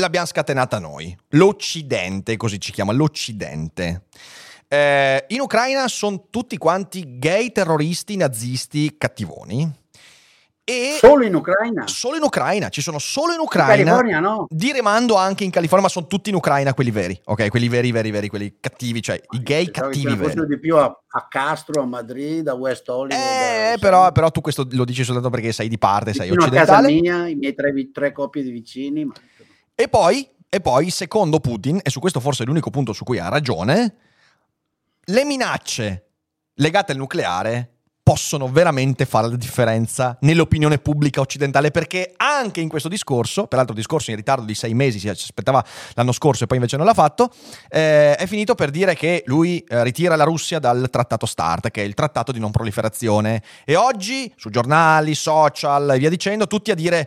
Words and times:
l'abbiamo 0.00 0.26
scatenata 0.26 0.78
noi, 0.78 1.16
l'Occidente, 1.30 2.36
così 2.36 2.58
ci 2.58 2.72
chiama, 2.72 2.92
l'Occidente. 2.92 4.02
Eh, 4.66 5.24
in 5.28 5.40
Ucraina 5.40 5.88
sono 5.88 6.26
tutti 6.30 6.56
quanti 6.56 7.18
gay 7.18 7.52
terroristi, 7.52 8.16
nazisti, 8.16 8.96
cattivoni. 8.96 9.78
E 10.70 10.98
solo 11.00 11.24
in 11.24 11.34
Ucraina? 11.34 11.88
Solo 11.88 12.16
in 12.16 12.22
Ucraina, 12.22 12.68
ci 12.68 12.80
sono 12.80 13.00
solo 13.00 13.32
in 13.32 13.40
Ucraina. 13.40 13.74
In 13.74 13.84
California 13.84 14.20
no. 14.20 14.46
Di 14.48 14.70
rimando 14.70 15.16
anche 15.16 15.42
in 15.42 15.50
California, 15.50 15.86
ma 15.86 15.90
sono 15.90 16.06
tutti 16.06 16.28
in 16.28 16.36
Ucraina 16.36 16.72
quelli 16.74 16.92
veri, 16.92 17.20
ok? 17.24 17.48
Quelli 17.48 17.68
veri, 17.68 17.90
veri, 17.90 18.12
veri, 18.12 18.28
quelli 18.28 18.54
cattivi, 18.60 19.02
cioè 19.02 19.20
i 19.30 19.42
gay 19.42 19.68
cattivi 19.72 20.14
veri. 20.14 20.46
di 20.46 20.60
più 20.60 20.76
a, 20.76 20.84
a, 20.84 21.26
Castro, 21.28 21.82
a 21.82 21.86
Madrid, 21.86 22.46
a 22.46 22.54
West 22.54 22.88
Hollywood. 22.88 23.20
Eh, 23.20 23.78
però, 23.80 24.12
però, 24.12 24.30
tu 24.30 24.40
questo 24.40 24.64
lo 24.70 24.84
dici 24.84 25.02
soltanto 25.02 25.30
perché 25.30 25.50
sei 25.50 25.66
di 25.66 25.78
parte, 25.78 26.12
sei 26.12 26.30
occidentale. 26.30 26.60
a 26.60 26.66
casa 26.66 26.86
mia, 26.86 27.26
i 27.26 27.34
miei 27.34 27.54
tre, 27.54 27.72
tre 27.92 28.12
coppie 28.12 28.44
di 28.44 28.50
vicini. 28.52 29.04
Ma... 29.06 29.14
E 29.80 29.88
poi, 29.88 30.28
e 30.50 30.60
poi, 30.60 30.90
secondo 30.90 31.40
Putin, 31.40 31.80
e 31.82 31.88
su 31.88 32.00
questo 32.00 32.20
forse 32.20 32.42
è 32.42 32.46
l'unico 32.46 32.68
punto 32.68 32.92
su 32.92 33.02
cui 33.02 33.18
ha 33.18 33.30
ragione, 33.30 33.94
le 35.04 35.24
minacce 35.24 36.08
legate 36.56 36.92
al 36.92 36.98
nucleare 36.98 37.76
possono 38.02 38.48
veramente 38.48 39.06
fare 39.06 39.30
la 39.30 39.36
differenza 39.36 40.18
nell'opinione 40.20 40.78
pubblica 40.78 41.22
occidentale 41.22 41.70
perché 41.70 42.12
anche 42.16 42.60
in 42.60 42.68
questo 42.68 42.88
discorso, 42.88 43.46
peraltro 43.46 43.74
discorso 43.74 44.10
in 44.10 44.16
ritardo 44.16 44.44
di 44.44 44.54
sei 44.54 44.74
mesi, 44.74 44.98
si 44.98 45.08
aspettava 45.08 45.64
l'anno 45.94 46.12
scorso 46.12 46.44
e 46.44 46.46
poi 46.46 46.58
invece 46.58 46.76
non 46.76 46.84
l'ha 46.84 46.92
fatto, 46.92 47.30
eh, 47.70 48.16
è 48.16 48.26
finito 48.26 48.54
per 48.54 48.68
dire 48.68 48.94
che 48.94 49.22
lui 49.26 49.60
eh, 49.60 49.82
ritira 49.82 50.14
la 50.14 50.24
Russia 50.24 50.58
dal 50.58 50.90
trattato 50.90 51.24
START, 51.24 51.70
che 51.70 51.80
è 51.80 51.86
il 51.86 51.94
trattato 51.94 52.32
di 52.32 52.38
non 52.38 52.50
proliferazione. 52.50 53.42
E 53.64 53.76
oggi 53.76 54.30
su 54.36 54.50
giornali, 54.50 55.14
social 55.14 55.92
e 55.94 55.98
via 55.98 56.10
dicendo, 56.10 56.46
tutti 56.46 56.70
a 56.70 56.74
dire 56.74 57.06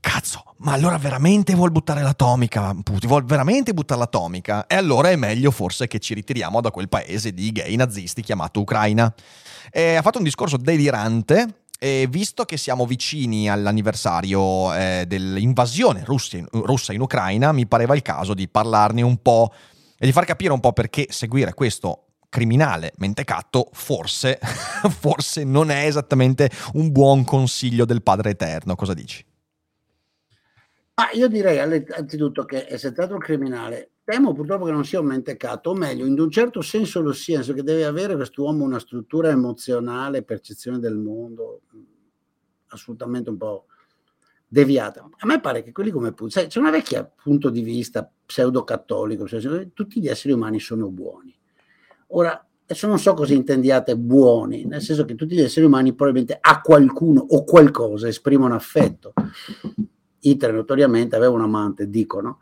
cazzo, 0.00 0.54
ma 0.58 0.72
allora 0.72 0.98
veramente 0.98 1.54
vuol 1.54 1.70
buttare 1.70 2.02
l'atomica? 2.02 2.74
Putin 2.82 3.08
vuol 3.08 3.24
veramente 3.24 3.72
buttare 3.72 4.00
l'atomica? 4.00 4.66
E 4.66 4.74
allora 4.74 5.10
è 5.10 5.16
meglio 5.16 5.50
forse 5.50 5.86
che 5.86 5.98
ci 5.98 6.14
ritiriamo 6.14 6.60
da 6.60 6.70
quel 6.70 6.88
paese 6.88 7.32
di 7.32 7.52
gay 7.52 7.76
nazisti 7.76 8.22
chiamato 8.22 8.60
Ucraina. 8.60 9.12
E 9.70 9.96
ha 9.96 10.02
fatto 10.02 10.18
un 10.18 10.24
discorso 10.24 10.56
delirante 10.56 11.62
e 11.78 12.08
visto 12.10 12.44
che 12.44 12.56
siamo 12.56 12.86
vicini 12.86 13.48
all'anniversario 13.48 14.74
eh, 14.74 15.04
dell'invasione 15.06 16.02
russa 16.04 16.36
in, 16.36 16.46
russa 16.50 16.92
in 16.92 17.00
Ucraina, 17.00 17.52
mi 17.52 17.66
pareva 17.66 17.94
il 17.94 18.02
caso 18.02 18.34
di 18.34 18.48
parlarne 18.48 19.02
un 19.02 19.18
po' 19.18 19.52
e 19.96 20.06
di 20.06 20.12
far 20.12 20.24
capire 20.24 20.52
un 20.52 20.60
po' 20.60 20.72
perché 20.72 21.06
seguire 21.10 21.54
questo 21.54 22.04
criminale 22.28 22.92
mentecatto 22.96 23.70
forse, 23.72 24.38
forse 24.90 25.44
non 25.44 25.70
è 25.70 25.86
esattamente 25.86 26.50
un 26.74 26.90
buon 26.90 27.24
consiglio 27.24 27.84
del 27.84 28.02
Padre 28.02 28.30
Eterno. 28.30 28.74
Cosa 28.74 28.94
dici? 28.94 29.24
Ah, 31.00 31.10
io 31.12 31.28
direi 31.28 31.60
anzitutto 31.60 32.44
che 32.44 32.66
è 32.66 32.76
stato 32.76 33.12
un 33.14 33.20
criminale. 33.20 33.90
Temo 34.02 34.32
purtroppo 34.32 34.64
che 34.64 34.72
non 34.72 34.84
sia 34.84 34.98
un 34.98 35.06
mentecato, 35.06 35.70
o 35.70 35.74
meglio, 35.74 36.04
in 36.04 36.18
un 36.18 36.28
certo 36.28 36.60
senso 36.60 37.00
lo 37.00 37.12
sia, 37.12 37.36
nel 37.36 37.44
senso 37.44 37.60
che 37.60 37.64
deve 37.64 37.84
avere 37.84 38.16
quest'uomo 38.16 38.64
una 38.64 38.80
struttura 38.80 39.28
emozionale, 39.28 40.24
percezione 40.24 40.80
del 40.80 40.96
mondo 40.96 41.60
assolutamente 42.70 43.30
un 43.30 43.36
po' 43.36 43.66
deviata. 44.48 45.08
A 45.18 45.26
me 45.26 45.38
pare 45.40 45.62
che 45.62 45.70
quelli 45.70 45.90
come 45.92 46.12
Putin, 46.12 46.48
c'è 46.48 46.58
una 46.58 46.70
vecchia 46.70 47.04
punto 47.04 47.48
di 47.48 47.62
vista 47.62 48.10
pseudo-cattolico, 48.26 49.28
cioè, 49.28 49.68
tutti 49.72 50.00
gli 50.00 50.08
esseri 50.08 50.34
umani 50.34 50.58
sono 50.58 50.88
buoni. 50.88 51.32
Ora, 52.08 52.44
adesso 52.64 52.88
non 52.88 52.98
so 52.98 53.14
cosa 53.14 53.34
intendiate 53.34 53.96
buoni, 53.96 54.64
nel 54.64 54.82
senso 54.82 55.04
che 55.04 55.14
tutti 55.14 55.36
gli 55.36 55.42
esseri 55.42 55.64
umani 55.64 55.94
probabilmente 55.94 56.38
a 56.40 56.60
qualcuno 56.60 57.24
o 57.24 57.44
qualcosa 57.44 58.08
esprimono 58.08 58.56
affetto 58.56 59.12
Hitler 60.20 60.52
notoriamente 60.52 61.16
aveva 61.16 61.32
un 61.32 61.42
amante, 61.42 61.88
dicono, 61.88 62.40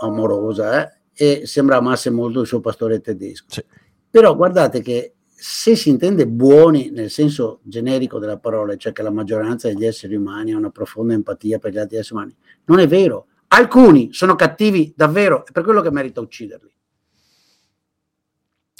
amorosa, 0.00 0.84
eh, 0.84 0.98
e 1.14 1.46
sembra 1.46 1.76
amasse 1.76 2.10
molto 2.10 2.40
il 2.40 2.46
suo 2.46 2.60
pastore 2.60 3.00
tedesco. 3.00 3.46
Sì. 3.48 3.64
Però 4.10 4.34
guardate 4.34 4.80
che 4.80 5.14
se 5.28 5.76
si 5.76 5.90
intende 5.90 6.26
buoni 6.26 6.90
nel 6.90 7.10
senso 7.10 7.60
generico 7.62 8.18
della 8.18 8.38
parola, 8.38 8.76
cioè 8.76 8.92
che 8.92 9.02
la 9.02 9.10
maggioranza 9.10 9.68
degli 9.68 9.84
esseri 9.84 10.14
umani 10.14 10.52
ha 10.52 10.56
una 10.56 10.70
profonda 10.70 11.12
empatia 11.12 11.58
per 11.58 11.72
gli 11.72 11.78
altri 11.78 11.96
esseri 11.96 12.14
umani, 12.14 12.36
non 12.66 12.78
è 12.78 12.86
vero. 12.86 13.26
Alcuni 13.48 14.12
sono 14.12 14.34
cattivi 14.36 14.92
davvero, 14.96 15.44
è 15.46 15.52
per 15.52 15.62
quello 15.62 15.80
che 15.80 15.90
merita 15.90 16.20
ucciderli. 16.20 16.72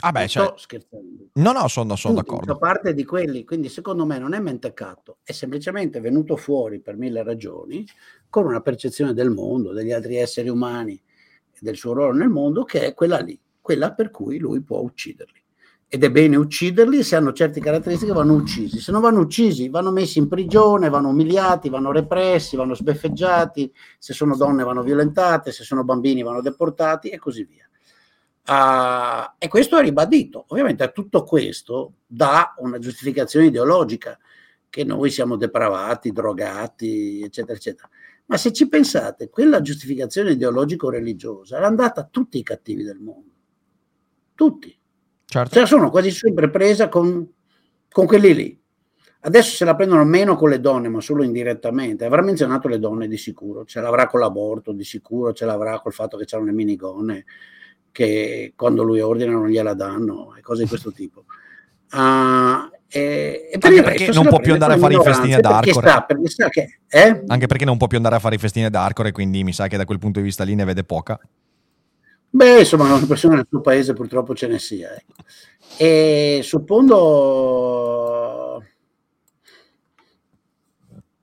Ah 0.06 0.12
beh, 0.12 0.28
cioè... 0.28 0.44
sto 0.44 0.56
scherzando. 0.58 1.28
No, 1.32 1.52
no, 1.52 1.66
sono, 1.66 1.96
sono 1.96 2.14
d'accordo. 2.14 2.52
Fa 2.52 2.58
parte 2.58 2.92
di 2.92 3.04
quelli, 3.04 3.44
quindi 3.44 3.70
secondo 3.70 4.04
me 4.04 4.18
non 4.18 4.34
è 4.34 4.38
mentecato, 4.38 5.18
è 5.22 5.32
semplicemente 5.32 5.98
venuto 5.98 6.36
fuori 6.36 6.78
per 6.80 6.96
mille 6.96 7.22
ragioni 7.22 7.86
con 8.28 8.44
una 8.44 8.60
percezione 8.60 9.14
del 9.14 9.30
mondo, 9.30 9.72
degli 9.72 9.92
altri 9.92 10.16
esseri 10.16 10.50
umani 10.50 10.92
e 10.92 11.58
del 11.58 11.76
suo 11.76 11.94
ruolo 11.94 12.12
nel 12.12 12.28
mondo 12.28 12.64
che 12.64 12.84
è 12.84 12.92
quella 12.92 13.18
lì, 13.18 13.40
quella 13.62 13.94
per 13.94 14.10
cui 14.10 14.36
lui 14.38 14.60
può 14.60 14.80
ucciderli. 14.80 15.42
Ed 15.88 16.04
è 16.04 16.10
bene 16.10 16.36
ucciderli, 16.36 17.02
se 17.02 17.16
hanno 17.16 17.32
certe 17.32 17.60
caratteristiche 17.60 18.12
vanno 18.12 18.34
uccisi, 18.34 18.80
se 18.80 18.92
non 18.92 19.00
vanno 19.00 19.20
uccisi 19.20 19.70
vanno 19.70 19.90
messi 19.90 20.18
in 20.18 20.28
prigione, 20.28 20.90
vanno 20.90 21.08
umiliati, 21.08 21.70
vanno 21.70 21.92
repressi, 21.92 22.56
vanno 22.56 22.74
sbeffeggiati, 22.74 23.72
se 23.98 24.12
sono 24.12 24.36
donne 24.36 24.64
vanno 24.64 24.82
violentate, 24.82 25.50
se 25.50 25.64
sono 25.64 25.82
bambini 25.82 26.22
vanno 26.22 26.42
deportati 26.42 27.08
e 27.08 27.18
così 27.18 27.44
via. 27.44 27.66
Uh, 28.46 29.32
e 29.38 29.48
questo 29.48 29.78
è 29.78 29.82
ribadito. 29.82 30.44
Ovviamente 30.48 30.82
a 30.82 30.88
tutto 30.88 31.24
questo 31.24 31.94
dà 32.06 32.54
una 32.58 32.78
giustificazione 32.78 33.46
ideologica, 33.46 34.18
che 34.68 34.82
noi 34.82 35.10
siamo 35.10 35.36
depravati, 35.36 36.10
drogati, 36.10 37.22
eccetera, 37.22 37.56
eccetera. 37.56 37.88
Ma 38.26 38.36
se 38.36 38.52
ci 38.52 38.68
pensate, 38.68 39.28
quella 39.28 39.60
giustificazione 39.60 40.32
ideologico-religiosa 40.32 41.56
era 41.56 41.66
andata 41.66 42.00
a 42.00 42.08
tutti 42.10 42.38
i 42.38 42.42
cattivi 42.42 42.82
del 42.82 42.98
mondo. 42.98 43.30
Tutti. 44.34 44.76
Certo. 45.24 45.54
Cioè 45.54 45.66
sono 45.66 45.90
quasi 45.90 46.10
sempre 46.10 46.50
presa 46.50 46.88
con, 46.88 47.24
con 47.88 48.06
quelli 48.06 48.34
lì. 48.34 48.62
Adesso 49.20 49.54
se 49.54 49.64
la 49.64 49.76
prendono 49.76 50.04
meno 50.04 50.34
con 50.34 50.50
le 50.50 50.60
donne, 50.60 50.88
ma 50.88 51.00
solo 51.00 51.22
indirettamente. 51.22 52.04
Avrà 52.04 52.20
menzionato 52.20 52.66
le 52.68 52.78
donne 52.78 53.06
di 53.06 53.16
sicuro, 53.16 53.64
ce 53.64 53.80
l'avrà 53.80 54.06
con 54.06 54.20
l'aborto 54.20 54.72
di 54.72 54.84
sicuro, 54.84 55.32
ce 55.32 55.46
l'avrà 55.46 55.80
col 55.80 55.92
fatto 55.92 56.16
che 56.16 56.24
c'hanno 56.26 56.46
le 56.46 56.52
minigonne, 56.52 57.24
che 57.94 58.54
quando 58.56 58.82
lui 58.82 58.98
ordina 59.00 59.30
non 59.30 59.46
gliela 59.46 59.72
danno 59.72 60.34
e 60.36 60.40
cose 60.40 60.64
di 60.64 60.68
questo 60.68 60.90
tipo. 60.90 61.26
Uh, 61.92 62.68
e, 62.88 63.50
e 63.52 63.58
per 63.58 63.70
Anche 63.70 63.82
perché 63.82 64.10
non 64.10 64.26
può 64.26 64.40
più 64.40 64.52
andare 64.52 64.72
a 64.72 64.78
fare 64.78 64.94
i 64.94 65.00
festini 65.00 65.34
ad 65.34 65.44
Arcore. 65.44 65.88
Sta, 65.88 66.02
perché 66.02 66.28
sta 66.28 66.48
che, 66.48 66.80
eh? 66.88 67.22
Anche 67.28 67.46
perché 67.46 67.64
non 67.64 67.76
può 67.76 67.86
più 67.86 67.96
andare 67.96 68.16
a 68.16 68.18
fare 68.18 68.34
i 68.34 68.38
festini 68.38 68.64
ad 68.64 68.74
Arcore, 68.74 69.12
quindi 69.12 69.44
mi 69.44 69.52
sa 69.52 69.68
che 69.68 69.76
da 69.76 69.84
quel 69.84 70.00
punto 70.00 70.18
di 70.18 70.24
vista 70.24 70.42
lì 70.42 70.56
ne 70.56 70.64
vede 70.64 70.82
poca. 70.82 71.20
Beh, 72.30 72.58
insomma, 72.58 72.92
una 72.92 73.06
persona 73.06 73.36
nel 73.36 73.46
suo 73.48 73.60
paese 73.60 73.92
purtroppo 73.92 74.34
ce 74.34 74.48
ne 74.48 74.58
sia. 74.58 74.92
Ecco. 74.92 75.12
E 75.76 76.40
suppondo 76.42 78.23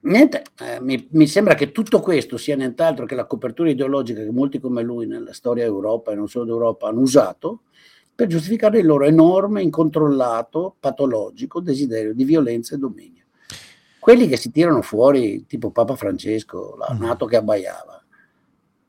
Niente, 0.04 0.44
eh, 0.60 0.82
mi, 0.82 1.08
mi, 1.12 1.28
sembra 1.28 1.54
che 1.54 1.72
tutto 1.72 2.00
questo 2.00 2.38
sia 2.38 2.56
nient'altro 2.56 3.06
che 3.06 3.14
la 3.14 3.26
copertura 3.26 3.70
ideologica 3.70 4.24
che 4.24 4.32
molti 4.32 4.60
come 4.60 4.82
lui 4.82 5.06
nella 5.06 5.34
storia 5.34 5.64
Europa 5.64 6.12
e 6.12 6.16
non 6.16 6.28
solo 6.28 6.46
d'Europa 6.46 6.88
hanno 6.88 7.02
usato 7.02 7.62
per 8.16 8.28
giustificare 8.28 8.80
il 8.80 8.86
loro 8.86 9.06
enorme, 9.06 9.62
incontrollato, 9.62 10.76
patologico 10.80 11.60
desiderio 11.60 12.16
di 12.16 12.24
violenza 12.24 12.76
e 12.76 12.80
dominio. 12.80 13.26
Quelli 14.00 14.28
che 14.28 14.38
si 14.38 14.50
tirano 14.50 14.82
fuori, 14.82 15.46
tipo 15.46 15.70
Papa 15.70 15.96
Francesco, 15.96 16.76
la 16.78 16.94
mm. 16.94 17.00
nato 17.00 17.26
che 17.26 17.36
abbaiava, 17.36 18.01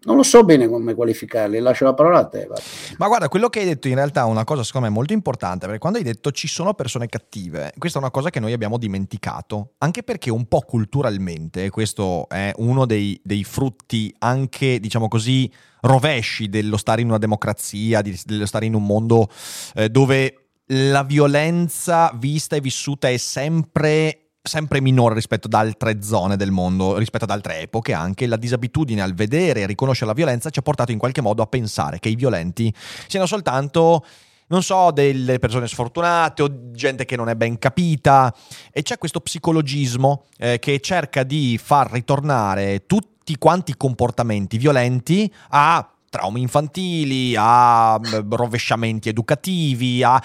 non 0.05 0.17
lo 0.17 0.23
so 0.23 0.45
bene 0.45 0.69
come 0.69 0.95
qualificarli, 0.95 1.59
lascio 1.59 1.85
la 1.85 1.95
parola 1.95 2.19
a 2.19 2.27
te. 2.27 2.47
Vado. 2.47 2.61
Ma 2.99 3.07
guarda, 3.07 3.29
quello 3.29 3.49
che 3.49 3.61
hai 3.61 3.67
detto 3.67 3.89
in 3.89 3.95
realtà 3.95 4.23
è 4.23 4.25
una 4.25 4.45
cosa 4.45 4.63
secondo 4.65 4.89
me 4.89 4.93
molto 4.93 5.13
importante, 5.13 5.67
perché 5.67 5.79
quando 5.81 5.99
hai 5.99 6.05
detto 6.05 6.31
ci 6.33 6.49
sono 6.49 6.75
persone 6.75 7.07
cattive, 7.07 7.73
questa 7.79 7.99
è 7.99 8.03
una 8.03 8.11
cosa 8.11 8.31
che 8.31 8.41
noi 8.41 8.53
abbiamo 8.53 8.79
dimenticato, 8.79 9.73
anche 9.79 10.03
perché 10.03 10.31
un 10.31 10.47
po' 10.47 10.61
culturalmente, 10.61 11.71
questo 11.71 12.29
è 12.29 12.53
uno 12.57 12.87
dei, 12.87 13.21
dei 13.23 13.45
frutti 13.45 14.15
anche, 14.19 14.81
diciamo 14.81 15.09
così, 15.09 15.51
rovesci 15.83 16.49
dello 16.49 16.77
stare 16.77 17.01
in 17.01 17.09
una 17.09 17.19
democrazia, 17.19 18.03
dello 18.03 18.47
stare 18.47 18.67
in 18.67 18.75
un 18.75 18.85
mondo 18.85 19.29
eh, 19.75 19.89
dove 19.89 20.37
la 20.67 21.03
violenza 21.03 22.13
vista 22.15 22.57
e 22.57 22.61
vissuta 22.61 23.09
è 23.09 23.17
sempre 23.17 24.22
sempre 24.43 24.81
minore 24.81 25.15
rispetto 25.15 25.47
ad 25.47 25.55
altre 25.55 26.03
zone 26.03 26.37
del 26.37 26.51
mondo, 26.51 26.97
rispetto 26.97 27.25
ad 27.25 27.31
altre 27.31 27.61
epoche 27.61 27.93
anche, 27.93 28.27
la 28.27 28.37
disabitudine 28.37 29.01
al 29.01 29.15
vedere 29.15 29.61
e 29.61 29.67
riconoscere 29.67 30.07
la 30.07 30.15
violenza 30.15 30.51
ci 30.51 30.59
ha 30.59 30.63
portato 30.63 30.91
in 30.91 30.99
qualche 30.99 31.21
modo 31.21 31.43
a 31.43 31.47
pensare 31.47 32.01
che 32.01 32.09
i 32.09 32.17
violenti 32.17 32.75
siano 33.07 33.27
soltanto 33.27 34.05
non 34.49 34.63
so, 34.63 34.91
delle 34.91 35.39
persone 35.39 35.67
sfortunate 35.67 36.43
o 36.43 36.73
gente 36.73 37.07
che 37.07 37.17
non 37.17 37.31
è 37.31 37.35
ben 37.35 37.59
capita. 37.59 38.35
E 38.71 38.83
c'è 38.83 38.99
questo 38.99 39.21
psicologismo 39.21 40.25
eh, 40.37 40.59
che 40.59 40.79
cerca 40.81 41.23
di 41.23 41.59
far 41.63 41.91
ritornare 41.91 42.85
tutti 42.85 43.39
quanti 43.39 43.71
i 43.71 43.77
comportamenti 43.79 44.59
violenti 44.59 45.33
a 45.51 45.92
traumi 46.13 46.43
infantili, 46.43 47.35
a 47.39 47.99
mm, 47.99 48.33
rovesciamenti 48.33 49.09
educativi, 49.09 50.03
a... 50.03 50.23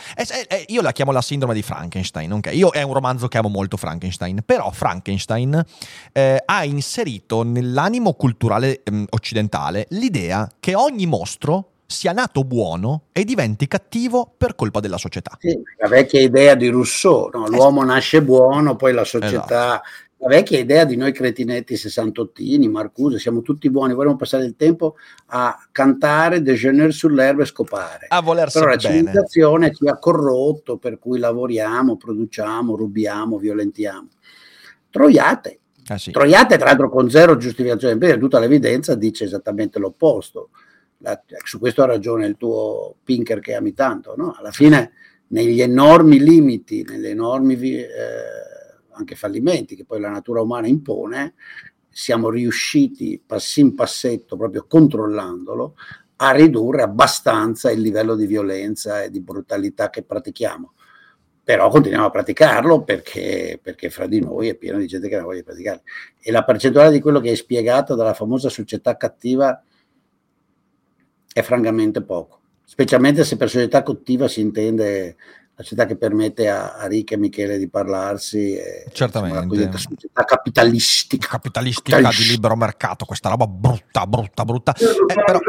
io 0.65 0.81
la 0.81 0.91
chiamo 0.91 1.13
la 1.13 1.21
sindrome 1.21 1.53
di 1.53 1.61
Frankenstein, 1.61 2.29
okay? 2.33 2.57
Io 2.57 2.71
è 2.71 2.81
un 2.81 2.91
romanzo 2.91 3.29
che 3.29 3.37
amo 3.37 3.47
molto 3.47 3.77
Frankenstein, 3.77 4.41
però 4.45 4.69
Frankenstein 4.71 5.63
eh, 6.11 6.43
ha 6.43 6.65
inserito 6.65 7.43
nell'animo 7.43 8.15
culturale 8.15 8.83
eh, 8.83 9.05
occidentale 9.11 9.85
l'idea 9.91 10.51
che 10.59 10.75
ogni 10.75 11.05
mostro 11.05 11.69
sia 11.85 12.11
nato 12.11 12.43
buono 12.43 13.03
e 13.13 13.23
diventi 13.23 13.65
cattivo 13.65 14.29
per 14.37 14.55
colpa 14.55 14.81
della 14.81 14.97
società. 14.97 15.37
Sì, 15.39 15.57
la 15.77 15.87
vecchia 15.87 16.19
idea 16.19 16.53
di 16.53 16.67
Rousseau, 16.67 17.29
no? 17.31 17.47
l'uomo 17.47 17.81
nasce 17.85 18.21
buono, 18.21 18.75
poi 18.75 18.91
la 18.91 19.05
società... 19.05 19.81
Esatto 19.81 20.05
la 20.19 20.27
vecchia 20.27 20.57
idea 20.57 20.83
di 20.83 20.95
noi 20.95 21.11
cretinetti 21.11 21.77
sessantottini, 21.77 22.67
Marcuse, 22.67 23.19
siamo 23.19 23.43
tutti 23.43 23.69
buoni, 23.69 23.93
vogliamo 23.93 24.15
passare 24.15 24.45
il 24.45 24.55
tempo 24.55 24.95
a 25.27 25.55
cantare, 25.71 26.41
déjeuner 26.41 26.91
sull'erba 26.91 27.43
e 27.43 27.45
scopare. 27.45 28.07
A 28.09 28.21
volersi 28.21 28.57
Però 28.57 28.71
la 28.71 28.77
civilizzazione 28.77 29.71
ci 29.75 29.87
ha 29.87 29.99
corrotto, 29.99 30.77
per 30.77 30.97
cui 30.97 31.19
lavoriamo, 31.19 31.97
produciamo, 31.97 32.75
rubiamo, 32.75 33.37
violentiamo. 33.37 34.07
Troiate. 34.89 35.59
Ah, 35.85 35.99
sì. 35.99 36.09
Troiate, 36.09 36.57
tra 36.57 36.65
l'altro, 36.65 36.89
con 36.89 37.11
zero 37.11 37.37
giustificazione, 37.37 37.97
perché 37.99 38.17
tutta 38.17 38.39
l'evidenza 38.39 38.95
dice 38.95 39.25
esattamente 39.25 39.77
l'opposto. 39.77 40.49
La, 40.99 41.21
su 41.43 41.59
questo 41.59 41.83
ha 41.83 41.85
ragione 41.85 42.25
il 42.25 42.37
tuo 42.37 42.95
Pinker 43.03 43.39
che 43.39 43.53
ami 43.53 43.75
tanto, 43.75 44.15
no? 44.17 44.35
Alla 44.35 44.51
fine, 44.51 44.93
negli 45.27 45.61
enormi 45.61 46.19
limiti, 46.19 46.81
nelle 46.81 47.09
enormi... 47.09 47.53
Eh, 47.75 48.46
anche 48.97 49.15
fallimenti 49.15 49.75
che 49.75 49.85
poi 49.85 49.99
la 49.99 50.09
natura 50.09 50.41
umana 50.41 50.67
impone, 50.67 51.35
siamo 51.89 52.29
riusciti 52.29 53.21
passin 53.25 53.73
passetto, 53.73 54.37
proprio 54.37 54.65
controllandolo, 54.67 55.75
a 56.17 56.31
ridurre 56.31 56.81
abbastanza 56.81 57.71
il 57.71 57.81
livello 57.81 58.15
di 58.15 58.25
violenza 58.25 59.03
e 59.03 59.09
di 59.09 59.21
brutalità 59.21 59.89
che 59.89 60.03
pratichiamo. 60.03 60.73
Però 61.43 61.69
continuiamo 61.69 62.07
a 62.07 62.11
praticarlo 62.11 62.83
perché, 62.83 63.59
perché 63.61 63.89
fra 63.89 64.05
di 64.05 64.19
noi 64.19 64.49
è 64.49 64.55
pieno 64.55 64.77
di 64.79 64.87
gente 64.87 65.07
che 65.07 65.15
non 65.15 65.25
voglia 65.25 65.43
praticare. 65.43 65.83
E 66.19 66.31
la 66.31 66.43
percentuale 66.43 66.91
di 66.91 66.99
quello 66.99 67.19
che 67.19 67.31
è 67.31 67.35
spiegato 67.35 67.95
dalla 67.95 68.13
famosa 68.13 68.49
società 68.49 68.97
cattiva 68.97 69.63
è 71.31 71.41
francamente 71.43 72.01
poco, 72.01 72.41
specialmente 72.63 73.23
se 73.23 73.37
per 73.37 73.49
società 73.49 73.83
cattiva 73.83 74.27
si 74.27 74.41
intende 74.41 75.15
la 75.59 75.63
città 75.63 75.85
che 75.85 75.97
permette 75.97 76.49
a, 76.49 76.75
a 76.75 76.85
Ricca 76.85 77.15
e 77.15 77.17
Michele 77.17 77.57
di 77.57 77.67
parlarsi. 77.67 78.55
E, 78.55 78.85
Certamente. 78.91 79.43
Insomma, 79.43 79.71
la 79.71 79.77
società 79.77 80.23
capitalistica. 80.23 81.27
Capitalistica 81.29 81.97
di 81.97 82.27
libero 82.29 82.55
mercato, 82.55 83.05
questa 83.05 83.29
roba 83.29 83.47
brutta, 83.47 84.05
brutta, 84.05 84.45
brutta. 84.45 84.75
Eh, 84.75 85.23
però, 85.25 85.39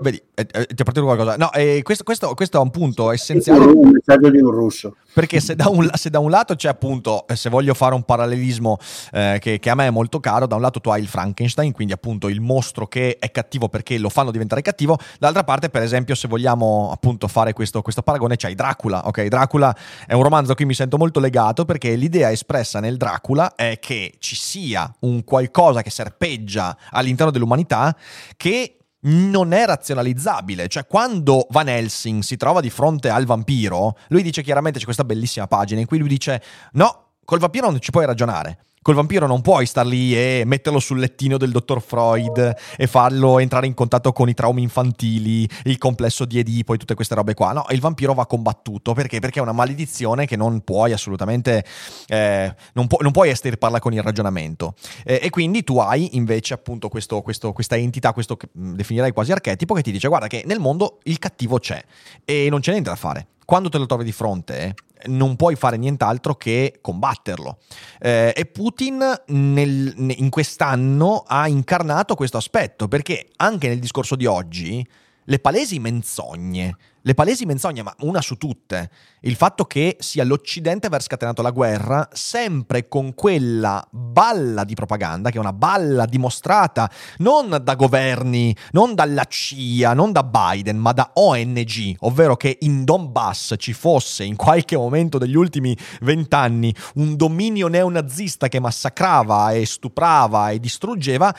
vedi, 0.00 0.16
eh, 0.34 0.46
eh, 0.50 0.66
ti 0.66 0.80
è 0.80 0.82
partito 0.82 1.04
qualcosa. 1.04 1.36
No, 1.36 1.52
eh, 1.52 1.82
questo, 1.82 2.04
questo, 2.04 2.32
questo, 2.34 2.56
è 2.56 2.60
un 2.62 2.70
punto 2.70 3.10
essenziale. 3.12 3.66
Un 3.66 3.90
messaggio 3.90 4.30
di 4.30 4.40
un 4.40 4.50
russo. 4.50 4.96
Perché 5.12 5.40
se 5.40 5.56
da 5.56 5.68
un, 5.68 5.88
se 5.94 6.10
da 6.10 6.18
un 6.18 6.30
lato 6.30 6.54
c'è 6.54 6.68
appunto, 6.68 7.26
eh, 7.26 7.36
se 7.36 7.50
voglio 7.50 7.74
fare 7.74 7.94
un 7.94 8.02
parallelismo 8.02 8.78
eh, 9.12 9.38
che, 9.40 9.58
che, 9.58 9.70
a 9.70 9.74
me 9.74 9.86
è 9.86 9.90
molto 9.90 10.20
caro, 10.20 10.46
da 10.46 10.54
un 10.54 10.60
lato 10.60 10.80
tu 10.80 10.90
hai 10.90 11.00
il 11.00 11.08
Frankenstein, 11.08 11.72
quindi 11.72 11.92
appunto 11.92 12.28
il 12.28 12.40
mostro 12.40 12.86
che 12.86 13.16
è 13.18 13.30
cattivo 13.30 13.68
perché 13.68 13.98
lo 13.98 14.08
fanno 14.08 14.30
diventare 14.30 14.62
cattivo, 14.62 14.98
dall'altra 15.18 15.44
parte 15.44 15.68
per 15.68 15.82
esempio 15.82 16.14
se 16.14 16.28
vogliamo 16.28 16.90
appunto 16.92 17.28
fare 17.28 17.52
questo, 17.52 17.82
questo 17.82 18.02
paragone 18.02 18.36
c'hai 18.36 18.54
Dracula, 18.54 19.06
ok? 19.06 19.26
Dracula 19.26 19.74
è 20.06 20.14
un 20.14 20.22
romanzo 20.22 20.52
a 20.52 20.54
cui 20.54 20.64
mi 20.64 20.74
sento 20.74 20.96
molto 20.96 21.20
legato 21.20 21.64
perché 21.64 21.94
l'idea 21.94 22.30
espressa 22.30 22.80
nel 22.80 22.96
Dracula 22.96 23.54
è 23.54 23.78
che 23.80 24.14
ci 24.18 24.36
sia 24.36 24.92
un 25.00 25.24
qualcosa 25.24 25.82
che 25.82 25.90
serpeggia 25.90 26.76
all'interno 26.90 27.32
dell'umanità 27.32 27.96
che 28.36 28.79
non 29.02 29.52
è 29.52 29.64
razionalizzabile. 29.64 30.68
Cioè, 30.68 30.86
quando 30.86 31.46
Van 31.50 31.68
Helsing 31.68 32.22
si 32.22 32.36
trova 32.36 32.60
di 32.60 32.70
fronte 32.70 33.08
al 33.08 33.24
vampiro, 33.24 33.96
lui 34.08 34.22
dice 34.22 34.42
chiaramente: 34.42 34.78
c'è 34.78 34.84
questa 34.84 35.04
bellissima 35.04 35.46
pagina 35.46 35.80
in 35.80 35.86
cui 35.86 35.98
lui 35.98 36.08
dice: 36.08 36.42
No, 36.72 37.12
col 37.24 37.38
vampiro 37.38 37.70
non 37.70 37.80
ci 37.80 37.90
puoi 37.90 38.06
ragionare. 38.06 38.64
Col 38.82 38.94
vampiro 38.94 39.26
non 39.26 39.42
puoi 39.42 39.66
star 39.66 39.84
lì 39.84 40.16
e 40.16 40.42
metterlo 40.46 40.78
sul 40.78 41.00
lettino 41.00 41.36
del 41.36 41.50
dottor 41.50 41.82
Freud 41.82 42.56
e 42.78 42.86
farlo 42.86 43.38
entrare 43.38 43.66
in 43.66 43.74
contatto 43.74 44.10
con 44.10 44.30
i 44.30 44.32
traumi 44.32 44.62
infantili, 44.62 45.46
il 45.64 45.76
complesso 45.76 46.24
di 46.24 46.38
Edipo 46.38 46.72
e 46.72 46.78
tutte 46.78 46.94
queste 46.94 47.14
robe 47.14 47.34
qua. 47.34 47.52
No, 47.52 47.66
il 47.72 47.80
vampiro 47.80 48.14
va 48.14 48.24
combattuto 48.24 48.94
perché? 48.94 49.18
Perché 49.18 49.38
è 49.38 49.42
una 49.42 49.52
maledizione 49.52 50.24
che 50.24 50.36
non 50.36 50.62
puoi 50.62 50.92
assolutamente, 50.92 51.62
eh, 52.06 52.54
non, 52.72 52.86
pu- 52.86 53.02
non, 53.02 53.12
puoi 53.12 53.28
estirparla 53.28 53.80
con 53.80 53.92
il 53.92 54.00
ragionamento. 54.00 54.72
Eh, 55.04 55.20
e 55.24 55.28
quindi 55.28 55.62
tu 55.62 55.76
hai 55.76 56.16
invece 56.16 56.54
appunto 56.54 56.88
questo, 56.88 57.20
questo, 57.20 57.52
questa 57.52 57.76
entità, 57.76 58.14
questo 58.14 58.38
che 58.38 58.48
definirei 58.50 59.12
quasi 59.12 59.30
archetipo, 59.30 59.74
che 59.74 59.82
ti 59.82 59.92
dice 59.92 60.08
guarda 60.08 60.26
che 60.26 60.42
nel 60.46 60.58
mondo 60.58 61.00
il 61.02 61.18
cattivo 61.18 61.58
c'è 61.58 61.84
e 62.24 62.48
non 62.48 62.60
c'è 62.60 62.70
niente 62.70 62.88
da 62.88 62.96
fare 62.96 63.26
quando 63.50 63.68
te 63.68 63.78
lo 63.78 63.86
trovi 63.86 64.04
di 64.04 64.12
fronte 64.12 64.76
non 65.06 65.34
puoi 65.34 65.56
fare 65.56 65.76
nient'altro 65.76 66.36
che 66.36 66.78
combatterlo. 66.80 67.58
Eh, 67.98 68.32
e 68.36 68.46
Putin 68.46 69.02
nel, 69.26 69.92
in 69.96 70.28
quest'anno 70.30 71.24
ha 71.26 71.48
incarnato 71.48 72.14
questo 72.14 72.36
aspetto, 72.36 72.86
perché 72.86 73.26
anche 73.38 73.66
nel 73.66 73.80
discorso 73.80 74.14
di 74.14 74.24
oggi 74.24 74.86
le 75.24 75.38
palesi 75.40 75.80
menzogne, 75.80 76.76
le 77.02 77.14
palesi 77.14 77.46
menzogne, 77.46 77.82
ma 77.82 77.94
una 78.00 78.20
su 78.20 78.36
tutte, 78.36 78.90
il 79.20 79.34
fatto 79.34 79.64
che 79.64 79.96
sia 80.00 80.24
l'Occidente 80.24 80.86
aver 80.86 81.02
scatenato 81.02 81.40
la 81.42 81.50
guerra 81.50 82.08
sempre 82.12 82.88
con 82.88 83.14
quella 83.14 83.86
balla 83.90 84.64
di 84.64 84.74
propaganda, 84.74 85.30
che 85.30 85.36
è 85.36 85.40
una 85.40 85.52
balla 85.52 86.04
dimostrata 86.04 86.90
non 87.18 87.58
da 87.62 87.74
governi, 87.74 88.54
non 88.72 88.94
dalla 88.94 89.24
CIA, 89.24 89.94
non 89.94 90.12
da 90.12 90.24
Biden, 90.24 90.76
ma 90.76 90.92
da 90.92 91.10
ONG, 91.14 91.96
ovvero 92.00 92.36
che 92.36 92.58
in 92.60 92.84
Donbass 92.84 93.54
ci 93.56 93.72
fosse 93.72 94.24
in 94.24 94.36
qualche 94.36 94.76
momento 94.76 95.18
degli 95.18 95.36
ultimi 95.36 95.76
vent'anni 96.00 96.74
un 96.94 97.16
dominio 97.16 97.68
neonazista 97.68 98.48
che 98.48 98.60
massacrava 98.60 99.52
e 99.52 99.64
stuprava 99.64 100.50
e 100.50 100.60
distruggeva, 100.60 101.34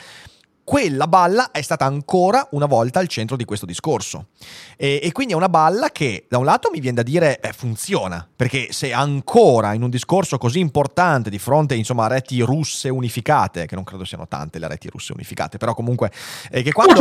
quella 0.64 1.08
balla 1.08 1.50
è 1.50 1.60
stata 1.60 1.84
ancora 1.84 2.46
una 2.52 2.66
volta 2.66 3.00
al 3.00 3.08
centro 3.08 3.36
di 3.36 3.44
questo 3.44 3.66
discorso. 3.66 4.28
E, 4.76 5.00
e 5.02 5.12
quindi 5.12 5.32
è 5.32 5.36
una 5.36 5.48
balla 5.48 5.90
che 5.90 6.26
da 6.28 6.38
un 6.38 6.44
lato 6.44 6.70
mi 6.72 6.80
viene 6.80 6.96
da 6.96 7.02
dire 7.02 7.40
eh, 7.40 7.52
funziona, 7.52 8.26
perché 8.34 8.72
se 8.72 8.92
ancora 8.92 9.72
in 9.74 9.82
un 9.82 9.90
discorso 9.90 10.38
così 10.38 10.60
importante 10.60 11.30
di 11.30 11.38
fronte 11.38 11.74
insomma, 11.74 12.04
a 12.04 12.08
reti 12.08 12.40
russe 12.40 12.88
unificate, 12.88 13.66
che 13.66 13.74
non 13.74 13.84
credo 13.84 14.04
siano 14.04 14.28
tante 14.28 14.58
le 14.58 14.68
reti 14.68 14.88
russe 14.88 15.12
unificate, 15.12 15.58
però 15.58 15.74
comunque 15.74 16.10
eh, 16.50 16.62
che, 16.62 16.72
quando, 16.72 17.00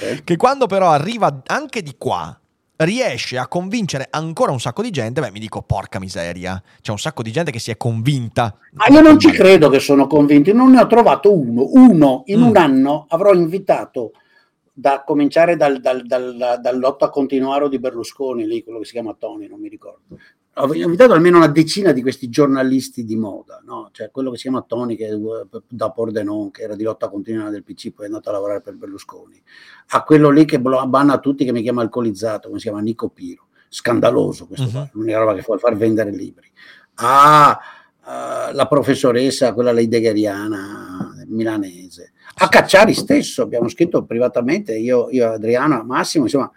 eh, 0.00 0.22
che 0.24 0.36
quando 0.36 0.66
però 0.66 0.90
arriva 0.90 1.42
anche 1.46 1.82
di 1.82 1.94
qua 1.98 2.38
riesce 2.78 3.38
a 3.38 3.46
convincere 3.46 4.06
ancora 4.10 4.52
un 4.52 4.60
sacco 4.60 4.82
di 4.82 4.90
gente, 4.90 5.20
beh, 5.20 5.30
mi 5.30 5.38
dico 5.38 5.62
porca 5.62 5.98
miseria, 5.98 6.62
c'è 6.80 6.90
un 6.90 6.98
sacco 6.98 7.22
di 7.22 7.32
gente 7.32 7.50
che 7.50 7.58
si 7.58 7.70
è 7.70 7.76
convinta. 7.76 8.56
Ma 8.72 8.94
io 8.94 9.00
non 9.00 9.18
ci 9.18 9.30
credo 9.30 9.68
che 9.68 9.80
sono 9.80 10.06
convinti, 10.06 10.52
non 10.52 10.70
ne 10.70 10.80
ho 10.80 10.86
trovato 10.86 11.32
uno, 11.32 11.68
uno 11.72 12.22
in 12.26 12.40
mm. 12.40 12.46
un 12.46 12.56
anno 12.56 13.06
avrò 13.08 13.32
invitato 13.32 14.12
da 14.78 15.02
cominciare 15.06 15.56
dal, 15.56 15.80
dal, 15.80 16.04
dal, 16.04 16.58
dal 16.60 16.78
Lotta 16.78 17.08
Continuaro 17.08 17.68
di 17.68 17.78
Berlusconi, 17.78 18.46
lì 18.46 18.62
quello 18.62 18.80
che 18.80 18.84
si 18.84 18.92
chiama 18.92 19.16
Tony, 19.18 19.48
non 19.48 19.58
mi 19.58 19.68
ricordo. 19.68 20.18
Ho 20.58 20.72
invitato 20.72 21.12
almeno 21.12 21.36
una 21.36 21.48
decina 21.48 21.92
di 21.92 22.00
questi 22.00 22.30
giornalisti 22.30 23.04
di 23.04 23.14
moda, 23.14 23.60
no? 23.66 23.90
cioè 23.92 24.10
quello 24.10 24.30
che 24.30 24.36
si 24.36 24.44
chiama 24.44 24.62
Tony, 24.62 24.96
che 24.96 25.10
da 25.68 25.90
Pordenon, 25.90 26.50
che 26.50 26.62
era 26.62 26.74
di 26.74 26.82
lotta 26.82 27.10
continua 27.10 27.50
del 27.50 27.62
PC, 27.62 27.92
poi 27.92 28.06
è 28.06 28.08
andato 28.08 28.30
a 28.30 28.32
lavorare 28.32 28.62
per 28.62 28.74
Berlusconi, 28.74 29.38
a 29.88 30.02
quello 30.02 30.30
lì 30.30 30.46
che 30.46 30.58
banna 30.58 31.18
tutti, 31.18 31.44
che 31.44 31.52
mi 31.52 31.60
chiama 31.60 31.82
alcolizzato, 31.82 32.48
come 32.48 32.58
si 32.58 32.68
chiama? 32.68 32.80
Nico 32.80 33.10
Piro, 33.10 33.48
scandaloso 33.68 34.46
questo, 34.46 34.78
uh-huh. 34.78 34.88
l'unica 34.92 35.18
roba 35.18 35.34
che 35.34 35.42
fa 35.42 35.58
far 35.58 35.76
vendere 35.76 36.10
libri, 36.10 36.50
a 36.94 37.58
uh, 38.00 38.54
la 38.54 38.66
professoressa, 38.66 39.52
quella 39.52 39.72
leidegheriana 39.72 41.22
milanese, 41.26 42.12
a 42.38 42.48
Cacciari 42.48 42.94
stesso, 42.94 43.42
abbiamo 43.42 43.68
scritto 43.68 44.04
privatamente, 44.04 44.74
io, 44.74 45.08
io 45.10 45.32
Adriano, 45.32 45.84
Massimo, 45.84 46.24
insomma, 46.24 46.50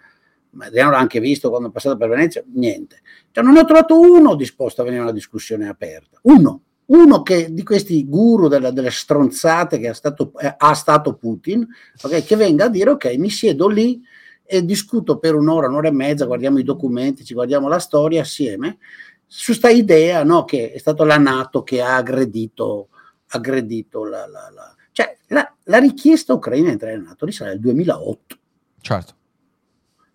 Adriano 0.58 0.90
l'ha 0.90 0.98
anche 0.98 1.20
visto 1.20 1.48
quando 1.50 1.68
è 1.68 1.70
passato 1.70 1.96
per 1.96 2.08
Venezia, 2.08 2.42
niente. 2.54 3.00
Cioè, 3.30 3.44
non 3.44 3.56
ho 3.56 3.64
trovato 3.64 3.98
uno 3.98 4.34
disposto 4.34 4.80
a 4.80 4.84
venire 4.84 5.02
a 5.02 5.04
una 5.04 5.12
discussione 5.12 5.68
aperta, 5.68 6.18
uno, 6.22 6.62
uno 6.86 7.22
che 7.22 7.52
di 7.52 7.62
questi 7.62 8.06
guru 8.06 8.48
della, 8.48 8.70
delle 8.70 8.90
stronzate 8.90 9.78
che 9.78 9.88
ha 9.88 9.94
stato, 9.94 10.32
eh, 10.38 10.54
ha 10.56 10.74
stato 10.74 11.14
Putin, 11.14 11.66
okay, 12.02 12.22
che 12.22 12.36
venga 12.36 12.64
a 12.64 12.68
dire 12.68 12.90
ok, 12.90 13.14
mi 13.16 13.30
siedo 13.30 13.68
lì 13.68 14.00
e 14.44 14.64
discuto 14.64 15.18
per 15.18 15.36
un'ora, 15.36 15.68
un'ora 15.68 15.88
e 15.88 15.92
mezza, 15.92 16.26
guardiamo 16.26 16.58
i 16.58 16.64
documenti, 16.64 17.24
ci 17.24 17.34
guardiamo 17.34 17.68
la 17.68 17.78
storia 17.78 18.22
assieme, 18.22 18.78
su 19.24 19.52
sta 19.52 19.70
idea 19.70 20.24
no, 20.24 20.44
che 20.44 20.72
è 20.72 20.78
stato 20.78 21.04
la 21.04 21.18
Nato 21.18 21.62
che 21.62 21.80
ha 21.80 21.94
aggredito, 21.94 22.88
aggredito 23.28 24.04
la, 24.04 24.26
la, 24.26 24.50
la 24.52 24.74
cioè, 24.90 25.16
la 25.28 25.78
richiesta 25.78 26.34
ucraina 26.34 26.66
di 26.66 26.72
entrare 26.72 26.96
in 26.96 27.02
NATO 27.02 27.24
risale 27.24 27.52
al 27.52 27.60
2008. 27.60 28.38
Certo. 28.80 29.14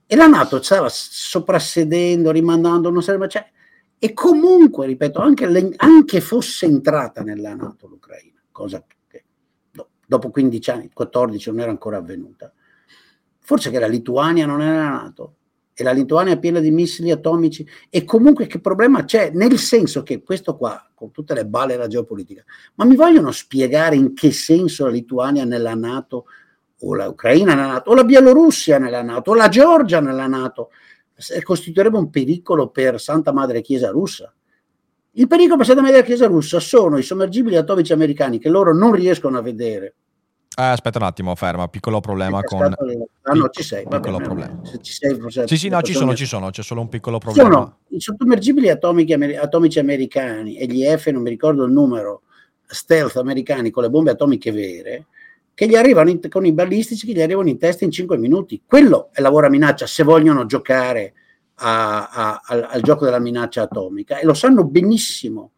E 0.07 0.15
la 0.15 0.27
Nato 0.27 0.61
stava 0.61 0.87
soprassedendo, 0.89 2.31
rimandando, 2.31 2.89
non 2.89 3.01
serve, 3.01 3.27
cioè, 3.27 3.49
e 3.97 4.13
comunque, 4.13 4.85
ripeto, 4.85 5.19
anche, 5.19 5.73
anche, 5.77 6.21
fosse 6.21 6.65
entrata 6.65 7.21
nella 7.21 7.55
Nato 7.55 7.87
l'Ucraina, 7.87 8.39
cosa 8.51 8.85
che 9.07 9.23
dopo 10.05 10.29
15 10.29 10.69
anni, 10.69 10.89
14 10.93 11.49
non 11.49 11.59
era 11.61 11.71
ancora 11.71 11.97
avvenuta, 11.97 12.53
forse 13.39 13.71
che 13.71 13.79
la 13.79 13.87
Lituania 13.87 14.45
non 14.45 14.61
era 14.61 14.89
Nato, 14.89 15.35
e 15.77 15.83
la 15.83 15.91
Lituania 15.91 16.33
è 16.33 16.39
piena 16.39 16.61
di 16.61 16.71
missili 16.71 17.11
atomici 17.11 17.67
e 17.89 18.05
comunque 18.05 18.47
che 18.47 18.59
problema 18.59 19.03
c'è? 19.03 19.31
Nel 19.31 19.57
senso 19.57 20.03
che 20.03 20.23
questo 20.23 20.55
qua, 20.55 20.89
con 20.93 21.11
tutte 21.11 21.33
le 21.33 21.45
balle 21.45 21.73
della 21.73 21.87
geopolitica, 21.87 22.45
ma 22.75 22.85
mi 22.85 22.95
vogliono 22.95 23.31
spiegare 23.31 23.97
in 23.97 24.13
che 24.13 24.31
senso 24.31 24.85
la 24.85 24.91
Lituania 24.91 25.43
nella 25.43 25.75
Nato 25.75 26.27
o 26.87 26.95
l'Ucraina 26.95 27.53
nella 27.53 27.73
Nato 27.73 27.91
o 27.91 27.93
la 27.95 28.03
Bielorussia 28.03 28.77
nella 28.77 29.01
Nato 29.01 29.31
o 29.31 29.35
la 29.35 29.49
Georgia 29.49 29.99
nella 29.99 30.27
Nato 30.27 30.69
costituirebbe 31.43 31.97
un 31.97 32.09
pericolo 32.09 32.69
per 32.69 32.99
Santa 32.99 33.31
Madre 33.31 33.61
Chiesa 33.61 33.89
russa? 33.89 34.33
Il 35.11 35.27
pericolo 35.27 35.57
per 35.57 35.65
Santa 35.65 35.81
Madre 35.81 36.03
Chiesa 36.03 36.27
russa 36.27 36.59
sono 36.59 36.97
i 36.97 37.03
sommergibili 37.03 37.55
atomici 37.55 37.93
americani 37.93 38.39
che 38.39 38.49
loro 38.49 38.73
non 38.73 38.91
riescono 38.91 39.37
a 39.37 39.41
vedere 39.41 39.95
eh, 40.57 40.63
aspetta 40.63 40.99
un 40.99 41.03
attimo, 41.03 41.35
ferma, 41.35 41.67
piccolo 41.67 41.99
problema 41.99 42.41
con... 42.41 42.73
Ah 43.23 43.33
no, 43.33 43.49
ci 43.49 43.61
sei, 43.61 43.83
piccolo 43.83 44.17
bene, 44.17 44.23
problema. 44.23 44.59
Se 44.63 44.79
ci 44.81 44.93
sei, 44.93 45.19
forse 45.19 45.47
sì, 45.47 45.57
sì, 45.57 45.67
no, 45.67 45.81
ci 45.81 45.91
sono, 45.91 46.15
ci 46.15 46.25
sono, 46.25 46.49
c'è 46.49 46.63
solo 46.63 46.79
un 46.79 46.87
piccolo 46.87 47.17
problema. 47.17 47.49
Sono 47.49 47.77
i 47.89 47.99
sottomergibili 47.99 48.69
atomici, 48.69 49.11
atomici 49.13 49.79
americani 49.79 50.55
e 50.55 50.65
gli 50.67 50.85
F, 50.85 51.07
non 51.07 51.23
mi 51.23 51.29
ricordo 51.29 51.65
il 51.65 51.73
numero, 51.73 52.21
stealth 52.65 53.17
americani 53.17 53.69
con 53.69 53.83
le 53.83 53.89
bombe 53.89 54.11
atomiche 54.11 54.53
vere, 54.53 55.07
che 55.55 55.67
gli 55.67 55.75
arrivano 55.75 56.11
in, 56.11 56.19
con 56.29 56.45
i 56.45 56.51
balistici 56.51 57.07
che 57.07 57.13
gli 57.13 57.21
arrivano 57.21 57.49
in 57.49 57.57
testa 57.57 57.83
in 57.83 57.91
5 57.91 58.17
minuti. 58.17 58.61
Quello 58.63 59.09
è 59.11 59.21
la 59.21 59.31
vera 59.31 59.49
minaccia 59.49 59.87
se 59.87 60.03
vogliono 60.03 60.45
giocare 60.45 61.13
a, 61.55 62.09
a, 62.09 62.41
al, 62.45 62.67
al 62.69 62.81
gioco 62.81 63.05
della 63.05 63.19
minaccia 63.19 63.63
atomica 63.63 64.19
e 64.19 64.25
lo 64.25 64.35
sanno 64.35 64.63
benissimo 64.65 65.53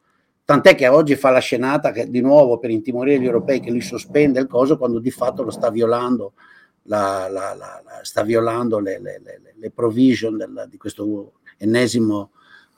Tant'è 0.48 0.76
che 0.76 0.88
oggi 0.88 1.18
fa 1.18 1.30
la 1.30 1.40
scenata 1.40 1.92
che, 1.92 2.10
di 2.10 2.22
nuovo 2.22 2.58
per 2.58 2.70
intimorire 2.70 3.20
gli 3.20 3.26
europei 3.26 3.60
che 3.60 3.70
lui 3.70 3.82
sospende 3.82 4.40
il 4.40 4.48
coso 4.48 4.78
quando 4.78 5.00
di 5.00 5.12
fatto 5.12 5.44
lo 5.44 5.52
sta 5.52 5.70
violando, 5.70 6.36
la, 6.84 7.28
la, 7.30 7.54
la, 7.54 7.84
sta 8.02 8.24
violando 8.24 8.80
le, 8.80 8.98
le, 8.98 9.20
le, 9.22 9.42
le 9.54 9.72
provision 9.72 10.38
del, 10.38 10.68
di 10.70 10.78
questo 10.78 11.34
ennesimo 11.58 12.32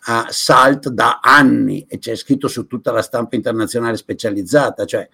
uh, 0.07 0.31
SALT 0.31 0.89
da 0.89 1.19
anni 1.21 1.85
e 1.87 1.99
c'è 1.99 2.15
scritto 2.15 2.47
su 2.47 2.65
tutta 2.65 2.91
la 2.91 3.03
stampa 3.03 3.35
internazionale 3.35 3.97
specializzata. 3.97 4.85
Cioè, 4.85 5.07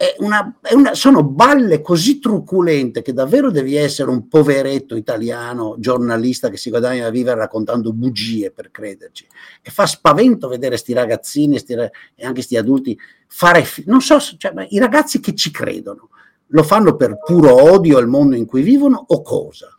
è 0.00 0.14
una, 0.20 0.56
è 0.62 0.72
una, 0.72 0.94
sono 0.94 1.22
balle 1.22 1.82
così 1.82 2.20
truculente 2.20 3.02
che 3.02 3.12
davvero 3.12 3.50
devi 3.50 3.76
essere 3.76 4.08
un 4.08 4.28
poveretto 4.28 4.96
italiano 4.96 5.76
giornalista 5.78 6.48
che 6.48 6.56
si 6.56 6.70
guadagna 6.70 7.02
da 7.02 7.10
vivere 7.10 7.40
raccontando 7.40 7.92
bugie 7.92 8.50
per 8.50 8.70
crederci. 8.70 9.26
E 9.60 9.70
fa 9.70 9.84
spavento 9.84 10.48
vedere 10.48 10.78
sti 10.78 10.94
ragazzini 10.94 11.58
sti, 11.58 11.74
e 11.74 11.90
anche 12.22 12.32
questi 12.32 12.56
adulti 12.56 12.98
fare, 13.26 13.62
non 13.84 14.00
so, 14.00 14.18
cioè, 14.18 14.54
i 14.70 14.78
ragazzi 14.78 15.20
che 15.20 15.34
ci 15.34 15.50
credono, 15.50 16.08
lo 16.46 16.62
fanno 16.62 16.96
per 16.96 17.18
puro 17.22 17.70
odio 17.70 17.98
al 17.98 18.08
mondo 18.08 18.36
in 18.36 18.46
cui 18.46 18.62
vivono 18.62 19.04
o 19.06 19.20
cosa? 19.20 19.78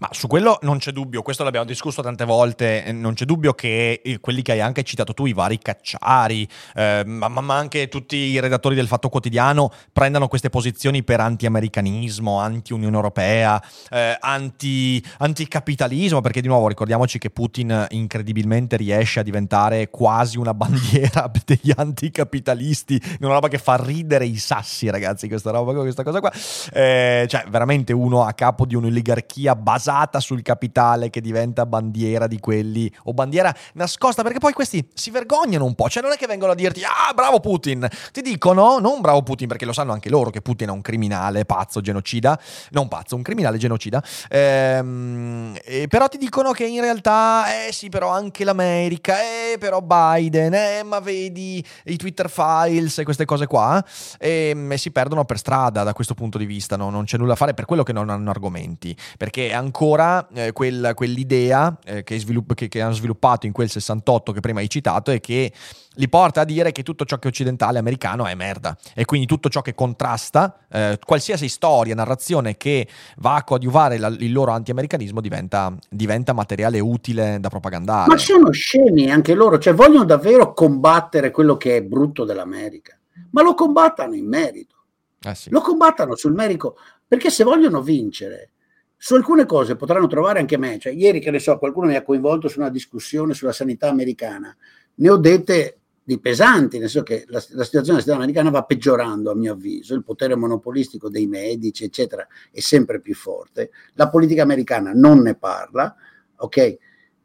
Ma 0.00 0.08
su 0.12 0.28
quello 0.28 0.60
non 0.62 0.78
c'è 0.78 0.92
dubbio, 0.92 1.22
questo 1.22 1.42
l'abbiamo 1.42 1.66
discusso 1.66 2.02
tante 2.02 2.24
volte, 2.24 2.84
eh, 2.84 2.92
non 2.92 3.14
c'è 3.14 3.24
dubbio 3.24 3.52
che 3.52 4.00
eh, 4.04 4.20
quelli 4.20 4.42
che 4.42 4.52
hai 4.52 4.60
anche 4.60 4.84
citato 4.84 5.12
tu, 5.12 5.26
i 5.26 5.32
vari 5.32 5.58
cacciari, 5.58 6.48
eh, 6.76 7.02
ma, 7.04 7.26
ma, 7.26 7.56
anche 7.56 7.88
tutti 7.88 8.16
i 8.16 8.38
redattori 8.38 8.76
del 8.76 8.86
Fatto 8.86 9.08
Quotidiano, 9.08 9.72
prendano 9.92 10.28
queste 10.28 10.50
posizioni 10.50 11.02
per 11.02 11.18
anti-americanismo, 11.18 12.38
anti-Unione 12.38 12.94
Europea, 12.94 13.60
eh, 13.90 14.16
anti, 14.20 15.04
anti-capitalismo, 15.18 16.20
perché 16.20 16.42
di 16.42 16.46
nuovo 16.46 16.68
ricordiamoci 16.68 17.18
che 17.18 17.30
Putin 17.30 17.86
incredibilmente 17.90 18.76
riesce 18.76 19.18
a 19.18 19.24
diventare 19.24 19.90
quasi 19.90 20.38
una 20.38 20.54
bandiera 20.54 21.28
degli 21.44 21.72
anticapitalisti, 21.74 23.02
una 23.18 23.32
roba 23.32 23.48
che 23.48 23.58
fa 23.58 23.74
ridere 23.74 24.26
i 24.26 24.36
sassi 24.36 24.88
ragazzi, 24.90 25.26
questa 25.26 25.50
roba, 25.50 25.72
questa 25.72 26.04
cosa 26.04 26.20
qua, 26.20 26.30
eh, 26.72 27.26
cioè 27.28 27.46
veramente 27.48 27.92
uno 27.92 28.22
a 28.22 28.32
capo 28.32 28.64
di 28.64 28.76
un'oligarchia 28.76 29.56
basata 29.56 29.86
sul 30.18 30.42
capitale 30.42 31.10
che 31.10 31.20
diventa 31.20 31.66
bandiera 31.66 32.26
di 32.26 32.38
quelli 32.38 32.92
o 33.04 33.12
bandiera 33.14 33.54
nascosta 33.74 34.22
perché 34.22 34.38
poi 34.38 34.52
questi 34.52 34.86
si 34.94 35.10
vergognano 35.10 35.64
un 35.64 35.74
po', 35.74 35.88
cioè 35.88 36.02
non 36.02 36.12
è 36.12 36.16
che 36.16 36.26
vengono 36.26 36.52
a 36.52 36.54
dirti 36.54 36.82
ah 36.84 37.12
bravo 37.14 37.40
Putin, 37.40 37.88
ti 38.12 38.20
dicono 38.20 38.78
non 38.78 39.00
bravo 39.00 39.22
Putin 39.22 39.48
perché 39.48 39.64
lo 39.64 39.72
sanno 39.72 39.92
anche 39.92 40.10
loro 40.10 40.30
che 40.30 40.40
Putin 40.40 40.68
è 40.68 40.72
un 40.72 40.80
criminale 40.80 41.44
pazzo 41.44 41.80
genocida, 41.80 42.38
non 42.70 42.88
pazzo, 42.88 43.16
un 43.16 43.22
criminale 43.22 43.58
genocida, 43.58 44.02
ehm, 44.28 45.56
però 45.88 46.08
ti 46.08 46.18
dicono 46.18 46.52
che 46.52 46.66
in 46.66 46.80
realtà 46.80 47.66
eh 47.66 47.72
sì 47.72 47.88
però 47.88 48.10
anche 48.10 48.44
l'America, 48.44 49.16
eh 49.20 49.58
però 49.58 49.80
Biden, 49.80 50.54
eh 50.54 50.82
ma 50.82 51.00
vedi 51.00 51.64
i 51.84 51.96
Twitter 51.96 52.28
files 52.28 52.98
e 52.98 53.04
queste 53.04 53.24
cose 53.24 53.46
qua 53.46 53.84
e, 54.18 54.50
ehm, 54.50 54.72
e 54.72 54.78
si 54.78 54.90
perdono 54.90 55.24
per 55.24 55.38
strada 55.38 55.82
da 55.82 55.92
questo 55.92 56.14
punto 56.14 56.38
di 56.38 56.46
vista, 56.46 56.76
no? 56.76 56.90
non 56.90 57.04
c'è 57.04 57.16
nulla 57.16 57.30
da 57.30 57.36
fare 57.36 57.54
per 57.54 57.64
quello 57.64 57.82
che 57.82 57.92
non 57.92 58.10
hanno 58.10 58.30
argomenti, 58.30 58.96
perché 59.16 59.52
ancora 59.68 60.26
eh, 60.32 60.52
quel, 60.52 60.92
quell'idea 60.94 61.78
eh, 61.84 62.02
che, 62.02 62.18
svilupp- 62.18 62.54
che, 62.54 62.68
che, 62.68 62.80
hanno 62.80 62.94
sviluppato 62.94 63.46
in 63.46 63.52
quel 63.52 63.68
68 63.68 64.32
che 64.32 64.40
prima 64.40 64.60
hai 64.60 64.68
citato 64.68 65.10
e 65.10 65.20
che 65.20 65.52
li 65.94 66.08
porta 66.08 66.40
a 66.40 66.44
dire 66.44 66.72
che 66.72 66.82
tutto 66.82 67.04
ciò 67.04 67.18
che 67.18 67.24
è 67.24 67.30
occidentale 67.30 67.78
americano 67.78 68.26
è 68.26 68.34
merda 68.34 68.76
e 68.94 69.04
quindi 69.04 69.26
tutto 69.26 69.48
ciò 69.48 69.60
che 69.60 69.74
contrasta, 69.74 70.60
eh, 70.70 70.98
qualsiasi 71.04 71.48
storia, 71.48 71.94
narrazione 71.94 72.56
che 72.56 72.88
va 73.18 73.34
a 73.34 73.44
coadiuvare 73.44 73.98
la, 73.98 74.08
il 74.08 74.32
loro 74.32 74.52
anti-americanismo 74.52 75.20
diventa, 75.20 75.74
diventa, 75.88 76.32
materiale 76.32 76.80
utile 76.80 77.38
da 77.40 77.48
propagandare. 77.48 78.08
Ma 78.08 78.16
sono 78.16 78.50
scemi 78.50 79.10
anche 79.10 79.34
loro, 79.34 79.58
cioè 79.58 79.74
vogliono 79.74 80.04
davvero 80.04 80.54
combattere 80.54 81.30
quello 81.30 81.56
che 81.56 81.76
è 81.76 81.82
brutto 81.82 82.24
dell'America, 82.24 82.98
ma 83.30 83.42
lo 83.42 83.54
combattano 83.54 84.14
in 84.14 84.26
merito. 84.26 84.76
Eh 85.20 85.34
sì. 85.34 85.50
Lo 85.50 85.60
combattano 85.60 86.14
sul 86.14 86.32
merito, 86.32 86.76
perché 87.06 87.28
se 87.28 87.42
vogliono 87.42 87.82
vincere 87.82 88.52
su 89.00 89.14
alcune 89.14 89.46
cose 89.46 89.76
potranno 89.76 90.08
trovare 90.08 90.40
anche 90.40 90.58
me, 90.58 90.78
cioè 90.78 90.92
ieri 90.92 91.20
che 91.20 91.30
ne 91.30 91.38
so, 91.38 91.56
qualcuno 91.56 91.86
mi 91.86 91.94
ha 91.94 92.02
coinvolto 92.02 92.48
su 92.48 92.58
una 92.58 92.68
discussione 92.68 93.32
sulla 93.32 93.52
sanità 93.52 93.88
americana, 93.88 94.54
ne 94.96 95.08
ho 95.08 95.16
dette 95.16 95.78
di 96.02 96.18
pesanti, 96.18 96.78
nel 96.78 96.88
senso 96.88 97.06
che 97.06 97.24
la, 97.28 97.38
la 97.50 97.64
situazione 97.64 97.82
della 97.82 98.00
sanità 98.00 98.16
americana 98.16 98.50
va 98.50 98.64
peggiorando 98.64 99.30
a 99.30 99.36
mio 99.36 99.52
avviso, 99.52 99.94
il 99.94 100.02
potere 100.02 100.34
monopolistico 100.34 101.08
dei 101.08 101.26
medici, 101.26 101.84
eccetera, 101.84 102.26
è 102.50 102.58
sempre 102.58 103.00
più 103.00 103.14
forte, 103.14 103.70
la 103.94 104.08
politica 104.08 104.42
americana 104.42 104.92
non 104.92 105.20
ne 105.20 105.36
parla, 105.36 105.94
ok? 106.36 106.76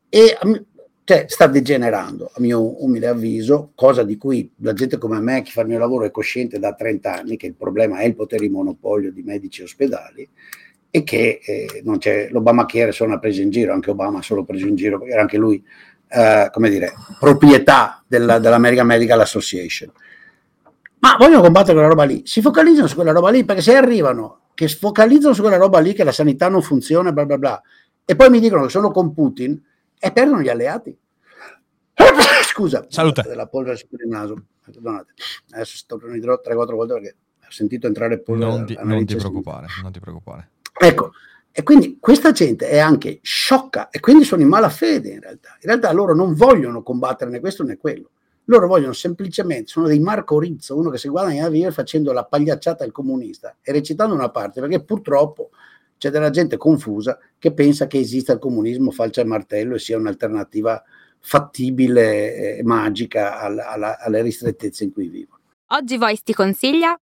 E 0.09 0.37
cioè, 1.05 1.25
sta 1.27 1.47
degenerando, 1.47 2.31
a 2.33 2.39
mio 2.39 2.83
umile 2.83 3.07
avviso, 3.07 3.71
cosa 3.75 4.03
di 4.03 4.15
cui 4.15 4.49
la 4.57 4.73
gente 4.73 4.97
come 4.97 5.19
me, 5.19 5.41
che 5.41 5.51
fa 5.51 5.61
il 5.61 5.67
mio 5.67 5.79
lavoro, 5.79 6.05
è 6.05 6.11
cosciente 6.11 6.59
da 6.59 6.73
30 6.73 7.13
anni, 7.13 7.35
che 7.35 7.47
il 7.47 7.55
problema 7.55 7.97
è 7.97 8.05
il 8.05 8.15
potere 8.15 8.45
di 8.45 8.49
monopolio 8.49 9.11
di 9.11 9.21
medici 9.21 9.61
e 9.61 9.63
ospedali, 9.63 10.29
e 10.95 11.03
che 11.03 11.39
eh, 11.43 11.81
non 11.83 11.97
c'è 11.97 12.27
l'Obamacare 12.29 12.91
solo 12.91 13.09
una 13.09 13.19
presa 13.19 13.41
in 13.41 13.49
giro, 13.49 13.73
anche 13.73 13.89
Obama 13.89 14.21
solo 14.21 14.43
preso 14.43 14.67
in 14.67 14.75
giro, 14.75 14.99
perché 14.99 15.13
era 15.13 15.23
anche 15.23 15.37
lui, 15.37 15.65
eh, 16.07 16.49
come 16.51 16.69
dire, 16.69 16.93
proprietà 17.19 18.03
della, 18.05 18.37
dell'American 18.37 18.85
Medical 18.85 19.19
Association. 19.19 19.91
Ma 20.99 21.15
vogliono 21.17 21.41
combattere 21.41 21.73
quella 21.73 21.87
roba 21.87 22.03
lì, 22.03 22.21
si 22.27 22.41
focalizzano 22.41 22.85
su 22.85 22.93
quella 22.93 23.11
roba 23.11 23.31
lì, 23.31 23.43
perché 23.43 23.63
se 23.63 23.75
arrivano, 23.75 24.41
che 24.53 24.67
focalizzano 24.67 25.33
su 25.33 25.41
quella 25.41 25.57
roba 25.57 25.79
lì, 25.79 25.93
che 25.93 26.03
la 26.03 26.11
sanità 26.11 26.47
non 26.47 26.61
funziona, 26.61 27.11
bla 27.11 27.25
bla 27.25 27.39
bla, 27.39 27.61
e 28.05 28.15
poi 28.15 28.29
mi 28.29 28.39
dicono 28.39 28.61
che 28.65 28.69
sono 28.69 28.91
con 28.91 29.15
Putin, 29.15 29.59
e 29.97 30.11
perdono 30.11 30.41
gli 30.41 30.49
alleati. 30.49 30.95
Scusa, 32.45 32.85
salute. 32.87 33.23
Della 33.23 33.47
polvere 33.47 33.77
sul 33.77 33.87
naso, 34.07 34.35
perdonate, 34.63 35.13
adesso 35.53 35.75
sto 35.75 35.97
prendendo 35.97 36.39
3-4 36.47 36.75
volte 36.75 36.93
perché 36.93 37.15
ho 37.39 37.51
sentito 37.51 37.87
entrare 37.87 38.19
polvere. 38.19 38.51
Non 38.51 38.65
ti, 38.67 38.77
non 38.79 39.05
ti 39.05 39.15
preoccupare, 39.15 39.65
non 39.81 39.91
ti 39.91 39.99
preoccupare. 39.99 40.49
Ecco, 40.79 41.11
e 41.51 41.61
quindi 41.61 41.97
questa 41.99 42.31
gente 42.31 42.67
è 42.67 42.79
anche 42.79 43.19
sciocca 43.21 43.89
e 43.89 43.99
quindi 43.99 44.23
sono 44.23 44.41
in 44.41 44.47
malafede 44.47 45.09
in 45.09 45.19
realtà. 45.19 45.49
In 45.61 45.69
realtà 45.69 45.91
loro 45.91 46.15
non 46.15 46.33
vogliono 46.33 46.81
combattere 46.81 47.29
né 47.29 47.39
questo 47.39 47.63
né 47.63 47.77
quello. 47.77 48.09
Loro 48.45 48.67
vogliono 48.67 48.93
semplicemente, 48.93 49.67
sono 49.67 49.87
dei 49.87 49.99
Marco 49.99 50.39
Rizzo, 50.39 50.75
uno 50.75 50.89
che 50.89 50.97
si 50.97 51.07
guadagna 51.07 51.45
a 51.45 51.49
vivere 51.49 51.71
facendo 51.71 52.11
la 52.11 52.25
pagliacciata 52.25 52.83
al 52.83 52.91
comunista 52.91 53.55
e 53.61 53.71
recitando 53.71 54.13
una 54.13 54.29
parte, 54.29 54.59
perché 54.59 54.83
purtroppo 54.83 55.51
c'è 55.97 56.09
della 56.09 56.31
gente 56.31 56.57
confusa 56.57 57.17
che 57.37 57.53
pensa 57.53 57.87
che 57.87 57.99
esista 57.99 58.33
il 58.33 58.39
comunismo 58.39 58.91
falce 58.91 59.21
al 59.21 59.27
martello 59.27 59.75
e 59.75 59.79
sia 59.79 59.97
un'alternativa 59.97 60.83
fattibile 61.19 62.57
e 62.57 62.63
magica 62.63 63.39
alla, 63.39 63.69
alla, 63.69 63.99
alle 63.99 64.21
ristrettezze 64.21 64.83
in 64.83 64.91
cui 64.91 65.07
vivono. 65.07 65.39
Oggi 65.67 65.97
Voice 65.97 66.21
ti 66.25 66.33
consiglia 66.33 66.99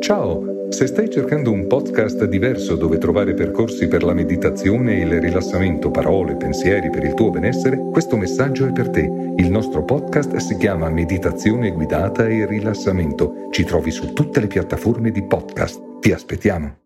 Ciao, 0.00 0.63
se 0.74 0.88
stai 0.88 1.08
cercando 1.08 1.52
un 1.52 1.68
podcast 1.68 2.24
diverso 2.24 2.74
dove 2.74 2.98
trovare 2.98 3.32
percorsi 3.32 3.86
per 3.86 4.02
la 4.02 4.12
meditazione 4.12 4.96
e 4.96 5.04
il 5.04 5.20
rilassamento, 5.20 5.92
parole, 5.92 6.34
pensieri 6.34 6.90
per 6.90 7.04
il 7.04 7.14
tuo 7.14 7.30
benessere, 7.30 7.78
questo 7.92 8.16
messaggio 8.16 8.66
è 8.66 8.72
per 8.72 8.90
te. 8.90 9.02
Il 9.36 9.52
nostro 9.52 9.84
podcast 9.84 10.34
si 10.38 10.56
chiama 10.56 10.90
Meditazione 10.90 11.70
guidata 11.70 12.26
e 12.26 12.44
rilassamento. 12.44 13.46
Ci 13.52 13.62
trovi 13.62 13.92
su 13.92 14.12
tutte 14.14 14.40
le 14.40 14.48
piattaforme 14.48 15.12
di 15.12 15.22
podcast. 15.22 16.00
Ti 16.00 16.10
aspettiamo. 16.10 16.76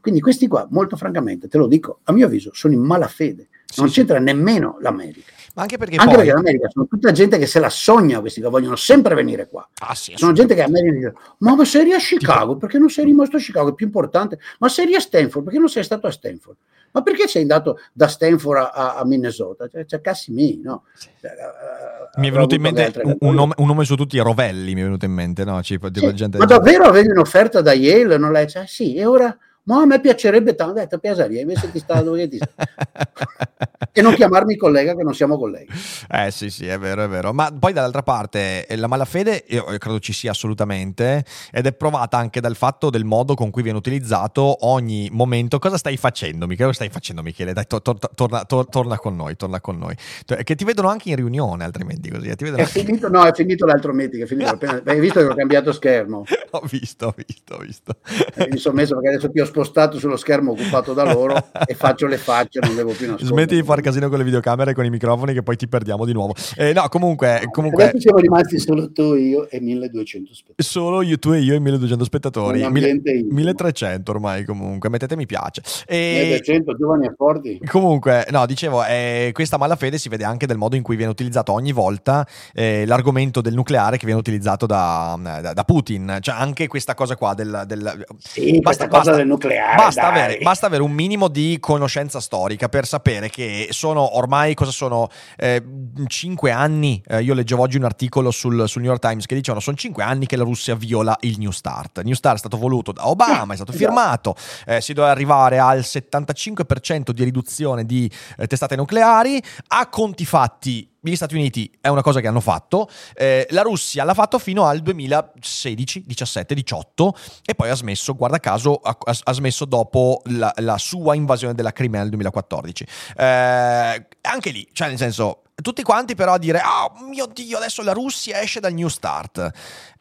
Quindi 0.00 0.20
questi 0.20 0.48
qua, 0.48 0.66
molto 0.68 0.96
francamente, 0.96 1.46
te 1.46 1.58
lo 1.58 1.68
dico, 1.68 2.00
a 2.02 2.12
mio 2.12 2.26
avviso, 2.26 2.50
sono 2.54 2.74
in 2.74 2.80
malafede. 2.80 3.50
Non 3.76 3.88
sì, 3.88 3.94
c'entra 3.94 4.18
sì. 4.18 4.22
nemmeno 4.24 4.78
l'America. 4.80 5.32
Ma 5.54 5.62
anche 5.62 5.78
perché, 5.78 5.96
anche 5.96 6.08
poi... 6.08 6.24
perché 6.24 6.32
l'America 6.32 6.68
sono 6.68 6.86
tutta 6.86 7.12
gente 7.12 7.38
che 7.38 7.46
se 7.46 7.60
la 7.60 7.70
sogna 7.70 8.20
questi 8.20 8.40
che 8.40 8.48
vogliono 8.48 8.74
sempre 8.74 9.14
venire 9.14 9.48
qua. 9.48 9.66
Ah, 9.78 9.94
sì, 9.94 10.12
sono 10.16 10.32
gente 10.32 10.54
che 10.54 10.62
a 10.62 10.68
me 10.68 10.80
dice: 10.82 11.14
Ma, 11.38 11.54
ma 11.54 11.64
sei 11.64 11.92
a 11.92 11.98
Chicago? 11.98 12.56
Perché 12.56 12.78
non 12.78 12.90
sei 12.90 13.04
rimasto 13.04 13.36
a 13.36 13.40
Chicago? 13.40 13.70
È 13.70 13.74
più 13.74 13.86
importante. 13.86 14.38
Ma 14.58 14.68
sei 14.68 14.94
a 14.96 15.00
Stanford? 15.00 15.44
Perché 15.44 15.60
non 15.60 15.68
sei 15.68 15.84
stato 15.84 16.08
a 16.08 16.10
Stanford? 16.10 16.56
Ma 16.90 17.02
perché 17.02 17.26
sei 17.28 17.42
andato 17.42 17.80
da 17.92 18.08
Stanford 18.08 18.70
a, 18.72 18.96
a 18.96 19.04
Minnesota? 19.04 19.68
Cioè, 19.68 19.84
cercassi 19.84 20.32
me, 20.32 20.58
no? 20.62 20.84
Cioè, 21.20 21.30
uh, 21.30 22.20
mi 22.20 22.28
è 22.28 22.30
venuto 22.32 22.54
in 22.54 22.60
mente 22.60 22.92
un, 23.02 23.16
un, 23.20 23.34
nome, 23.34 23.54
un, 23.56 23.66
nome, 23.66 23.84
su 23.84 23.94
tutti, 23.94 24.18
Rovelli, 24.18 24.74
mi 24.74 24.80
è 24.80 24.84
venuto 24.84 25.04
in 25.04 25.12
mente, 25.12 25.44
no? 25.44 25.62
Cioè, 25.62 25.78
sì, 25.92 26.14
gente 26.14 26.38
ma 26.38 26.46
davvero 26.46 26.84
avevi 26.84 27.10
un'offerta 27.10 27.60
da 27.60 27.72
Yale? 27.72 28.16
Non 28.16 28.32
l'hai? 28.32 28.48
Cioè, 28.48 28.66
sì, 28.66 28.94
e 28.94 29.04
ora 29.04 29.36
ma 29.64 29.80
a 29.80 29.86
me 29.86 30.00
piacerebbe 30.00 30.54
tanto, 30.54 30.72
ho 30.72 30.82
detto 30.82 30.98
Piasaria, 30.98 31.40
invece 31.40 31.70
ti 31.70 31.78
sta 31.78 32.02
dove 32.02 32.28
ti 32.28 32.38
E 33.96 34.02
non 34.02 34.12
chiamarmi 34.14 34.56
collega 34.56 34.96
che 34.96 35.04
non 35.04 35.14
siamo 35.14 35.38
colleghi. 35.38 35.72
Eh 36.10 36.32
sì, 36.32 36.50
sì, 36.50 36.66
è 36.66 36.76
vero, 36.80 37.04
è 37.04 37.08
vero. 37.08 37.32
Ma 37.32 37.52
poi 37.56 37.72
dall'altra 37.72 38.02
parte 38.02 38.66
eh, 38.66 38.74
la 38.74 38.88
malafede 38.88 39.44
io 39.46 39.62
credo 39.78 40.00
ci 40.00 40.12
sia 40.12 40.32
assolutamente 40.32 41.24
ed 41.52 41.66
è 41.66 41.72
provata 41.72 42.18
anche 42.18 42.40
dal 42.40 42.56
fatto 42.56 42.90
del 42.90 43.04
modo 43.04 43.34
con 43.34 43.50
cui 43.50 43.62
viene 43.62 43.78
utilizzato 43.78 44.66
ogni 44.66 45.08
momento. 45.12 45.60
Cosa 45.60 45.78
stai 45.78 45.96
facendo, 45.96 46.46
Michele? 46.46 46.66
Cosa 46.70 46.82
stai 46.82 46.88
facendo, 46.88 47.22
Michele? 47.22 47.52
Dai, 47.52 47.68
to- 47.68 47.82
to- 47.82 47.96
torna, 48.16 48.44
to- 48.44 48.66
torna, 48.66 48.98
con 48.98 49.14
noi, 49.14 49.36
torna 49.36 49.60
con 49.60 49.78
noi. 49.78 49.94
Che 50.24 50.54
ti 50.56 50.64
vedono 50.64 50.88
anche 50.88 51.10
in 51.10 51.14
riunione, 51.14 51.62
altrimenti 51.62 52.10
così. 52.10 52.26
Eh, 52.26 52.34
è, 52.34 52.64
finito, 52.64 53.08
no, 53.08 53.24
è 53.24 53.32
finito 53.32 53.64
l'altro 53.64 53.92
meeting, 53.92 54.24
è 54.24 54.26
finito 54.26 54.50
appena, 54.50 54.82
hai 54.84 54.98
visto 54.98 55.20
che 55.20 55.26
ho 55.26 55.36
cambiato 55.36 55.70
schermo? 55.70 56.24
ho 56.50 56.62
visto, 56.68 57.06
ho 57.06 57.14
visto, 57.16 57.54
ho 57.54 57.58
visto. 57.58 57.96
Eh, 58.34 58.48
mi 58.50 58.58
sono 58.58 58.74
messo 58.74 58.94
perché 58.94 59.10
adesso 59.10 59.30
ti 59.30 59.38
ho 59.38 59.44
spostato 59.54 60.00
sullo 60.00 60.16
schermo 60.16 60.50
occupato 60.50 60.92
da 60.94 61.04
loro 61.04 61.36
e 61.64 61.74
faccio 61.74 62.08
le 62.08 62.16
facce, 62.16 62.58
non 62.60 62.74
devo 62.74 62.90
più 62.90 63.06
nascondere. 63.06 63.28
Smetti 63.28 63.54
di 63.54 63.62
far 63.62 63.80
casino 63.80 64.08
con 64.08 64.18
le 64.18 64.24
videocamere 64.24 64.72
e 64.72 64.74
con 64.74 64.84
i 64.84 64.90
microfoni 64.90 65.32
che 65.32 65.44
poi 65.44 65.54
ti 65.54 65.68
perdiamo 65.68 66.04
di 66.04 66.12
nuovo. 66.12 66.34
Eh, 66.56 66.72
no, 66.72 66.88
comunque... 66.88 67.46
comunque... 67.52 67.84
Adesso 67.84 68.00
siamo 68.00 68.18
rimasti 68.18 68.58
solo 68.58 68.90
tu 68.90 69.12
e 69.14 69.20
io 69.20 69.48
e 69.48 69.60
1200 69.60 70.34
spettatori. 70.34 70.68
Solo 70.68 71.02
io, 71.02 71.18
tu 71.18 71.30
e 71.30 71.38
io 71.38 71.54
e 71.54 71.60
1200 71.60 72.04
spettatori. 72.04 72.68
1300 72.68 74.10
ormai 74.10 74.44
comunque, 74.44 74.88
mettete 74.88 75.14
mi 75.14 75.26
piace. 75.26 75.62
E... 75.86 76.22
1300 76.24 76.74
giovani 76.74 77.06
e 77.06 77.14
forti. 77.16 77.60
Comunque, 77.64 78.26
no, 78.30 78.44
dicevo, 78.46 78.84
eh, 78.84 79.30
questa 79.32 79.56
malafede 79.56 79.98
si 79.98 80.08
vede 80.08 80.24
anche 80.24 80.46
del 80.46 80.56
modo 80.56 80.74
in 80.74 80.82
cui 80.82 80.96
viene 80.96 81.12
utilizzato 81.12 81.52
ogni 81.52 81.72
volta 81.72 82.26
eh, 82.52 82.84
l'argomento 82.86 83.40
del 83.40 83.54
nucleare 83.54 83.98
che 83.98 84.04
viene 84.04 84.18
utilizzato 84.18 84.66
da, 84.66 85.16
da, 85.20 85.52
da 85.52 85.64
Putin. 85.64 86.18
Cioè 86.20 86.34
anche 86.34 86.66
questa 86.66 86.94
cosa 86.94 87.14
qua 87.14 87.34
del... 87.34 87.62
del... 87.66 88.04
Sì, 88.18 88.58
basta, 88.60 88.88
cosa 88.88 88.98
basta, 88.98 89.16
del 89.16 89.26
nucleare. 89.44 89.76
Basta 89.76 90.08
avere, 90.08 90.38
basta 90.42 90.66
avere, 90.66 90.82
un 90.82 90.92
minimo 90.92 91.28
di 91.28 91.58
conoscenza 91.60 92.20
storica 92.20 92.68
per 92.68 92.86
sapere 92.86 93.28
che 93.28 93.68
sono 93.70 94.16
ormai, 94.16 94.54
cosa 94.54 94.70
sono, 94.70 95.08
eh, 95.36 95.62
cinque 96.06 96.50
anni, 96.50 97.02
eh, 97.06 97.22
io 97.22 97.34
leggevo 97.34 97.62
oggi 97.62 97.76
un 97.76 97.84
articolo 97.84 98.30
sul, 98.30 98.68
sul, 98.68 98.82
New 98.82 98.90
York 98.90 99.02
Times 99.02 99.26
che 99.26 99.34
dicevano 99.34 99.62
sono 99.62 99.76
cinque 99.76 100.02
anni 100.02 100.26
che 100.26 100.36
la 100.36 100.44
Russia 100.44 100.74
viola 100.74 101.16
il 101.20 101.38
New 101.38 101.50
Start. 101.50 102.02
New 102.02 102.14
Start 102.14 102.36
è 102.36 102.38
stato 102.38 102.56
voluto 102.56 102.92
da 102.92 103.08
Obama, 103.08 103.52
è 103.52 103.56
stato 103.56 103.72
esatto. 103.72 103.76
firmato, 103.76 104.34
eh, 104.66 104.80
si 104.80 104.92
doveva 104.92 105.12
arrivare 105.12 105.58
al 105.58 105.80
75% 105.80 107.10
di 107.10 107.24
riduzione 107.24 107.84
di 107.84 108.10
eh, 108.36 108.46
testate 108.46 108.76
nucleari, 108.76 109.42
a 109.68 109.88
conti 109.88 110.24
fatti 110.24 110.88
gli 111.10 111.16
Stati 111.16 111.34
Uniti 111.34 111.70
è 111.80 111.88
una 111.88 112.02
cosa 112.02 112.20
che 112.20 112.26
hanno 112.26 112.40
fatto, 112.40 112.88
eh, 113.14 113.46
la 113.50 113.62
Russia 113.62 114.04
l'ha 114.04 114.14
fatto 114.14 114.38
fino 114.38 114.66
al 114.66 114.80
2016, 114.80 116.04
17, 116.06 116.54
18 116.54 117.16
e 117.44 117.54
poi 117.54 117.70
ha 117.70 117.74
smesso, 117.74 118.14
guarda 118.14 118.38
caso, 118.38 118.76
ha, 118.76 118.96
ha 119.00 119.32
smesso 119.32 119.64
dopo 119.64 120.22
la, 120.26 120.52
la, 120.56 120.78
sua 120.78 121.14
invasione 121.14 121.54
della 121.54 121.72
Crimea 121.72 122.00
nel 122.00 122.10
2014. 122.10 122.86
Eh, 123.16 124.06
anche 124.20 124.50
lì, 124.50 124.66
cioè 124.72 124.88
nel 124.88 124.98
senso, 124.98 125.42
tutti 125.62 125.82
quanti 125.82 126.14
però 126.14 126.34
a 126.34 126.38
dire, 126.38 126.60
oh 126.60 127.04
mio 127.08 127.26
Dio, 127.26 127.56
adesso 127.56 127.82
la 127.82 127.92
Russia 127.92 128.40
esce 128.40 128.60
dal 128.60 128.72
New 128.72 128.88
Start 128.88 129.52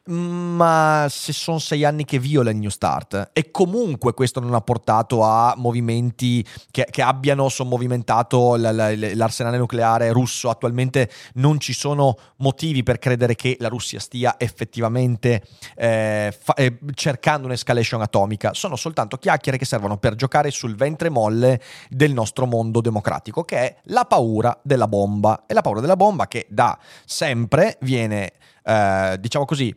ma 0.06 1.08
se 1.10 1.32
sono 1.32 1.60
sei 1.60 1.86
anni 1.86 2.04
che 2.04 2.20
viola 2.20 2.50
il 2.50 2.58
New 2.58 2.70
Start 2.70 3.30
e 3.32 3.52
comunque 3.52 4.14
questo 4.14 4.42
non 4.42 4.54
ha 4.54 4.60
portato 4.60 5.24
a 5.24 5.54
movimenti 5.56 6.46
che, 6.72 6.86
che 6.90 7.02
abbiano 7.02 7.48
sommovimentato 7.48 8.56
l'arsenale 8.58 9.58
nucleare 9.58 10.12
russo, 10.12 10.50
attualmente 10.50 11.10
non 11.36 11.60
ci 11.60 11.72
sono 11.72 12.18
motivi 12.38 12.84
per 12.84 13.00
credere 13.00 13.36
che 13.36 13.56
la 13.60 13.70
Russia 13.70 14.00
stia 14.00 14.36
effettivamente 14.38 15.42
eh, 15.76 16.36
fa, 16.38 16.54
eh, 16.56 16.80
cercando 16.94 17.48
un'escalation 17.48 18.02
atomica, 18.02 18.54
sono 18.54 18.76
soltanto 18.76 19.18
chiacchiere 19.18 19.58
che 19.58 19.66
servono 19.66 19.98
per 19.98 20.16
giocare 20.16 20.52
sul 20.52 20.76
ventre 20.76 21.10
molle 21.10 21.62
del 21.90 22.12
nostro 22.12 22.46
mondo 22.46 22.82
democratico, 22.82 23.44
che 23.44 23.58
è 23.58 23.76
la 23.84 24.04
paura 24.04 24.60
della 24.64 24.88
bomba. 24.88 25.46
E 25.48 25.54
la 25.54 25.62
paura 25.62 25.80
della 25.80 25.96
bomba 25.96 26.28
che 26.28 26.46
da 26.50 26.78
sempre 27.06 27.78
viene, 27.82 28.34
eh, 28.64 29.18
diciamo 29.20 29.46
così, 29.46 29.74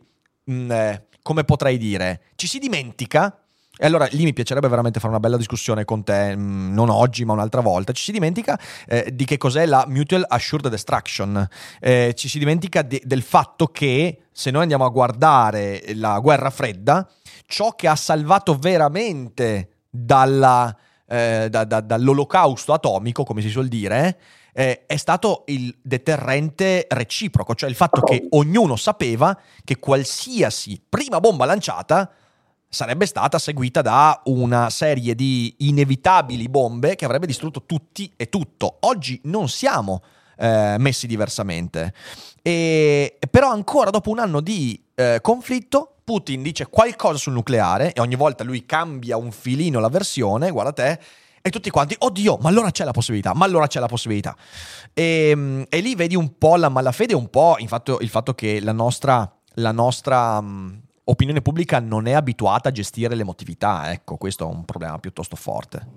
mh, 0.47 0.53
mm, 0.53 0.71
eh, 0.71 1.05
come 1.21 1.43
potrei 1.43 1.77
dire, 1.77 2.21
ci 2.35 2.47
si 2.47 2.59
dimentica 2.59 3.41
e 3.79 3.85
allora 3.85 4.07
lì 4.11 4.23
mi 4.23 4.33
piacerebbe 4.33 4.67
veramente 4.67 4.99
fare 4.99 5.11
una 5.11 5.19
bella 5.19 5.37
discussione 5.37 5.85
con 5.85 6.03
te, 6.03 6.35
mm, 6.35 6.73
non 6.73 6.89
oggi 6.89 7.25
ma 7.25 7.33
un'altra 7.33 7.61
volta. 7.61 7.93
Ci 7.93 8.03
si 8.03 8.11
dimentica 8.11 8.59
eh, 8.87 9.11
di 9.13 9.23
che 9.23 9.37
cos'è 9.37 9.65
la 9.67 9.85
Mutual 9.87 10.25
Assured 10.27 10.67
Destruction, 10.67 11.47
eh, 11.79 12.13
ci 12.15 12.27
si 12.27 12.39
dimentica 12.39 12.81
de- 12.81 13.01
del 13.03 13.21
fatto 13.21 13.67
che 13.67 14.23
se 14.31 14.49
noi 14.49 14.63
andiamo 14.63 14.85
a 14.85 14.89
guardare 14.89 15.83
la 15.93 16.19
guerra 16.19 16.49
fredda, 16.49 17.07
ciò 17.45 17.75
che 17.75 17.87
ha 17.87 17.95
salvato 17.95 18.55
veramente 18.57 19.83
dalla, 19.89 20.75
eh, 21.07 21.47
da, 21.49 21.63
da, 21.63 21.81
dall'olocausto 21.81 22.73
atomico, 22.73 23.23
come 23.23 23.41
si 23.41 23.49
suol 23.49 23.67
dire, 23.67 24.17
eh, 24.57 24.87
è 24.87 24.95
stato 24.95 25.43
il 25.47 25.71
deterrente 25.83 26.87
reciproco, 26.89 27.53
cioè 27.53 27.69
il 27.69 27.75
fatto 27.75 28.01
che 28.01 28.25
ognuno 28.31 28.75
sapeva 28.75 29.39
che 29.63 29.77
qualsiasi 29.77 30.81
prima 30.89 31.19
bomba 31.19 31.45
lanciata 31.45 32.09
sarebbe 32.67 33.05
stata 33.05 33.37
seguita 33.37 33.83
da 33.83 34.19
una 34.25 34.71
serie 34.71 35.13
di 35.13 35.53
inevitabili 35.59 36.49
bombe 36.49 36.95
che 36.95 37.05
avrebbe 37.05 37.27
distrutto 37.27 37.65
tutti 37.67 38.11
e 38.17 38.29
tutto. 38.29 38.77
Oggi 38.79 39.21
non 39.25 39.47
siamo 39.47 40.01
eh, 40.35 40.75
messi 40.79 41.05
diversamente. 41.05 41.93
E, 42.41 43.19
però 43.29 43.51
ancora 43.51 43.91
dopo 43.91 44.09
un 44.09 44.17
anno 44.17 44.41
di 44.41 44.83
eh, 44.95 45.19
conflitto, 45.21 45.97
Putin 46.03 46.41
dice 46.41 46.65
qualcosa 46.65 47.19
sul 47.19 47.33
nucleare 47.33 47.93
e 47.93 48.01
ogni 48.01 48.15
volta 48.15 48.43
lui 48.43 48.65
cambia 48.65 49.17
un 49.17 49.31
filino 49.31 49.79
la 49.79 49.89
versione, 49.89 50.49
guarda 50.49 50.73
te, 50.73 50.99
e 51.47 51.51
tutti 51.51 51.69
quanti, 51.69 51.95
oddio, 51.97 52.37
ma 52.41 52.49
allora 52.49 52.71
c'è 52.71 52.83
la 52.83 52.91
possibilità, 52.91 53.33
ma 53.33 53.45
allora 53.45 53.67
c'è 53.67 53.79
la 53.79 53.87
possibilità. 53.87 54.35
E, 54.93 55.29
ehm, 55.29 55.65
e 55.69 55.79
lì 55.79 55.95
vedi 55.95 56.15
un 56.15 56.37
po' 56.37 56.55
la 56.55 56.69
malafede, 56.69 57.13
un 57.13 57.29
po' 57.29 57.55
infatti, 57.59 57.95
il 57.99 58.09
fatto 58.09 58.33
che 58.33 58.59
la 58.61 58.71
nostra, 58.71 59.29
la 59.55 59.71
nostra 59.71 60.37
um, 60.39 60.79
opinione 61.05 61.41
pubblica 61.41 61.79
non 61.79 62.07
è 62.07 62.13
abituata 62.13 62.69
a 62.69 62.71
gestire 62.71 63.15
l'emotività, 63.15 63.91
ecco, 63.91 64.17
questo 64.17 64.49
è 64.49 64.53
un 64.53 64.65
problema 64.65 64.97
piuttosto 64.99 65.35
forte. 65.35 65.87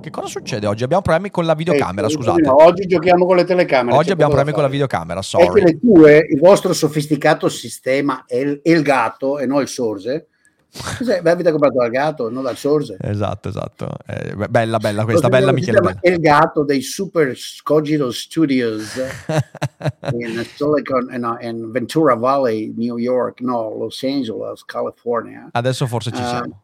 Che 0.00 0.10
cosa 0.10 0.28
succede 0.28 0.66
oggi? 0.66 0.84
Abbiamo 0.84 1.02
problemi 1.02 1.30
con 1.30 1.44
la 1.44 1.54
videocamera, 1.54 2.06
eh, 2.06 2.10
scusate. 2.10 2.42
No, 2.42 2.62
oggi 2.62 2.86
giochiamo 2.86 3.26
con 3.26 3.36
le 3.36 3.44
telecamere. 3.44 3.96
Oggi 3.96 4.10
abbiamo 4.10 4.30
problemi 4.30 4.54
con 4.54 4.64
la 4.64 4.70
videocamera, 4.70 5.22
sorry. 5.22 5.52
Che 5.52 5.60
le 5.60 5.78
tue, 5.80 6.26
il 6.30 6.38
vostro 6.38 6.72
sofisticato 6.72 7.48
sistema 7.48 8.24
è 8.26 8.36
il, 8.36 8.82
gatto 8.82 9.38
e 9.38 9.46
non 9.46 9.60
il 9.60 9.68
sorse 9.68 10.28
Cos'è? 10.70 11.22
Beh, 11.22 11.30
avete 11.30 11.50
comprato 11.50 11.78
dal 11.78 11.90
gatto, 11.90 12.30
non 12.30 12.42
dal 12.42 12.56
sorse. 12.56 12.96
Esatto, 13.00 13.48
esatto. 13.48 13.90
Eh, 14.06 14.34
bella, 14.48 14.78
bella 14.78 15.04
questa, 15.04 15.28
bella 15.28 15.52
Michele. 15.52 15.80
Bella. 15.80 15.98
Il 16.02 16.20
gatto 16.20 16.62
dei 16.62 16.82
Super 16.82 17.36
Scogito 17.36 18.12
Studios 18.12 18.96
in 20.12 20.44
Silicon, 20.54 21.12
in, 21.12 21.38
in, 21.40 21.70
Ventura 21.70 22.14
Valley, 22.14 22.72
New 22.76 22.98
York, 22.98 23.40
no, 23.40 23.74
Los 23.76 24.02
Angeles, 24.02 24.64
California. 24.64 25.48
Adesso 25.52 25.86
forse 25.86 26.10
ci 26.12 26.20
uh, 26.20 26.26
siamo. 26.26 26.62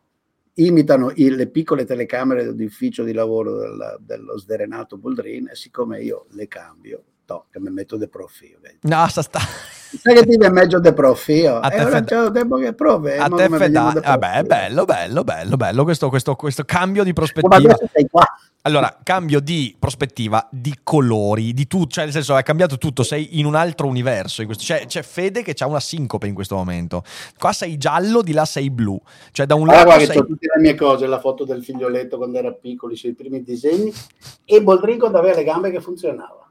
Imitano 0.56 1.10
il, 1.16 1.34
le 1.34 1.48
piccole 1.48 1.84
telecamere 1.84 2.44
dell'ufficio 2.44 3.02
di 3.02 3.12
lavoro 3.12 3.58
del, 3.58 3.96
dello 4.00 4.38
sderenato 4.38 4.98
Boldrin 4.98 5.48
e 5.48 5.56
siccome 5.56 6.00
io 6.00 6.26
le 6.30 6.46
cambio, 6.46 7.02
to, 7.24 7.46
che 7.50 7.60
mi 7.60 7.70
metto 7.70 7.96
de 7.96 8.08
profilo. 8.08 8.58
No, 8.82 9.06
sta. 9.08 9.22
Sta 9.22 9.40
sai 10.00 10.14
che 10.14 10.26
ti 10.26 10.37
è 10.37 10.48
meglio 10.48 10.80
de 10.80 10.92
profilo 10.92 11.58
a 11.58 11.68
te 11.68 11.87
fed... 11.87 12.04
c'è 12.04 12.30
tempo 12.30 12.56
che 12.56 12.72
provi 12.72 13.12
a 13.12 13.28
te 13.28 13.48
feda... 13.48 13.92
vabbè 14.02 14.42
bello 14.42 14.84
bello 14.84 15.24
bello 15.24 15.56
bello. 15.56 15.84
Questo, 15.84 16.08
questo, 16.08 16.34
questo 16.34 16.64
cambio 16.64 17.04
di 17.04 17.12
prospettiva. 17.12 17.76
allora 18.62 18.98
cambio 19.02 19.40
di 19.40 19.76
prospettiva 19.78 20.48
di 20.50 20.78
colori 20.82 21.52
di 21.52 21.66
tutto 21.66 21.92
cioè 21.94 22.04
nel 22.04 22.12
senso 22.12 22.37
è 22.37 22.42
cambiato 22.42 22.78
tutto. 22.78 23.02
Sei 23.02 23.38
in 23.38 23.46
un 23.46 23.54
altro 23.54 23.87
universo 23.87 24.40
in 24.40 24.46
questo... 24.46 24.64
c'è, 24.64 24.87
c'è 24.87 25.02
Fede 25.02 25.42
che 25.42 25.54
ha 25.58 25.66
una 25.66 25.80
sincope 25.80 26.26
in 26.26 26.34
questo 26.34 26.56
momento. 26.56 27.04
Qua 27.38 27.52
sei 27.52 27.76
giallo 27.76 28.22
di 28.22 28.32
là 28.32 28.44
sei 28.44 28.70
blu. 28.70 29.00
Cioè 29.32 29.46
da 29.46 29.54
un 29.54 29.66
lato 29.66 29.90
allora, 29.90 30.04
sei... 30.04 30.18
ho 30.18 30.24
tutte 30.24 30.46
le 30.54 30.60
mie 30.60 30.74
cose 30.74 31.06
la 31.06 31.20
foto 31.20 31.44
del 31.44 31.62
figlioletto 31.62 32.16
quando 32.16 32.38
era 32.38 32.52
piccolo 32.52 32.94
sui 32.94 33.14
primi 33.14 33.42
disegni 33.42 33.92
e 34.44 34.62
Boldrin 34.62 34.98
quando 34.98 35.18
aveva 35.18 35.37
le 35.37 35.44
gambe 35.44 35.70
che 35.70 35.80
funzionava 35.80 36.43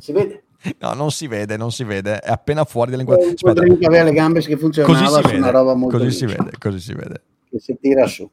si 0.00 0.12
vede 0.12 0.44
No, 0.78 0.92
non 0.94 1.10
si 1.10 1.26
vede, 1.26 1.56
non 1.56 1.72
si 1.72 1.82
vede, 1.82 2.18
è 2.18 2.30
appena 2.30 2.64
fuori 2.64 2.92
dall'inquadratura. 2.92 3.52
Aspetta. 3.52 3.86
avere 3.86 4.04
le 4.04 4.12
gambe 4.12 4.40
che 4.40 4.56
funzionava 4.56 4.94
così 4.94 5.14
si 5.14 5.22
vede, 5.22 5.38
una 5.38 5.50
roba 5.50 5.74
molto 5.74 5.98
così 5.98 6.10
si 6.12 6.26
vede, 6.26 6.50
così 6.58 6.78
si 6.78 6.94
vede. 6.94 7.22
Che 7.50 7.58
si 7.58 7.76
tira 7.80 8.06
su. 8.06 8.30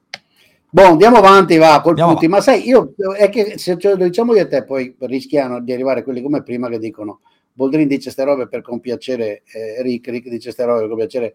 Boh, 0.72 0.84
andiamo 0.84 1.18
avanti, 1.18 1.58
va, 1.58 1.82
col 1.82 1.96
punti. 1.96 2.28
Ma 2.28 2.40
sai, 2.42 2.68
io 2.68 2.94
è 3.18 3.30
che 3.30 3.58
se 3.58 3.78
ce 3.80 3.96
lo 3.96 4.04
diciamo 4.04 4.36
io 4.36 4.42
e 4.42 4.48
te, 4.48 4.64
poi 4.64 4.96
rischiano 5.00 5.60
di 5.60 5.74
arrivare 5.74 6.04
quelli 6.04 6.22
come 6.22 6.44
prima 6.44 6.70
che 6.70 6.78
dicono 6.78 7.22
Boldrin 7.52 7.88
dice 7.88 8.12
ste 8.12 8.24
robe 8.24 8.48
per 8.48 8.62
compiacere 8.62 9.42
eh, 9.52 9.82
Rick, 9.82 10.10
Rick 10.10 10.30
dice 10.30 10.52
ste 10.52 10.66
robe 10.66 10.82
per 10.82 10.90
compiacere 10.90 11.34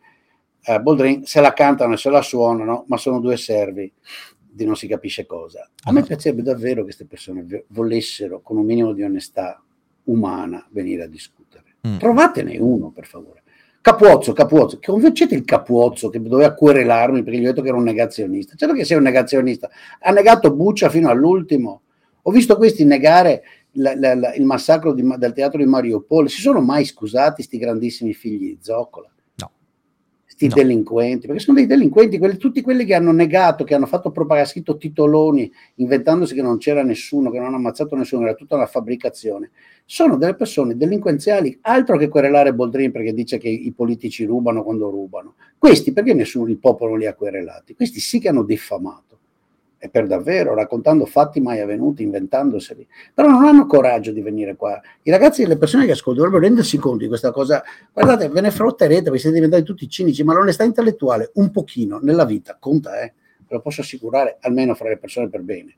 eh, 0.62 0.80
Boldrin, 0.80 1.26
se 1.26 1.40
la 1.40 1.52
cantano 1.52 1.94
e 1.94 1.96
se 1.96 2.08
la 2.08 2.22
suonano, 2.22 2.84
ma 2.86 2.96
sono 2.96 3.18
due 3.18 3.36
servi 3.36 3.92
di 4.54 4.64
non 4.64 4.76
si 4.76 4.86
capisce 4.86 5.26
cosa. 5.26 5.68
A 5.84 5.92
me 5.92 6.02
piacerebbe 6.04 6.42
davvero 6.42 6.76
che 6.76 6.84
queste 6.84 7.06
persone 7.06 7.64
volessero, 7.68 8.40
con 8.40 8.56
un 8.56 8.64
minimo 8.64 8.92
di 8.92 9.02
onestà 9.02 9.60
umana, 10.04 10.64
venire 10.70 11.02
a 11.02 11.08
discutere. 11.08 11.76
Mm. 11.86 11.98
Trovatene 11.98 12.56
uno, 12.58 12.90
per 12.90 13.06
favore. 13.06 13.42
Capuozzo, 13.80 14.32
Capuozzo, 14.32 14.78
convincete 14.82 15.34
il 15.34 15.44
Capuozzo 15.44 16.08
che 16.08 16.22
doveva 16.22 16.54
querelarmi 16.54 17.22
perché 17.22 17.38
gli 17.38 17.44
ho 17.44 17.48
detto 17.48 17.62
che 17.62 17.68
era 17.68 17.76
un 17.76 17.82
negazionista. 17.82 18.54
Certo 18.54 18.74
che 18.74 18.84
sei 18.84 18.96
un 18.96 19.02
negazionista. 19.02 19.68
Ha 20.00 20.10
negato 20.12 20.54
Buccia 20.54 20.88
fino 20.88 21.10
all'ultimo. 21.10 21.82
Ho 22.22 22.30
visto 22.30 22.56
questi 22.56 22.84
negare 22.84 23.42
la, 23.72 23.94
la, 23.96 24.14
la, 24.14 24.34
il 24.34 24.44
massacro 24.44 24.94
di, 24.94 25.04
del 25.18 25.32
teatro 25.32 25.58
di 25.58 25.66
Mariupol. 25.66 26.30
Si 26.30 26.40
sono 26.40 26.60
mai 26.60 26.84
scusati 26.84 27.42
sti 27.42 27.58
grandissimi 27.58 28.14
figli 28.14 28.46
di 28.46 28.58
Zoccola? 28.62 29.10
Sti 30.34 30.48
no. 30.48 30.54
delinquenti, 30.54 31.26
perché 31.26 31.40
sono 31.40 31.58
dei 31.58 31.66
delinquenti, 31.66 32.18
quelli, 32.18 32.36
tutti 32.36 32.60
quelli 32.60 32.84
che 32.84 32.94
hanno 32.94 33.12
negato, 33.12 33.62
che 33.62 33.74
hanno 33.74 33.86
fatto 33.86 34.10
propaganda, 34.10 34.48
scritto 34.48 34.76
titoloni, 34.76 35.50
inventandosi 35.76 36.34
che 36.34 36.42
non 36.42 36.58
c'era 36.58 36.82
nessuno, 36.82 37.30
che 37.30 37.38
non 37.38 37.46
hanno 37.46 37.56
ammazzato 37.56 37.94
nessuno, 37.94 38.24
era 38.24 38.34
tutta 38.34 38.56
una 38.56 38.66
fabbricazione, 38.66 39.52
sono 39.84 40.16
delle 40.16 40.34
persone 40.34 40.76
delinquenziali, 40.76 41.56
altro 41.62 41.96
che 41.96 42.08
querelare 42.08 42.52
Boldrin 42.52 42.90
perché 42.90 43.14
dice 43.14 43.38
che 43.38 43.48
i 43.48 43.72
politici 43.72 44.24
rubano 44.24 44.64
quando 44.64 44.90
rubano. 44.90 45.34
Questi 45.56 45.92
perché 45.92 46.14
nessuno, 46.14 46.50
il 46.50 46.58
popolo 46.58 46.96
li 46.96 47.06
ha 47.06 47.14
querelati? 47.14 47.74
Questi 47.74 48.00
sì 48.00 48.18
che 48.18 48.28
hanno 48.28 48.42
diffamato 48.42 49.13
e 49.84 49.90
per 49.90 50.06
davvero, 50.06 50.54
raccontando 50.54 51.04
fatti 51.04 51.42
mai 51.42 51.60
avvenuti, 51.60 52.02
inventandoseli, 52.04 52.88
però 53.12 53.28
non 53.28 53.44
hanno 53.44 53.66
coraggio 53.66 54.12
di 54.12 54.22
venire 54.22 54.56
qua. 54.56 54.80
I 55.02 55.10
ragazzi 55.10 55.42
e 55.42 55.46
le 55.46 55.58
persone 55.58 55.84
che 55.84 55.92
ascoltano 55.92 56.24
dovrebbero 56.24 56.48
rendersi 56.48 56.78
conto 56.78 57.02
di 57.02 57.08
questa 57.08 57.32
cosa. 57.32 57.62
Guardate, 57.92 58.30
ve 58.30 58.40
ne 58.40 58.50
frotterete, 58.50 59.10
vi 59.10 59.18
siete 59.18 59.34
diventati 59.34 59.62
tutti 59.62 59.86
cinici, 59.86 60.24
ma 60.24 60.32
l'onestà 60.32 60.64
intellettuale 60.64 61.32
un 61.34 61.50
pochino 61.50 61.98
nella 61.98 62.24
vita 62.24 62.56
conta, 62.58 62.98
eh? 63.02 63.12
ve 63.40 63.56
lo 63.56 63.60
posso 63.60 63.82
assicurare, 63.82 64.38
almeno 64.40 64.74
fra 64.74 64.88
le 64.88 64.96
persone 64.96 65.28
per 65.28 65.42
bene. 65.42 65.74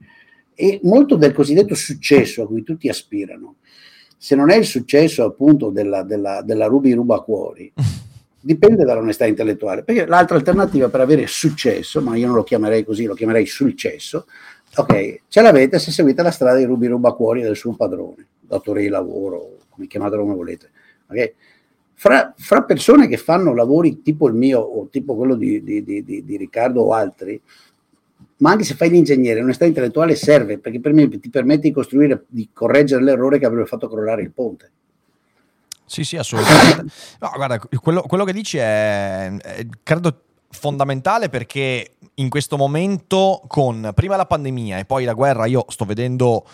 E 0.55 0.79
molto 0.85 1.17
del 1.17 1.33
cosiddetto 1.33 1.75
successo 1.75 2.45
a 2.45 2.47
cui 2.47 2.63
tutti 2.63 2.89
aspirano, 2.89 3.57
se 4.17 4.37
non 4.37 4.51
è 4.51 4.55
il 4.55 4.67
successo 4.67 5.25
appunto 5.25 5.71
della, 5.71 6.05
della, 6.05 6.43
della 6.43 6.67
Ruby 6.67 6.93
Ruba 6.93 7.19
Cuori, 7.23 7.73
dipende 8.47 8.85
dall'onestà 8.85 9.27
intellettuale, 9.27 9.83
perché 9.83 10.07
l'altra 10.07 10.37
alternativa 10.37 10.89
per 10.89 11.01
avere 11.01 11.27
successo, 11.27 12.01
ma 12.01 12.15
io 12.15 12.29
non 12.29 12.37
lo 12.37 12.45
chiamerei 12.45 12.85
così, 12.85 13.05
lo 13.05 13.15
chiamerei 13.15 13.45
successo, 13.45 14.27
ok, 14.77 15.23
ce 15.27 15.43
l'avete 15.43 15.81
se 15.81 15.91
seguite 15.91 16.23
la 16.23 16.31
strada 16.31 16.57
di 16.57 16.65
rubi 16.65 16.87
rubacuori 16.87 17.43
del 17.43 17.57
suo 17.57 17.75
padrone, 17.75 18.25
datore 18.41 18.83
di 18.83 18.89
lavoro, 18.89 19.57
come 19.69 19.89
chiamatelo 19.89 20.23
come 20.23 20.37
volete, 20.37 20.71
ok? 21.09 21.35
Fra, 21.95 22.33
fra, 22.37 22.63
persone 22.63 23.09
che 23.09 23.17
fanno 23.17 23.53
lavori 23.53 24.01
tipo 24.03 24.29
il 24.29 24.35
mio 24.35 24.61
o 24.61 24.87
tipo 24.91 25.17
quello 25.17 25.35
di, 25.35 25.65
di, 25.65 25.83
di, 25.83 26.05
di 26.05 26.37
Riccardo 26.37 26.83
o 26.83 26.93
altri, 26.93 27.41
ma 28.39 28.51
anche 28.53 28.63
se 28.63 28.75
fai 28.75 28.91
l'ingegnere, 28.91 29.41
l'onestà 29.41 29.65
intellettuale 29.65 30.15
serve 30.15 30.59
perché 30.59 30.79
per 30.79 30.93
me 30.93 31.09
ti 31.09 31.31
permette 31.31 31.63
di 31.63 31.73
costruire, 31.73 32.27
di 32.29 32.51
correggere 32.53 33.03
l'errore 33.03 33.41
che 33.41 33.47
avrebbe 33.47 33.67
fatto 33.67 33.89
crollare 33.89 34.23
il 34.23 34.31
ponte. 34.31 34.71
Sì, 35.87 36.05
sì, 36.05 36.17
assolutamente. 36.17 36.93
No, 37.21 37.31
guarda, 37.35 37.59
quello, 37.81 38.03
quello 38.03 38.25
che 38.25 38.33
dici 38.33 38.59
è, 38.59 39.33
è, 39.37 39.67
credo, 39.83 40.23
fondamentale 40.51 41.29
perché 41.29 41.97
in 42.15 42.29
questo 42.29 42.57
momento, 42.57 43.43
con 43.47 43.93
prima 43.95 44.17
la 44.17 44.27
pandemia 44.27 44.79
e 44.79 44.85
poi 44.85 45.05
la 45.05 45.13
guerra, 45.13 45.47
io 45.47 45.65
sto 45.69 45.85
vedendo 45.85 46.45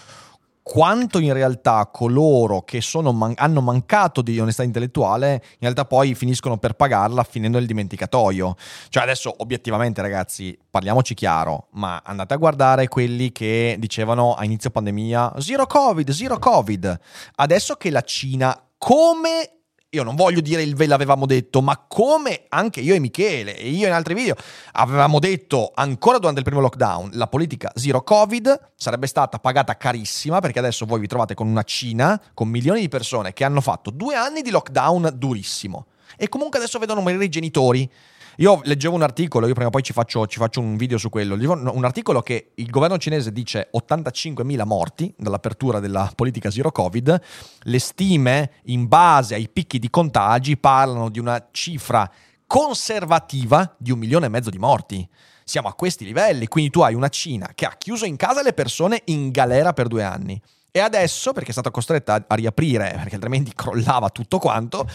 quanto 0.62 1.18
in 1.18 1.33
realtà 1.33 1.88
coloro 1.92 2.62
che 2.62 2.81
man- 2.95 3.35
hanno 3.37 3.61
mancato 3.61 4.23
di 4.23 4.38
onestà 4.38 4.62
intellettuale 4.62 5.42
in 5.42 5.59
realtà 5.59 5.85
poi 5.85 6.14
finiscono 6.14 6.57
per 6.57 6.75
pagarla 6.75 7.25
finendo 7.25 7.59
nel 7.59 7.66
dimenticatoio. 7.66 8.55
Cioè 8.88 9.03
adesso 9.03 9.35
obiettivamente 9.38 10.01
ragazzi, 10.01 10.57
parliamoci 10.71 11.14
chiaro, 11.14 11.66
ma 11.73 12.03
andate 12.05 12.35
a 12.35 12.37
guardare 12.37 12.88
quelli 12.88 13.33
che 13.33 13.77
dicevano 13.79 14.35
a 14.35 14.45
inizio 14.45 14.71
pandemia 14.71 15.35
zero 15.38 15.66
covid, 15.66 16.11
zero 16.11 16.38
covid. 16.38 17.01
Adesso 17.37 17.75
che 17.75 17.90
la 17.90 18.03
Cina 18.03 18.57
come 18.85 19.59
io 19.90 20.03
non 20.03 20.16
voglio 20.16 20.40
dire 20.40 20.61
il 20.62 20.75
ve 20.75 20.87
l'avevamo 20.87 21.25
detto, 21.25 21.62
ma 21.62 21.85
come 21.87 22.47
anche 22.49 22.81
io 22.81 22.95
e 22.95 22.99
Michele 22.99 23.57
e 23.57 23.68
io 23.68 23.87
in 23.87 23.92
altri 23.92 24.12
video 24.12 24.35
avevamo 24.73 25.21
detto 25.21 25.71
ancora 25.73 26.18
durante 26.18 26.40
il 26.40 26.45
primo 26.45 26.61
lockdown, 26.61 27.11
la 27.12 27.29
politica 27.29 27.71
zero 27.77 28.03
covid 28.03 28.71
sarebbe 28.75 29.07
stata 29.07 29.38
pagata 29.38 29.77
carissima 29.77 30.40
perché 30.40 30.59
adesso 30.59 30.85
voi 30.85 30.99
vi 30.99 31.07
trovate 31.07 31.35
con 31.35 31.47
una 31.47 31.62
Cina, 31.62 32.21
con 32.35 32.49
milioni 32.49 32.81
di 32.81 32.88
persone 32.88 33.33
che 33.33 33.45
hanno 33.45 33.61
fatto 33.61 33.90
due 33.90 34.16
anni 34.16 34.42
di 34.42 34.51
lockdown 34.51 35.12
durissimo. 35.14 35.87
E 36.16 36.29
comunque 36.29 36.59
adesso 36.59 36.81
vedono 36.81 37.03
morire 37.03 37.25
i 37.25 37.29
genitori 37.29 37.88
io 38.37 38.61
leggevo 38.64 38.95
un 38.95 39.03
articolo, 39.03 39.47
io 39.47 39.53
prima 39.53 39.68
o 39.68 39.71
poi 39.71 39.83
ci 39.83 39.92
faccio, 39.92 40.27
ci 40.27 40.38
faccio 40.38 40.61
un 40.61 40.77
video 40.77 40.99
su 40.99 41.09
quello, 41.11 41.35
un 41.35 41.85
articolo 41.85 42.23
che 42.23 42.53
il 42.55 42.71
governo 42.71 42.99
cinese 42.99 43.33
dice 43.33 43.71
85.000 43.77 44.64
morti 44.64 45.14
dall'apertura 45.16 45.81
della 45.81 46.11
politica 46.14 46.51
zero 46.51 46.73
covid, 46.73 47.21
le 47.61 47.79
stime 47.79 48.53
in 48.64 48.88
base 48.88 49.35
ai 49.35 49.49
picchi 49.49 49.79
di 49.79 49.90
contagi 49.90 50.57
parlano 50.57 51.11
di 51.11 51.18
una 51.18 51.49
cifra 51.51 52.11
conservativa 52.47 53.75
di 53.79 53.90
un 53.90 53.99
milione 53.99 54.27
e 54.27 54.29
mezzo 54.29 54.51
di 54.51 54.59
morti. 54.59 55.09
Siamo 55.45 55.68
a 55.68 55.75
questi 55.75 56.05
livelli, 56.05 56.47
quindi 56.47 56.71
tu 56.71 56.81
hai 56.81 56.95
una 56.95 57.09
Cina 57.09 57.51
che 57.55 57.66
ha 57.66 57.75
chiuso 57.77 58.05
in 58.05 58.16
casa 58.16 58.42
le 58.42 58.53
persone 58.53 59.03
in 59.07 59.31
galera 59.31 59.73
per 59.73 59.88
due 59.88 60.03
anni. 60.03 60.40
E 60.71 60.81
adesso, 60.81 61.33
perché 61.33 61.51
è 61.51 61.53
stata 61.53 61.71
costretta 61.71 62.25
a 62.27 62.35
riaprire, 62.35 62.92
perché 62.97 63.16
altrimenti 63.16 63.53
crollava 63.55 64.09
tutto 64.09 64.38
quanto, 64.38 64.88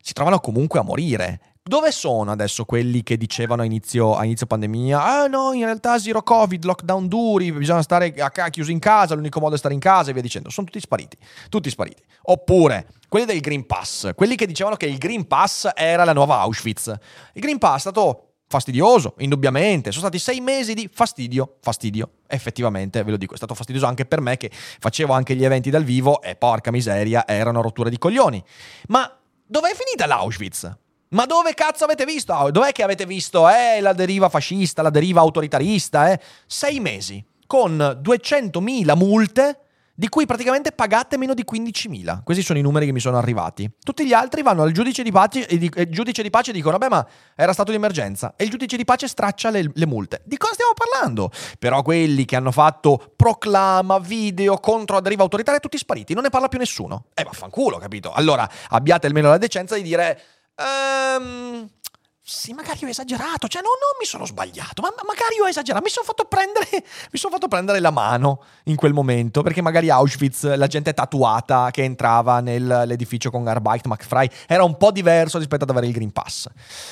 si 0.00 0.12
trovano 0.14 0.38
comunque 0.40 0.78
a 0.78 0.82
morire. 0.82 1.40
Dove 1.68 1.92
sono 1.92 2.30
adesso 2.30 2.64
quelli 2.64 3.02
che 3.02 3.18
dicevano 3.18 3.60
a 3.60 3.66
inizio, 3.66 4.16
a 4.16 4.24
inizio 4.24 4.46
pandemia? 4.46 5.04
Ah 5.04 5.26
no, 5.26 5.52
in 5.52 5.64
realtà 5.64 5.98
zero 5.98 6.22
covid, 6.22 6.64
lockdown 6.64 7.08
duri, 7.08 7.52
bisogna 7.52 7.82
stare 7.82 8.14
a, 8.14 8.30
chiusi 8.48 8.72
in 8.72 8.78
casa, 8.78 9.14
l'unico 9.14 9.38
modo 9.38 9.54
è 9.54 9.58
stare 9.58 9.74
in 9.74 9.80
casa 9.80 10.08
e 10.08 10.14
via 10.14 10.22
dicendo. 10.22 10.48
Sono 10.48 10.66
tutti 10.66 10.80
spariti, 10.80 11.18
tutti 11.50 11.68
spariti. 11.68 12.02
Oppure 12.22 12.86
quelli 13.06 13.26
del 13.26 13.40
Green 13.40 13.66
Pass, 13.66 14.14
quelli 14.14 14.34
che 14.34 14.46
dicevano 14.46 14.76
che 14.76 14.86
il 14.86 14.96
Green 14.96 15.26
Pass 15.26 15.68
era 15.74 16.04
la 16.04 16.14
nuova 16.14 16.38
Auschwitz. 16.38 16.86
Il 17.34 17.42
Green 17.42 17.58
Pass 17.58 17.76
è 17.76 17.80
stato 17.80 18.28
fastidioso, 18.46 19.12
indubbiamente. 19.18 19.90
Sono 19.90 20.04
stati 20.08 20.18
sei 20.18 20.40
mesi 20.40 20.72
di 20.72 20.88
fastidio, 20.90 21.56
fastidio. 21.60 22.12
Effettivamente, 22.28 23.04
ve 23.04 23.10
lo 23.10 23.18
dico, 23.18 23.34
è 23.34 23.36
stato 23.36 23.52
fastidioso 23.52 23.84
anche 23.84 24.06
per 24.06 24.22
me 24.22 24.38
che 24.38 24.50
facevo 24.50 25.12
anche 25.12 25.34
gli 25.34 25.44
eventi 25.44 25.68
dal 25.68 25.84
vivo 25.84 26.22
e 26.22 26.34
porca 26.34 26.70
miseria, 26.70 27.28
erano 27.28 27.60
rotture 27.60 27.90
di 27.90 27.98
coglioni. 27.98 28.42
Ma 28.86 29.14
dov'è 29.44 29.74
finita 29.74 30.06
l'Auschwitz? 30.06 30.86
Ma 31.10 31.24
dove 31.24 31.54
cazzo 31.54 31.84
avete 31.84 32.04
visto? 32.04 32.34
Ah, 32.34 32.50
dov'è 32.50 32.72
che 32.72 32.82
avete 32.82 33.06
visto 33.06 33.48
eh, 33.48 33.80
la 33.80 33.94
deriva 33.94 34.28
fascista, 34.28 34.82
la 34.82 34.90
deriva 34.90 35.20
autoritarista? 35.20 36.12
Eh? 36.12 36.20
Sei 36.46 36.80
mesi 36.80 37.24
con 37.46 37.78
200.000 38.02 38.94
multe 38.94 39.60
di 39.98 40.08
cui 40.08 40.26
praticamente 40.26 40.70
pagate 40.70 41.16
meno 41.16 41.34
di 41.34 41.44
15.000. 41.50 42.22
Questi 42.22 42.44
sono 42.44 42.58
i 42.60 42.62
numeri 42.62 42.86
che 42.86 42.92
mi 42.92 43.00
sono 43.00 43.16
arrivati. 43.16 43.68
Tutti 43.82 44.06
gli 44.06 44.12
altri 44.12 44.42
vanno 44.42 44.62
al 44.62 44.70
giudice 44.70 45.02
di 45.02 45.10
pace 45.10 45.44
e, 45.48 45.58
di, 45.58 45.68
il 45.74 45.90
giudice 45.90 46.22
di 46.22 46.30
pace 46.30 46.52
dicono, 46.52 46.78
vabbè 46.78 46.94
ma 46.94 47.04
era 47.34 47.52
stato 47.52 47.72
di 47.72 47.78
emergenza. 47.78 48.34
E 48.36 48.44
il 48.44 48.50
giudice 48.50 48.76
di 48.76 48.84
pace 48.84 49.08
straccia 49.08 49.50
le, 49.50 49.68
le, 49.74 49.86
multe. 49.86 50.20
Di 50.24 50.36
cosa 50.36 50.52
stiamo 50.52 50.72
parlando? 50.74 51.32
Però 51.58 51.82
quelli 51.82 52.26
che 52.26 52.36
hanno 52.36 52.52
fatto 52.52 53.12
proclama, 53.16 53.98
video 53.98 54.58
contro 54.58 54.94
la 54.94 55.02
deriva 55.02 55.22
autoritaria, 55.22 55.58
tutti 55.58 55.76
spariti. 55.76 56.14
Non 56.14 56.22
ne 56.22 56.30
parla 56.30 56.46
più 56.46 56.58
nessuno. 56.58 57.06
Eh 57.14 57.24
vaffanculo, 57.24 57.78
capito? 57.78 58.12
Allora 58.12 58.48
abbiate 58.68 59.08
almeno 59.08 59.30
la 59.30 59.38
decenza 59.38 59.74
di 59.74 59.82
dire 59.82 60.20
Um, 60.58 61.68
sì, 62.30 62.52
magari 62.52 62.84
ho 62.84 62.88
esagerato, 62.88 63.48
cioè 63.48 63.62
no, 63.62 63.68
non 63.68 63.96
mi 63.98 64.04
sono 64.04 64.26
sbagliato, 64.26 64.82
ma, 64.82 64.90
magari 65.06 65.40
ho 65.40 65.48
esagerato, 65.48 65.82
mi 65.82 65.88
sono 65.88 66.04
fatto 66.04 66.26
sono 67.12 67.32
fatto 67.32 67.48
prendere 67.48 67.80
la 67.80 67.90
mano 67.90 68.42
in 68.64 68.76
quel 68.76 68.92
momento, 68.92 69.42
perché 69.42 69.62
magari 69.62 69.88
Auschwitz, 69.88 70.54
la 70.56 70.66
gente 70.66 70.92
tatuata 70.92 71.70
che 71.70 71.84
entrava 71.84 72.40
nell'edificio 72.40 73.30
con 73.30 73.46
Arbeit 73.46 73.86
McFry 73.86 74.28
era 74.46 74.62
un 74.62 74.76
po' 74.76 74.90
diverso 74.90 75.38
rispetto 75.38 75.64
ad 75.64 75.70
avere 75.70 75.86
il 75.86 75.92
Green 75.92 76.12
Pass. 76.12 76.48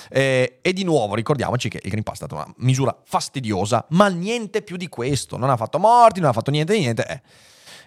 Eh, 0.09 0.59
e 0.63 0.73
di 0.73 0.85
nuovo 0.85 1.15
ricordiamoci 1.15 1.69
che 1.69 1.81
il 1.83 1.91
Green 1.91 2.03
Pass 2.03 2.15
è 2.15 2.17
stata 2.17 2.35
una 2.35 2.55
misura 2.59 2.97
fastidiosa, 3.05 3.85
ma 3.91 4.09
niente 4.09 4.63
più 4.63 4.77
di 4.77 4.89
questo, 4.89 5.37
non 5.37 5.51
ha 5.51 5.57
fatto 5.57 5.79
morti, 5.79 6.21
non 6.21 6.31
ha 6.31 6.33
fatto 6.33 6.51
niente 6.51 6.73
di 6.73 6.81
niente. 6.81 7.07
Eh. 7.07 7.21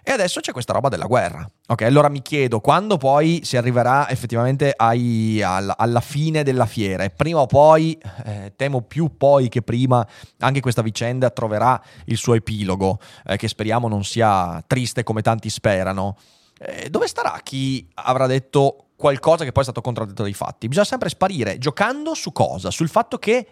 E 0.03 0.11
adesso 0.11 0.39
c'è 0.39 0.51
questa 0.51 0.73
roba 0.73 0.89
della 0.89 1.05
guerra. 1.05 1.47
Ok, 1.67 1.81
allora 1.83 2.09
mi 2.09 2.21
chiedo 2.21 2.59
quando 2.59 2.97
poi 2.97 3.41
si 3.43 3.57
arriverà 3.57 4.09
effettivamente 4.09 4.73
ai, 4.75 5.41
alla, 5.41 5.77
alla, 5.77 6.01
fine 6.01 6.43
della 6.43 6.65
fiera. 6.65 7.03
E 7.03 7.09
prima 7.09 7.39
o 7.39 7.45
poi, 7.45 7.97
eh, 8.25 8.53
temo 8.55 8.81
più 8.81 9.17
poi 9.17 9.49
che 9.49 9.61
prima, 9.61 10.05
anche 10.39 10.59
questa 10.61 10.81
vicenda 10.81 11.29
troverà 11.29 11.81
il 12.05 12.17
suo 12.17 12.33
epilogo, 12.33 12.99
eh, 13.25 13.37
che 13.37 13.47
speriamo 13.47 13.87
non 13.87 14.03
sia 14.03 14.63
triste 14.65 15.03
come 15.03 15.21
tanti 15.21 15.49
sperano. 15.49 16.17
Eh, 16.57 16.89
dove 16.89 17.07
starà 17.07 17.39
chi 17.43 17.87
avrà 17.95 18.27
detto 18.27 18.87
qualcosa 18.95 19.43
che 19.43 19.51
poi 19.51 19.61
è 19.61 19.65
stato 19.65 19.81
contraddetto 19.81 20.23
dai 20.23 20.33
fatti? 20.33 20.67
Bisogna 20.67 20.85
sempre 20.85 21.09
sparire 21.09 21.57
giocando 21.57 22.13
su 22.13 22.31
cosa? 22.31 22.69
Sul 22.71 22.89
fatto 22.89 23.17
che 23.17 23.47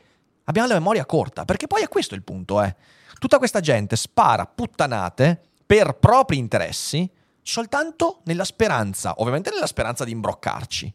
Abbiamo 0.50 0.70
la 0.70 0.76
memoria 0.76 1.06
corta, 1.06 1.44
perché 1.44 1.68
poi 1.68 1.82
è 1.82 1.90
questo 1.90 2.16
il 2.16 2.24
punto, 2.24 2.62
eh. 2.62 2.74
Tutta 3.20 3.38
questa 3.38 3.60
gente 3.60 3.96
spara 3.96 4.46
puttanate 4.46 5.42
per 5.68 5.98
propri 6.00 6.38
interessi 6.38 7.08
soltanto 7.42 8.22
nella 8.24 8.46
speranza, 8.46 9.16
ovviamente 9.18 9.52
nella 9.52 9.68
speranza 9.68 10.04
di 10.04 10.12
imbroccarci. 10.12 10.94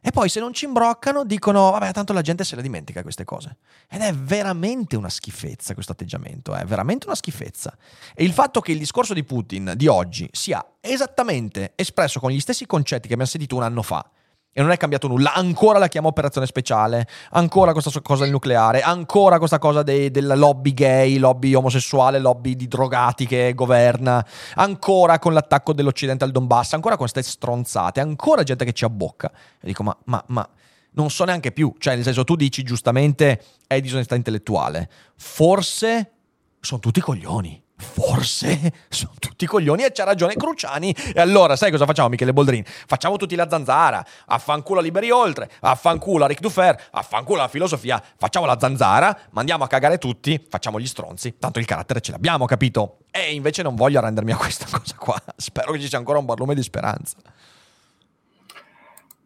E 0.00 0.10
poi 0.10 0.28
se 0.28 0.38
non 0.38 0.52
ci 0.52 0.64
imbroccano 0.64 1.24
dicono, 1.24 1.70
vabbè, 1.72 1.92
tanto 1.92 2.12
la 2.12 2.20
gente 2.20 2.44
se 2.44 2.54
le 2.54 2.62
dimentica 2.62 3.02
queste 3.02 3.24
cose. 3.24 3.56
Ed 3.88 4.00
è 4.00 4.12
veramente 4.12 4.96
una 4.96 5.08
schifezza 5.08 5.74
questo 5.74 5.92
atteggiamento, 5.92 6.54
è 6.54 6.64
veramente 6.64 7.06
una 7.06 7.16
schifezza. 7.16 7.76
E 8.14 8.22
il 8.22 8.32
fatto 8.32 8.60
che 8.60 8.72
il 8.72 8.78
discorso 8.78 9.12
di 9.14 9.24
Putin 9.24 9.72
di 9.76 9.86
oggi 9.86 10.28
sia 10.32 10.64
esattamente 10.80 11.72
espresso 11.74 12.20
con 12.20 12.30
gli 12.30 12.40
stessi 12.40 12.66
concetti 12.66 13.08
che 13.08 13.14
abbiamo 13.14 13.30
sentito 13.30 13.56
un 13.56 13.62
anno 13.62 13.82
fa, 13.82 14.08
e 14.58 14.62
non 14.62 14.72
è 14.72 14.76
cambiato 14.76 15.06
nulla. 15.06 15.34
Ancora 15.34 15.78
la 15.78 15.86
chiama 15.86 16.08
operazione 16.08 16.44
speciale, 16.44 17.06
ancora 17.30 17.70
questa 17.70 17.92
cosa 18.00 18.24
del 18.24 18.32
nucleare, 18.32 18.80
ancora 18.80 19.38
questa 19.38 19.58
cosa 19.58 19.84
dei, 19.84 20.10
della 20.10 20.34
lobby 20.34 20.74
gay, 20.74 21.16
lobby 21.18 21.54
omosessuale, 21.54 22.18
lobby 22.18 22.56
di 22.56 22.66
drogati 22.66 23.24
che 23.24 23.54
governa, 23.54 24.26
ancora 24.56 25.20
con 25.20 25.32
l'attacco 25.32 25.72
dell'Occidente 25.72 26.24
al 26.24 26.32
Donbass, 26.32 26.72
ancora 26.72 26.96
con 26.96 27.08
queste 27.08 27.22
stronzate, 27.22 28.00
ancora 28.00 28.42
gente 28.42 28.64
che 28.64 28.72
ci 28.72 28.84
abbocca. 28.84 29.30
E 29.60 29.66
dico, 29.68 29.84
ma, 29.84 29.96
ma, 30.06 30.24
ma 30.26 30.48
non 30.94 31.08
so 31.08 31.22
neanche 31.22 31.52
più. 31.52 31.72
Cioè, 31.78 31.94
nel 31.94 32.02
senso, 32.02 32.24
tu 32.24 32.34
dici 32.34 32.64
giustamente 32.64 33.40
è 33.64 33.80
disonestà 33.80 34.16
intellettuale. 34.16 34.90
Forse 35.14 36.14
sono 36.60 36.80
tutti 36.80 37.00
coglioni 37.00 37.62
forse 37.78 38.72
sono 38.88 39.12
tutti 39.18 39.46
coglioni 39.46 39.84
e 39.84 39.92
c'ha 39.92 40.04
ragione 40.04 40.34
Cruciani. 40.34 40.94
E 41.14 41.20
allora, 41.20 41.56
sai 41.56 41.70
cosa 41.70 41.86
facciamo, 41.86 42.08
Michele 42.08 42.32
Boldrini? 42.32 42.64
Facciamo 42.66 43.16
tutti 43.16 43.34
la 43.34 43.48
zanzara, 43.48 44.04
affanculo 44.26 44.80
a 44.80 44.82
Liberi 44.82 45.10
Oltre, 45.10 45.48
affanculo 45.60 46.24
a 46.24 46.26
Ric 46.26 46.40
Dufer, 46.40 46.88
affanculo 46.90 47.38
alla 47.38 47.48
filosofia, 47.48 48.02
facciamo 48.16 48.46
la 48.46 48.58
zanzara, 48.58 49.16
mandiamo 49.30 49.64
a 49.64 49.66
cagare 49.68 49.98
tutti, 49.98 50.44
facciamo 50.48 50.80
gli 50.80 50.86
stronzi, 50.86 51.36
tanto 51.38 51.58
il 51.58 51.66
carattere 51.66 52.00
ce 52.00 52.10
l'abbiamo, 52.10 52.44
capito? 52.46 52.98
E 53.10 53.32
invece 53.32 53.62
non 53.62 53.74
voglio 53.74 53.98
arrendermi 53.98 54.32
a 54.32 54.36
questa 54.36 54.66
cosa 54.70 54.96
qua. 54.96 55.20
Spero 55.36 55.72
che 55.72 55.80
ci 55.80 55.88
sia 55.88 55.98
ancora 55.98 56.18
un 56.18 56.24
barlume 56.24 56.54
di 56.54 56.62
speranza. 56.62 57.16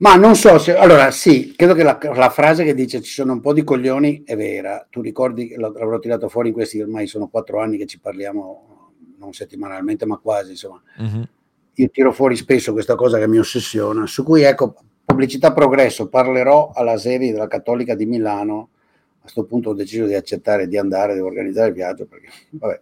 Ma 0.03 0.17
non 0.17 0.35
so 0.35 0.59
se... 0.59 0.75
Allora, 0.75 1.13
sì, 1.13 1.55
credo 1.55 1.75
che 1.75 1.85
la, 1.85 1.97
la, 2.15 2.29
frase 2.29 2.65
che 2.65 2.75
dice 2.75 3.01
ci 3.01 3.13
sono 3.13 3.35
un 3.35 3.41
po' 3.41 3.53
di 3.53 3.63
coglioni 3.63 4.25
è 4.25 4.35
vera. 4.35 4.85
Tu 4.91 5.01
ricordi, 5.01 5.55
l'avrò 5.57 6.01
tirato 6.01 6.29
fuori 6.29 6.49
in 6.49 6.55
questi, 6.55 6.81
ormai 6.81 7.07
sono 7.07 7.29
quattro 7.29 7.61
anni 7.61 7.77
che 7.77 7.87
ci 7.87 8.01
parliamo, 8.01 8.95
non 9.19 9.33
settimanalmente, 9.33 10.05
ma 10.05 10.17
quasi, 10.17 10.51
insomma. 10.51 10.83
Uh-huh. 10.99 11.29
Io 11.75 11.91
tiro 11.91 12.13
fuori 12.13 12.35
spesso 12.35 12.73
questa 12.73 12.97
cosa 12.97 13.19
che 13.19 13.29
mi 13.29 13.39
ossessiona, 13.39 14.05
su 14.09 14.25
cui, 14.25 14.43
ecco, 14.43 14.75
pubblicità 15.05 15.53
progresso, 15.53 16.09
parlerò 16.09 16.73
alla 16.75 16.97
Sevi 16.97 17.31
della 17.31 17.47
Cattolica 17.47 17.95
di 17.95 18.05
Milano. 18.05 18.71
A 19.19 19.21
questo 19.21 19.45
punto 19.45 19.71
ho 19.71 19.75
deciso 19.75 20.07
di 20.07 20.15
accettare 20.15 20.67
di 20.67 20.77
andare, 20.77 21.15
devo 21.15 21.29
organizzare 21.29 21.69
il 21.69 21.75
viaggio, 21.75 22.07
perché, 22.07 22.29
vabbè, 22.51 22.81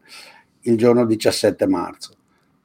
il 0.62 0.76
giorno 0.78 1.04
17 1.04 1.66
marzo. 1.66 2.14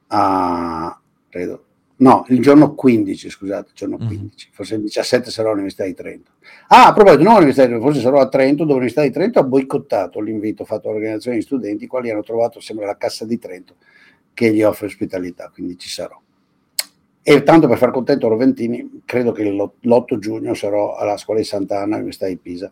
A, 0.06 0.98
credo, 1.28 1.65
No, 1.98 2.26
il 2.28 2.42
giorno 2.42 2.74
15, 2.74 3.30
scusate, 3.30 3.68
il 3.68 3.74
giorno 3.74 3.96
15, 3.96 4.48
mm. 4.48 4.52
forse 4.52 4.74
il 4.74 4.82
17 4.82 5.30
sarò 5.30 5.48
all'Università 5.48 5.84
di 5.84 5.94
Trento. 5.94 6.32
Ah, 6.68 6.88
a 6.88 6.92
proposito, 6.92 7.22
no, 7.22 7.30
all'Università 7.30 7.62
di 7.62 7.68
Trento, 7.70 7.86
forse 7.86 8.02
sarò 8.02 8.20
a 8.20 8.28
Trento, 8.28 8.64
dove 8.64 8.72
l'Università 8.74 9.02
di 9.02 9.10
Trento 9.10 9.38
ha 9.38 9.44
boicottato 9.44 10.20
l'invito 10.20 10.64
fatto 10.66 10.88
all'organizzazione 10.88 11.38
di 11.38 11.42
studenti, 11.42 11.86
quali 11.86 12.10
hanno 12.10 12.22
trovato, 12.22 12.60
sembra, 12.60 12.84
la 12.84 12.98
Cassa 12.98 13.24
di 13.24 13.38
Trento 13.38 13.76
che 14.34 14.52
gli 14.52 14.62
offre 14.62 14.86
ospitalità, 14.86 15.50
quindi 15.50 15.78
ci 15.78 15.88
sarò. 15.88 16.20
E 17.22 17.42
tanto 17.42 17.66
per 17.66 17.78
far 17.78 17.90
contento 17.90 18.28
Roventini, 18.28 19.00
credo 19.06 19.32
che 19.32 19.44
l'8 19.44 20.18
giugno 20.18 20.52
sarò 20.52 20.96
alla 20.96 21.16
Scuola 21.16 21.40
di 21.40 21.46
Sant'Anna, 21.46 21.94
all'Università 21.94 22.26
di 22.26 22.36
Pisa, 22.36 22.70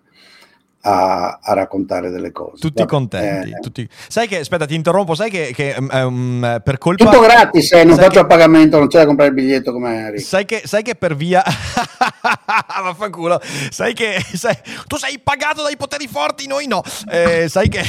a, 0.87 1.38
a, 1.40 1.55
raccontare 1.55 2.11
delle 2.11 2.31
cose. 2.31 2.61
Tutti 2.61 2.83
Vabbè, 2.83 2.88
contenti. 2.88 3.51
Eh, 3.51 3.61
tutti... 3.61 3.88
Sai 4.09 4.29
che, 4.29 4.38
aspetta, 4.38 4.66
ti 4.66 4.75
interrompo, 4.75 5.14
sai 5.14 5.31
che, 5.31 5.53
che 5.55 5.75
um, 5.79 6.61
per 6.62 6.79
colpa... 6.79 7.05
Tutto 7.05 7.20
gratis, 7.20 7.73
eh, 7.73 7.85
non 7.85 7.97
faccio 7.97 8.11
che... 8.11 8.18
a 8.18 8.27
pagamento, 8.27 8.79
non 8.79 8.88
c'è 8.88 8.99
da 8.99 9.07
comprare 9.07 9.31
il 9.31 9.37
biglietto 9.37 9.73
come 9.73 10.12
sai 10.18 10.44
che, 10.44 10.62
sai 10.64 10.83
che 10.83 10.94
per 10.94 11.16
via... 11.16 11.42
Vaffanculo. 12.83 13.40
Sai 13.70 13.94
che... 13.94 14.23
Sai... 14.35 14.57
Tu 14.87 14.97
sei 14.97 15.18
pagato 15.23 15.62
dai 15.62 15.77
poteri 15.77 16.07
forti, 16.07 16.47
noi 16.47 16.66
no. 16.66 16.83
Eh, 17.11 17.47
sai 17.49 17.68
che... 17.68 17.83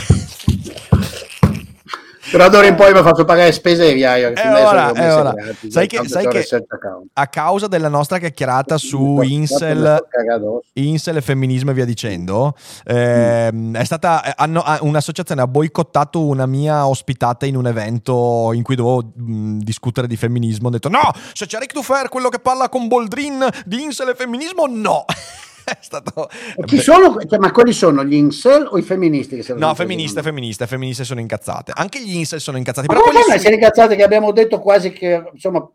Però 2.31 2.49
d'ora 2.49 2.67
in 2.67 2.75
poi 2.75 2.93
mi 2.93 3.01
faccio 3.01 3.23
pagare 3.23 3.51
spese 3.51 3.93
e 3.93 3.95
è 3.95 5.13
ora. 5.13 5.31
Gratis, 5.31 5.71
sai 5.71 5.88
che, 5.88 6.07
sai 6.07 6.27
che 6.27 6.45
a 7.13 7.27
causa 7.27 7.67
della 7.67 7.88
nostra 7.88 8.17
chiacchierata 8.17 8.77
su 8.77 9.21
Incel, 9.21 10.03
Incel 10.73 11.17
e 11.17 11.21
femminismo 11.21 11.71
e 11.71 11.73
via 11.73 11.85
dicendo, 11.85 12.55
eh, 12.83 13.71
è 13.73 13.83
stata 13.83 14.35
hanno, 14.35 14.63
un'associazione 14.81 15.41
ha 15.41 15.47
boicottato 15.47 16.25
una 16.25 16.45
mia 16.45 16.88
ospitata 16.88 17.45
in 17.45 17.55
un 17.55 17.67
evento 17.67 18.51
in 18.53 18.63
cui 18.63 18.75
dovevo 18.75 19.11
mh, 19.15 19.59
discutere 19.59 20.07
di 20.07 20.15
femminismo. 20.15 20.67
Ho 20.67 20.71
detto 20.71 20.89
no, 20.89 21.11
se 21.33 21.45
c'è 21.45 21.59
Rick 21.59 21.73
Dufer, 21.73 22.09
quello 22.09 22.29
che 22.29 22.39
parla 22.39 22.69
con 22.69 22.88
Boldrin 22.88 23.47
di 23.65 23.83
Incel 23.83 24.09
e 24.09 24.15
femminismo, 24.15 24.65
no. 24.67 25.05
è 25.73 25.78
stato... 25.82 26.30
Chi 26.65 26.78
sono, 26.80 27.17
cioè, 27.28 27.39
ma 27.39 27.51
quelli 27.51 27.73
sono 27.73 28.04
gli 28.04 28.13
incel 28.13 28.67
o 28.69 28.78
i 28.78 28.82
femministi? 28.82 29.41
Che 29.41 29.54
no, 29.56 29.73
femministe, 29.73 30.21
femministe, 30.21 30.67
femministe 30.67 31.04
sono 31.04 31.19
incazzate. 31.19 31.71
Anche 31.75 32.01
gli 32.04 32.15
incel 32.15 32.39
sono 32.39 32.58
incazzati. 32.58 32.88
Ma 32.88 32.93
però 32.93 33.06
quelli 33.06 33.39
sono 33.39 33.54
incazzate 33.54 33.95
che 33.95 34.04
abbiamo 34.04 34.32
detto 34.32 34.60
quasi 34.60 34.91
che, 34.91 35.30
insomma, 35.34 35.67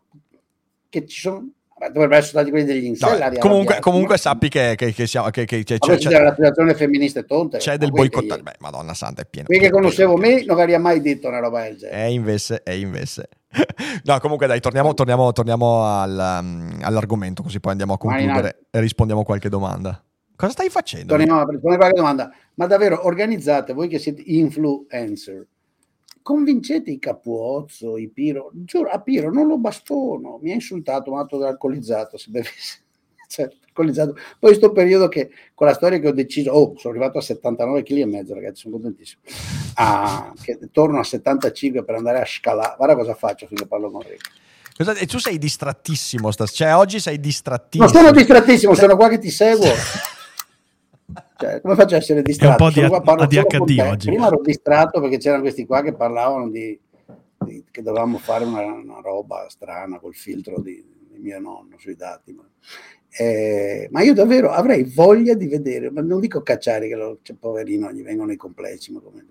che 0.89 1.05
ci 1.05 1.19
sono 1.19 1.47
dovrebbero 1.87 2.19
essere 2.19 2.27
stati 2.27 2.49
quelli 2.49 2.65
degli 2.65 2.85
incel. 2.85 3.31
No, 3.33 3.39
comunque, 3.39 3.79
comunque 3.79 4.17
sappi 4.17 4.49
che, 4.49 4.75
che, 4.75 4.93
che, 4.93 5.07
siamo, 5.07 5.29
che, 5.29 5.45
che 5.45 5.63
c'è, 5.63 5.77
c'è, 5.77 5.97
c'è 5.97 6.21
la 6.21 6.33
situazione 6.33 6.75
femminista 6.75 7.23
tonta. 7.23 7.57
C'è 7.57 7.77
del 7.77 7.91
boicottaggio. 7.91 8.43
Beh, 8.43 8.55
madonna 8.59 8.93
santa, 8.93 9.21
è 9.21 9.25
pieno. 9.25 9.47
Qui 9.47 9.59
che 9.59 9.69
conoscevo 9.69 10.17
me 10.17 10.43
non 10.43 10.59
avrei 10.59 10.79
mai 10.79 11.01
detto 11.01 11.27
una 11.27 11.39
roba 11.39 11.63
del 11.63 11.77
genere. 11.77 12.05
E 12.05 12.11
invece, 12.13 12.61
e 12.63 12.79
invece. 12.79 13.29
no, 14.05 14.19
comunque 14.19 14.47
dai, 14.47 14.59
torniamo, 14.59 14.93
torniamo, 14.93 15.31
torniamo 15.31 15.83
al, 15.83 16.39
um, 16.41 16.79
all'argomento 16.81 17.43
così 17.43 17.59
poi 17.59 17.71
andiamo 17.71 17.93
a 17.93 17.97
concludere 17.97 18.65
e 18.69 18.79
rispondiamo 18.79 19.21
a 19.21 19.25
qualche 19.25 19.49
domanda. 19.49 20.01
Cosa 20.35 20.53
stai 20.53 20.69
facendo? 20.69 21.07
Torniamo 21.07 21.41
a 21.41 21.45
rispondere 21.47 21.75
a 21.75 21.77
qualche 21.77 21.97
domanda. 21.97 22.31
Ma 22.55 22.65
davvero, 22.65 23.05
organizzate, 23.05 23.73
voi 23.73 23.87
che 23.87 23.99
siete 23.99 24.23
influencer, 24.25 25.45
convincete 26.21 26.91
i 26.91 26.99
Capuozzo, 26.99 27.97
i 27.97 28.07
Piro, 28.09 28.51
giuro, 28.53 28.89
a 28.89 28.99
Piro 28.99 29.31
non 29.31 29.47
lo 29.47 29.57
bastono, 29.57 30.39
mi 30.41 30.51
ha 30.51 30.53
insultato, 30.53 31.11
mi 31.11 31.17
ha 31.17 31.21
dato 31.21 31.43
alcolizzato, 31.45 32.17
se 32.17 32.29
bevesse. 32.29 32.79
Cioè, 33.31 33.47
alcolizzato. 33.67 34.11
Poi 34.11 34.49
questo 34.49 34.73
periodo 34.73 35.07
che, 35.07 35.29
con 35.53 35.65
la 35.65 35.73
storia 35.73 35.99
che 35.99 36.09
ho 36.09 36.11
deciso, 36.11 36.51
oh, 36.51 36.73
sono 36.75 36.93
arrivato 36.93 37.17
a 37.17 37.21
79 37.21 37.81
kg 37.81 37.97
e 37.99 38.05
mezzo, 38.05 38.33
ragazzi, 38.33 38.63
sono 38.63 38.73
contentissimo. 38.73 39.21
Ah, 39.75 40.33
che 40.41 40.59
torno 40.69 40.99
a 40.99 41.03
75 41.05 41.85
per 41.85 41.95
andare 41.95 42.19
a 42.19 42.25
scalare. 42.25 42.75
Guarda 42.75 42.95
cosa 42.95 43.13
faccio 43.13 43.47
finché 43.47 43.65
parlo 43.67 43.89
con 43.89 44.01
Rick. 44.01 44.31
Cosa, 44.75 44.93
e 44.95 45.05
tu 45.05 45.17
sei 45.17 45.37
distrattissimo, 45.37 46.29
cioè 46.33 46.75
oggi 46.75 46.99
sei 46.99 47.21
distrattissimo. 47.21 47.85
Non 47.85 47.93
sono 47.93 48.11
distrattissimo, 48.11 48.73
sono 48.73 48.97
qua 48.97 49.07
che 49.07 49.19
ti 49.19 49.29
seguo. 49.29 49.69
Cioè, 51.41 51.59
come 51.59 51.73
faccio 51.73 51.95
a 51.95 51.97
essere 51.97 52.21
distratto? 52.21 52.69
È 52.69 52.85
un 52.85 53.01
po' 53.01 53.25
di 53.25 53.39
ADHD 53.39 53.79
oggi. 53.79 54.07
Prima 54.09 54.27
ero 54.27 54.41
distratto 54.43 55.01
perché 55.01 55.17
c'erano 55.17 55.41
questi 55.41 55.65
qua 55.65 55.81
che 55.81 55.93
parlavano 55.93 56.49
di, 56.49 56.79
di 57.39 57.65
che 57.71 57.81
dovevamo 57.81 58.19
fare 58.19 58.45
una, 58.45 58.61
una, 58.61 59.01
roba 59.01 59.47
strana 59.49 59.97
col 59.99 60.13
filtro 60.13 60.61
di, 60.61 60.85
di 61.09 61.17
mio 61.17 61.39
nonno 61.39 61.77
sui 61.79 61.95
dati. 61.95 62.31
Ma, 62.31 62.47
eh, 63.17 63.87
ma, 63.91 64.01
io 64.03 64.13
davvero 64.13 64.51
avrei 64.51 64.83
voglia 64.83 65.33
di 65.33 65.47
vedere, 65.47 65.89
ma 65.89 66.01
non 66.01 66.19
dico 66.19 66.43
cacciare 66.43 66.87
che 66.87 66.95
lo, 66.95 67.17
cioè, 67.23 67.35
poverino 67.35 67.91
gli 67.91 68.03
vengono 68.03 68.31
i 68.31 68.37
complessi, 68.37 68.91
ma 68.91 68.99
come 68.99 69.25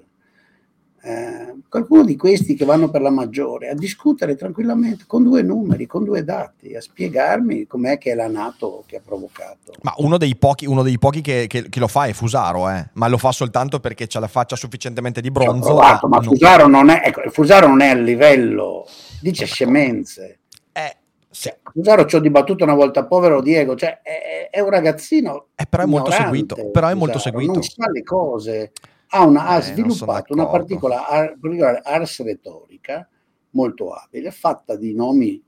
eh, 1.02 1.54
qualcuno 1.68 2.04
di 2.04 2.14
questi 2.14 2.54
che 2.54 2.66
vanno 2.66 2.90
per 2.90 3.00
la 3.00 3.10
maggiore 3.10 3.70
a 3.70 3.74
discutere 3.74 4.36
tranquillamente 4.36 5.04
con 5.06 5.22
due 5.22 5.42
numeri, 5.42 5.86
con 5.86 6.04
due 6.04 6.24
dati, 6.24 6.74
a 6.74 6.80
spiegarmi 6.80 7.66
com'è 7.66 7.96
che 7.96 8.12
è 8.12 8.14
la 8.14 8.28
Nato 8.28 8.84
che 8.86 8.96
ha 8.96 9.00
provocato. 9.02 9.72
Ma 9.82 9.94
uno 9.98 10.18
dei 10.18 10.36
pochi, 10.36 10.66
uno 10.66 10.82
dei 10.82 10.98
pochi 10.98 11.22
che, 11.22 11.46
che, 11.48 11.68
che, 11.68 11.80
lo 11.80 11.88
fa 11.88 12.04
è 12.04 12.12
Fusaro, 12.12 12.68
eh? 12.68 12.90
ma 12.94 13.08
lo 13.08 13.16
fa 13.16 13.32
soltanto 13.32 13.80
perché 13.80 14.08
ha 14.12 14.20
la 14.20 14.28
faccia 14.28 14.56
sufficientemente 14.56 15.22
di 15.22 15.30
bronzo. 15.30 15.68
Provato, 15.68 16.06
ma 16.06 16.18
non... 16.18 16.24
Fusaro, 16.26 16.66
non 16.68 16.90
è, 16.90 17.02
ecco, 17.04 17.22
Fusaro 17.30 17.66
non 17.66 17.80
è 17.80 17.88
a 17.88 17.94
livello, 17.94 18.86
dice 19.22 19.46
scemenze. 19.46 20.40
Eh, 20.72 20.96
sì. 21.30 21.48
Cioè, 21.48 21.58
Fusaro 21.72 22.04
ci 22.04 22.16
ho 22.16 22.20
dibattuto 22.20 22.64
una 22.64 22.74
volta, 22.74 23.06
povero 23.06 23.40
Diego, 23.40 23.74
cioè, 23.74 24.00
è, 24.02 24.50
è 24.50 24.60
un 24.60 24.68
ragazzino. 24.68 25.46
Eh, 25.54 25.64
però 25.66 25.84
è 25.84 25.86
molto 25.86 26.10
seguito. 26.10 26.70
Però 26.70 26.88
è 26.88 26.94
molto 26.94 27.18
seguito. 27.18 27.52
Non 27.52 27.62
sa 27.62 27.90
le 27.90 28.02
cose 28.02 28.72
ha, 29.10 29.24
una, 29.24 29.46
ha 29.46 29.58
eh, 29.58 29.62
sviluppato 29.62 30.32
una 30.32 30.46
particolare, 30.46 31.36
particolare 31.40 31.80
ars 31.82 32.22
retorica 32.22 33.08
molto 33.50 33.92
abile, 33.92 34.30
fatta 34.30 34.76
di 34.76 34.94
nomi 34.94 35.42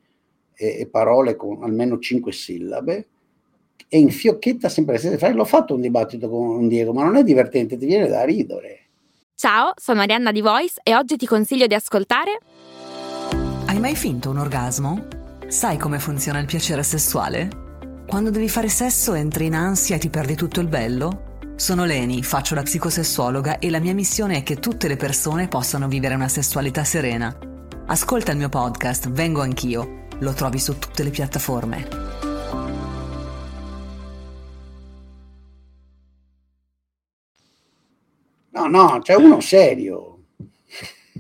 e, 0.55 0.81
e 0.81 0.89
parole 0.89 1.37
con 1.37 1.63
almeno 1.63 1.99
cinque 1.99 2.33
sillabe, 2.33 3.09
e 3.89 3.99
infiocchetta 3.99 4.69
sempre 4.69 4.95
le 4.95 5.01
stesse 5.01 5.19
frasi. 5.19 5.35
L'ho 5.35 5.45
fatto 5.45 5.75
un 5.75 5.81
dibattito 5.81 6.29
con 6.29 6.67
Diego, 6.67 6.93
ma 6.93 7.05
non 7.05 7.17
è 7.17 7.23
divertente, 7.23 7.77
ti 7.77 7.87
viene 7.87 8.09
da 8.09 8.25
ridere. 8.25 8.79
Ciao, 9.35 9.73
sono 9.77 10.01
Arianna 10.01 10.33
di 10.33 10.41
Voice 10.41 10.81
e 10.83 10.95
oggi 10.95 11.17
ti 11.17 11.27
consiglio 11.27 11.67
di 11.67 11.75
ascoltare. 11.75 12.39
Hai 13.67 13.79
mai 13.79 13.95
finto 13.95 14.31
un 14.31 14.39
orgasmo? 14.39 15.07
Sai 15.49 15.77
come 15.79 15.99
funziona 15.99 16.39
il 16.39 16.47
piacere 16.47 16.83
sessuale? 16.83 17.61
Quando 18.07 18.31
devi 18.31 18.49
fare 18.49 18.69
sesso 18.69 19.15
entri 19.15 19.47
in 19.47 19.55
ansia 19.55 19.97
e 19.97 19.99
ti 19.99 20.11
perdi 20.11 20.35
tutto 20.35 20.61
il 20.61 20.69
bello? 20.69 21.32
Sono 21.63 21.85
Leni, 21.85 22.25
faccio 22.25 22.57
la 22.57 22.63
psicosessuologa 22.63 23.61
e 23.61 23.71
la 23.71 23.79
mia 23.79 23.95
missione 23.95 24.39
è 24.39 24.43
che 24.43 24.57
tutte 24.57 24.89
le 24.89 24.97
persone 24.97 25.47
possano 25.47 25.87
vivere 25.87 26.17
una 26.17 26.27
sessualità 26.27 26.83
serena. 26.83 27.33
Ascolta 27.87 28.33
il 28.33 28.39
mio 28.39 28.49
podcast 28.49 29.09
Vengo 29.11 29.43
anch'io. 29.43 30.09
Lo 30.19 30.33
trovi 30.33 30.59
su 30.59 30.77
tutte 30.77 31.05
le 31.05 31.11
piattaforme. 31.11 31.89
No, 38.51 38.67
no, 38.67 38.99
c'è 39.01 39.15
uno 39.15 39.41
serio. 39.41 40.19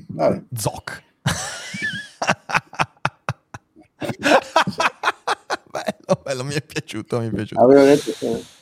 Vabbè. 0.09 0.43
Zoc. 0.57 1.03
bello, 5.71 6.21
bello, 6.21 6.43
mi 6.43 6.55
è 6.55 6.63
piaciuto, 6.63 7.21
mi 7.21 7.29
è 7.29 7.31
piaciuto. 7.31 7.63
Avevo 7.63 7.85
detto 7.85 8.11
che... 8.19 8.61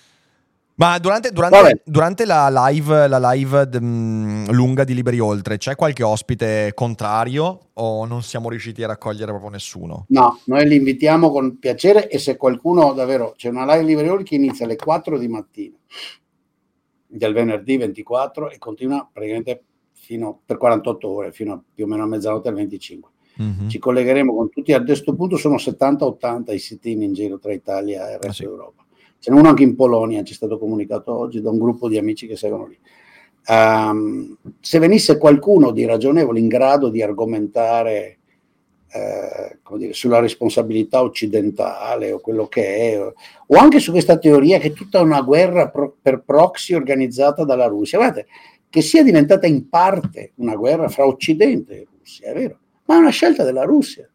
Ma 0.81 0.99
durante, 0.99 1.31
durante, 1.31 1.83
durante 1.85 2.25
la 2.25 2.49
live, 2.49 3.07
la 3.07 3.33
live 3.33 3.69
d- 3.69 3.79
mh, 3.79 4.51
lunga 4.53 4.83
di 4.83 4.95
Liberi 4.95 5.21
Oltre, 5.21 5.59
c'è 5.59 5.75
qualche 5.75 6.03
ospite 6.03 6.73
contrario 6.75 7.69
o 7.75 8.07
non 8.07 8.23
siamo 8.23 8.49
riusciti 8.49 8.83
a 8.83 8.87
raccogliere 8.87 9.31
proprio 9.31 9.51
nessuno? 9.51 10.07
No, 10.09 10.41
noi 10.45 10.67
li 10.67 10.77
invitiamo 10.77 11.31
con 11.31 11.59
piacere 11.59 12.09
e 12.09 12.19
se 12.19 12.39
qualcuno 12.39 12.95
davvero 12.95 13.35
c'è 13.37 13.51
una 13.51 13.71
live 13.71 13.85
Liberi 13.85 14.09
Oltre 14.09 14.25
che 14.25 14.37
inizia 14.37 14.65
alle 14.65 14.77
4 14.77 15.19
di 15.19 15.29
mattina 15.29 15.77
del 17.07 17.35
venerdì 17.35 17.77
24 17.77 18.49
e 18.49 18.57
continua 18.57 19.07
praticamente 19.13 19.63
fino 19.93 20.41
per 20.47 20.57
48 20.57 21.09
ore, 21.11 21.33
fino 21.33 21.53
a 21.53 21.63
più 21.75 21.85
o 21.85 21.89
meno 21.89 22.05
a 22.05 22.07
mezzanotte 22.07 22.49
al 22.49 22.55
25. 22.55 23.11
Mm-hmm. 23.43 23.69
Ci 23.69 23.79
collegheremo 23.79 24.35
con 24.35 24.49
tutti, 24.49 24.73
a 24.73 24.83
questo 24.83 25.15
punto 25.15 25.37
sono 25.37 25.57
70-80 25.57 26.55
i 26.55 26.59
sit-in 26.59 27.03
in 27.03 27.13
giro 27.13 27.39
tra 27.39 27.53
Italia 27.53 28.09
e 28.09 28.15
il 28.15 28.19
resto 28.19 28.29
ah, 28.29 28.33
sì. 28.33 28.43
d'Europa. 28.45 28.85
Ce 29.21 29.31
n'è 29.31 29.39
uno 29.39 29.51
anche 29.51 29.63
in 29.63 29.77
Polonia, 29.77 30.23
ci 30.25 30.33
è 30.33 30.37
stato 30.37 30.59
comunicato 30.59 31.15
oggi 31.15 31.43
da 31.43 31.51
un 31.51 31.59
gruppo 31.59 31.89
di 31.89 31.99
amici 31.99 32.27
che 32.27 32.37
seguono 32.37 32.67
lì. 32.67 32.79
Um, 33.47 34.37
se 34.61 34.79
venisse 34.79 35.19
qualcuno 35.19 35.71
di 35.73 35.85
ragionevole 35.85 36.39
in 36.39 36.49
grado 36.49 36.89
di 36.89 37.03
argomentare 37.03 38.19
eh, 38.93 39.59
dire, 39.77 39.93
sulla 39.93 40.21
responsabilità 40.21 41.03
occidentale 41.03 42.13
o 42.13 42.21
quello 42.21 42.47
che 42.47 42.93
è, 42.93 43.01
o, 43.01 43.15
o, 43.47 43.57
anche 43.57 43.79
su 43.79 43.93
questa 43.93 44.19
teoria 44.19 44.59
che 44.59 44.69
è 44.69 44.73
tutta 44.73 45.01
una 45.01 45.21
guerra 45.21 45.69
pro, 45.69 45.97
per 46.01 46.23
proxy 46.23 46.75
organizzata 46.75 47.45
dalla 47.45 47.67
Russia. 47.67 47.99
Guardate, 47.99 48.27
che 48.69 48.81
sia 48.83 49.03
diventata 49.03 49.47
in 49.47 49.69
parte 49.69 50.33
una 50.37 50.57
guerra 50.57 50.89
fra 50.89 51.07
Occidente 51.07 51.75
e 51.75 51.87
Russia, 51.99 52.31
è 52.31 52.35
vero, 52.35 52.59
ma 52.87 52.97
è 52.97 52.99
una 52.99 53.11
scelta 53.11 53.45
della 53.45 53.65
Russia. 53.65 54.09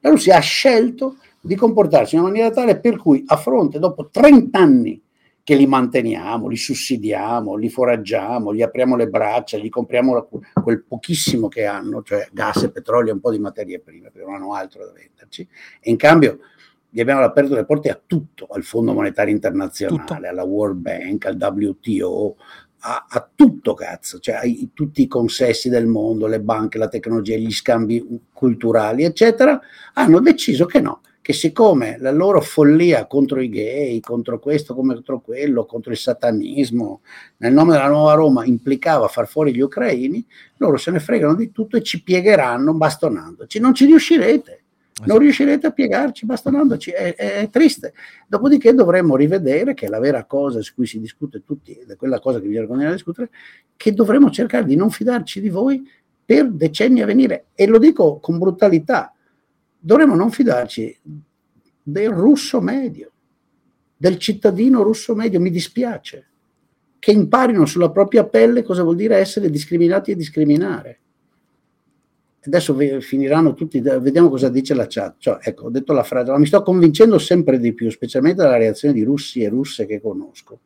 La 0.00 0.10
Russia 0.10 0.36
ha 0.36 0.40
scelto 0.40 1.16
di 1.44 1.56
comportarsi 1.56 2.14
in 2.14 2.22
una 2.22 2.30
maniera 2.30 2.50
tale 2.50 2.80
per 2.80 2.96
cui 2.96 3.22
a 3.26 3.36
fronte, 3.36 3.78
dopo 3.78 4.08
30 4.08 4.58
anni 4.58 5.02
che 5.42 5.54
li 5.56 5.66
manteniamo, 5.66 6.48
li 6.48 6.56
sussidiamo, 6.56 7.54
li 7.54 7.68
foraggiamo, 7.68 8.54
gli 8.54 8.62
apriamo 8.62 8.96
le 8.96 9.08
braccia, 9.08 9.58
gli 9.58 9.68
compriamo 9.68 10.26
quel 10.62 10.84
pochissimo 10.84 11.48
che 11.48 11.66
hanno, 11.66 12.02
cioè 12.02 12.28
gas 12.32 12.62
e 12.62 12.70
petrolio 12.70 13.10
e 13.10 13.14
un 13.14 13.20
po' 13.20 13.30
di 13.30 13.38
materie 13.38 13.78
prime, 13.78 14.10
perché 14.10 14.26
non 14.26 14.36
hanno 14.36 14.54
altro 14.54 14.86
da 14.86 14.92
venderci, 14.92 15.46
e 15.80 15.90
in 15.90 15.98
cambio 15.98 16.38
gli 16.88 17.00
abbiamo 17.00 17.20
aperto 17.20 17.54
le 17.54 17.66
porte 17.66 17.90
a 17.90 18.00
tutto, 18.06 18.46
al 18.50 18.62
Fondo 18.62 18.94
Monetario 18.94 19.34
Internazionale, 19.34 20.00
tutto. 20.00 20.14
alla 20.14 20.44
World 20.44 20.78
Bank, 20.78 21.26
al 21.26 21.36
WTO, 21.38 22.36
a, 22.78 23.06
a 23.06 23.30
tutto 23.34 23.74
cazzo, 23.74 24.20
cioè 24.20 24.36
a 24.36 24.42
tutti 24.72 25.02
i 25.02 25.08
consessi 25.08 25.68
del 25.68 25.86
mondo, 25.86 26.26
le 26.26 26.40
banche, 26.40 26.78
la 26.78 26.88
tecnologia, 26.88 27.36
gli 27.36 27.50
scambi 27.50 28.22
culturali, 28.32 29.04
eccetera, 29.04 29.60
hanno 29.92 30.20
deciso 30.20 30.64
che 30.64 30.80
no, 30.80 31.02
che 31.24 31.32
siccome 31.32 31.96
la 32.00 32.10
loro 32.10 32.42
follia 32.42 33.06
contro 33.06 33.40
i 33.40 33.48
gay, 33.48 33.98
contro 34.00 34.38
questo, 34.38 34.74
contro 34.74 35.22
quello, 35.22 35.64
contro 35.64 35.90
il 35.90 35.96
satanismo, 35.96 37.00
nel 37.38 37.54
nome 37.54 37.72
della 37.72 37.88
nuova 37.88 38.12
Roma 38.12 38.44
implicava 38.44 39.08
far 39.08 39.26
fuori 39.26 39.54
gli 39.54 39.60
ucraini, 39.60 40.22
loro 40.58 40.76
se 40.76 40.90
ne 40.90 41.00
fregano 41.00 41.34
di 41.34 41.50
tutto 41.50 41.78
e 41.78 41.82
ci 41.82 42.02
piegheranno 42.02 42.74
bastonandoci. 42.74 43.58
Non 43.58 43.72
ci 43.72 43.86
riuscirete, 43.86 44.64
non 45.06 45.16
riuscirete 45.16 45.66
a 45.66 45.70
piegarci 45.70 46.26
bastonandoci, 46.26 46.90
è, 46.90 47.14
è, 47.14 47.48
triste. 47.48 47.94
Dopodiché 48.28 48.74
dovremmo 48.74 49.16
rivedere, 49.16 49.72
che 49.72 49.86
è 49.86 49.88
la 49.88 50.00
vera 50.00 50.26
cosa 50.26 50.60
su 50.60 50.74
cui 50.74 50.84
si 50.84 51.00
discute 51.00 51.42
tutti, 51.42 51.72
ed 51.72 51.88
è 51.88 51.96
quella 51.96 52.20
cosa 52.20 52.38
che 52.38 52.48
bisogna 52.48 52.66
continuare 52.66 52.92
a 52.92 52.96
discutere, 52.96 53.30
che 53.78 53.94
dovremmo 53.94 54.30
cercare 54.30 54.66
di 54.66 54.76
non 54.76 54.90
fidarci 54.90 55.40
di 55.40 55.48
voi 55.48 55.90
per 56.22 56.50
decenni 56.50 57.00
a 57.00 57.06
venire. 57.06 57.46
E 57.54 57.66
lo 57.66 57.78
dico 57.78 58.18
con 58.18 58.36
brutalità, 58.36 59.13
dovremmo 59.84 60.14
non 60.14 60.30
fidarci 60.30 60.98
del 61.82 62.08
russo 62.08 62.62
medio, 62.62 63.12
del 63.94 64.16
cittadino 64.18 64.82
russo 64.82 65.14
medio, 65.14 65.40
mi 65.40 65.50
dispiace, 65.50 66.26
che 66.98 67.12
imparino 67.12 67.66
sulla 67.66 67.90
propria 67.90 68.24
pelle 68.24 68.62
cosa 68.62 68.82
vuol 68.82 68.96
dire 68.96 69.16
essere 69.16 69.50
discriminati 69.50 70.10
e 70.10 70.16
discriminare. 70.16 71.00
Adesso 72.46 72.74
finiranno 73.00 73.52
tutti, 73.52 73.80
vediamo 73.80 74.30
cosa 74.30 74.48
dice 74.48 74.72
la 74.72 74.86
chat. 74.88 75.16
Cioè, 75.18 75.38
ecco, 75.42 75.66
ho 75.66 75.70
detto 75.70 75.92
la 75.92 76.02
frase, 76.02 76.30
ma 76.30 76.38
mi 76.38 76.46
sto 76.46 76.62
convincendo 76.62 77.18
sempre 77.18 77.58
di 77.58 77.74
più, 77.74 77.90
specialmente 77.90 78.42
dalla 78.42 78.56
reazione 78.56 78.94
di 78.94 79.02
russi 79.02 79.42
e 79.42 79.50
russe 79.50 79.84
che 79.84 80.00
conosco, 80.00 80.60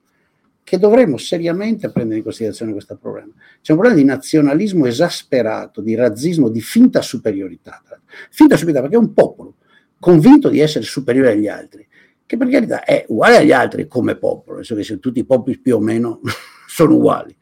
che 0.68 0.78
dovremmo 0.78 1.16
seriamente 1.16 1.90
prendere 1.90 2.18
in 2.18 2.22
considerazione 2.22 2.72
questo 2.72 2.96
problema. 2.96 3.32
C'è 3.62 3.72
un 3.72 3.78
problema 3.78 3.94
di 3.94 4.04
nazionalismo 4.04 4.84
esasperato, 4.84 5.80
di 5.80 5.94
razzismo, 5.94 6.50
di 6.50 6.60
finta 6.60 7.00
superiorità. 7.00 7.82
Finta 8.30 8.56
superiorità 8.56 8.80
perché 8.82 8.96
è 8.96 9.06
un 9.06 9.14
popolo 9.14 9.54
convinto 9.98 10.48
di 10.48 10.60
essere 10.60 10.84
superiore 10.84 11.32
agli 11.32 11.48
altri, 11.48 11.86
che 12.26 12.36
per 12.36 12.48
carità 12.48 12.84
è 12.84 13.06
uguale 13.08 13.38
agli 13.38 13.52
altri 13.52 13.86
come 13.86 14.16
popolo, 14.16 14.56
nel 14.56 14.66
senso 14.66 14.92
che 14.92 15.00
tutti 15.00 15.20
i 15.20 15.24
popoli 15.24 15.58
più 15.58 15.76
o 15.76 15.80
meno 15.80 16.20
sono 16.68 16.96
uguali, 16.96 17.34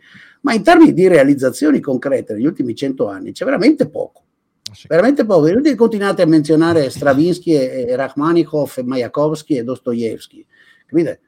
ma 0.43 0.55
in 0.55 0.63
termini 0.63 0.93
di 0.93 1.09
realizzazioni 1.09 1.81
concrete 1.81 2.35
negli 2.35 2.47
ultimi 2.47 2.75
cento 2.75 3.09
anni 3.09 3.33
c'è 3.33 3.45
veramente 3.45 3.89
poco. 3.89 4.23
Ah, 4.71 4.75
sì. 4.75 4.87
Veramente 4.89 5.25
poco. 5.25 5.49
Inutile 5.49 5.75
continuate 5.75 6.23
a 6.23 6.27
menzionare 6.27 6.91
Stravinsky 6.91 7.53
e, 7.53 7.87
e 7.89 7.97
Rachmaninov 7.97 8.73
e 8.77 8.83
Mayakovsky 8.85 9.59
e 9.59 9.65
Dostoevsky. 9.65 10.47
Capite? 10.87 11.21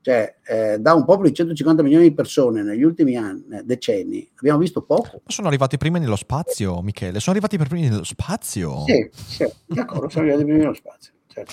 Cioè, 0.00 0.36
eh, 0.46 0.78
da 0.78 0.94
un 0.94 1.04
popolo 1.04 1.28
di 1.28 1.34
150 1.34 1.82
milioni 1.82 2.08
di 2.08 2.14
persone 2.14 2.62
negli 2.62 2.82
ultimi 2.82 3.16
anni, 3.16 3.44
eh, 3.52 3.62
decenni, 3.64 4.28
abbiamo 4.36 4.58
visto 4.58 4.82
poco. 4.82 5.20
Sono 5.26 5.48
arrivati 5.48 5.76
prima 5.78 5.98
nello 5.98 6.16
spazio, 6.16 6.80
Michele. 6.82 7.18
Sono 7.20 7.36
arrivati 7.36 7.56
per 7.56 7.68
primi 7.68 7.88
nello 7.88 8.04
spazio. 8.04 8.84
Sì, 8.86 9.10
sì, 9.14 9.44
d'accordo, 9.66 10.08
sono 10.08 10.24
arrivati 10.24 10.44
prima 10.44 10.58
nello 10.58 10.74
spazio. 10.74 11.12
Certo. 11.26 11.52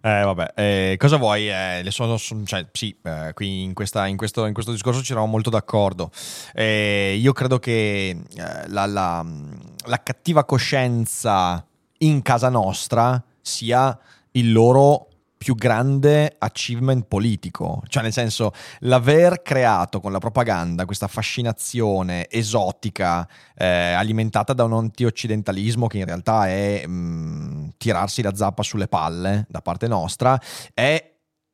Eh, 0.00 0.22
vabbè, 0.22 0.52
eh, 0.54 0.96
cosa 0.96 1.16
vuoi? 1.16 1.50
Eh, 1.50 1.84
sono, 1.88 2.16
cioè, 2.18 2.66
sì, 2.72 2.96
eh, 3.02 3.32
qui 3.34 3.64
in, 3.64 3.74
questa, 3.74 4.06
in, 4.06 4.16
questo, 4.16 4.46
in, 4.46 4.54
questo, 4.54 4.70
discorso 4.72 5.02
ci 5.02 5.12
eravamo 5.12 5.32
molto 5.32 5.50
d'accordo. 5.50 6.10
Eh, 6.54 7.16
io 7.20 7.32
credo 7.32 7.58
che 7.58 8.16
la, 8.68 8.86
la, 8.86 9.26
la 9.86 10.02
cattiva 10.02 10.44
coscienza 10.44 11.64
in 11.98 12.22
casa 12.22 12.48
nostra 12.48 13.22
sia 13.40 13.98
il 14.32 14.52
loro 14.52 15.07
più 15.38 15.54
grande 15.54 16.34
achievement 16.36 17.06
politico, 17.06 17.82
cioè 17.86 18.02
nel 18.02 18.12
senso 18.12 18.52
l'aver 18.80 19.40
creato 19.40 20.00
con 20.00 20.12
la 20.12 20.18
propaganda 20.18 20.84
questa 20.84 21.06
fascinazione 21.06 22.28
esotica 22.28 23.26
eh, 23.56 23.92
alimentata 23.92 24.52
da 24.52 24.64
un 24.64 24.74
anti-occidentalismo 24.74 25.86
che 25.86 25.98
in 25.98 26.04
realtà 26.04 26.48
è 26.48 26.84
mh, 26.86 26.90
mm, 26.90 27.68
tirarsi 27.78 28.20
la 28.20 28.34
zappa 28.34 28.62
sulle 28.62 28.88
palle 28.88 29.46
da 29.48 29.62
parte 29.62 29.86
nostra 29.86 30.38
è 30.74 31.12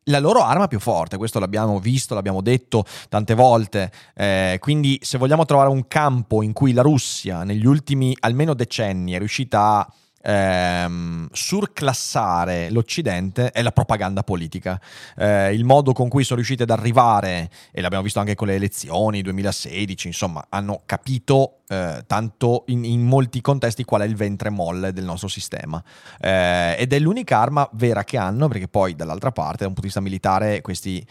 la 0.08 0.18
loro 0.18 0.42
arma 0.42 0.66
più 0.66 0.80
forte, 0.80 1.16
questo 1.16 1.38
l'abbiamo 1.38 1.78
visto, 1.78 2.14
l'abbiamo 2.14 2.42
detto 2.42 2.84
tante 3.08 3.34
volte, 3.34 3.90
eh, 4.14 4.58
quindi 4.60 4.98
se 5.02 5.16
vogliamo 5.16 5.44
trovare 5.46 5.70
un 5.70 5.86
campo 5.86 6.42
in 6.42 6.52
cui 6.52 6.72
la 6.72 6.82
Russia 6.82 7.42
negli 7.42 7.64
ultimi 7.64 8.14
almeno 8.20 8.52
decenni 8.54 9.12
è 9.12 9.18
riuscita 9.18 9.78
a 9.78 9.92
ehm, 10.24 11.28
surclassare 11.30 12.70
l'Occidente 12.70 13.50
è 13.50 13.62
la 13.62 13.72
propaganda 13.72 14.22
politica. 14.22 14.80
Eh, 15.16 15.52
il 15.52 15.64
modo 15.64 15.92
con 15.92 16.08
cui 16.08 16.24
sono 16.24 16.36
riusciti 16.36 16.62
ad 16.62 16.70
arrivare, 16.70 17.50
e 17.70 17.80
l'abbiamo 17.80 18.04
visto 18.04 18.20
anche 18.20 18.34
con 18.34 18.48
le 18.48 18.54
elezioni 18.54 19.20
2016, 19.22 20.06
insomma, 20.06 20.46
hanno 20.48 20.82
capito 20.86 21.58
eh, 21.66 22.04
tanto 22.06 22.64
in, 22.66 22.84
in, 22.84 23.02
molti 23.02 23.40
contesti 23.40 23.84
qual 23.84 24.02
è 24.02 24.04
il 24.04 24.16
ventre 24.16 24.50
molle 24.50 24.92
del 24.92 25.04
nostro 25.04 25.28
sistema. 25.28 25.82
Eh, 26.20 26.76
ed 26.78 26.92
è 26.92 26.98
l'unica 26.98 27.38
arma 27.38 27.68
vera 27.72 28.04
che 28.04 28.16
hanno, 28.16 28.48
perché 28.48 28.68
poi 28.68 28.94
dall'altra 28.94 29.32
parte, 29.32 29.62
da 29.62 29.68
un 29.68 29.74
punto 29.74 29.80
di 29.80 29.86
vista 29.86 30.00
militare, 30.00 30.60
questi, 30.60 31.04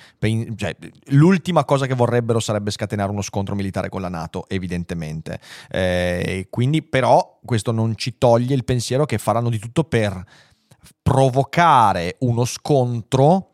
cioè, 0.56 0.76
l'ultima 1.08 1.66
cosa 1.66 1.86
che 1.86 1.96
vorrebbero 1.96 2.40
sarebbe 2.40 2.72
scatenare 2.72 3.12
uno 3.12 3.22
scontro 3.22 3.56
militare 3.56 3.90
con 3.90 4.02
la 4.02 4.10
Nato, 4.10 4.46
evidentemente. 4.48 5.40
Eh, 5.70 6.48
quindi, 6.50 6.82
però, 6.82 7.40
questo 7.44 7.72
non 7.72 7.96
ci 7.96 8.18
toglie 8.18 8.54
il 8.54 8.64
pensiero 8.64 9.03
che 9.06 9.18
faranno 9.18 9.50
di 9.50 9.60
tutto 9.60 9.84
per 9.84 10.24
provocare 11.02 12.18
uno 12.20 12.46
scontro 12.46 13.52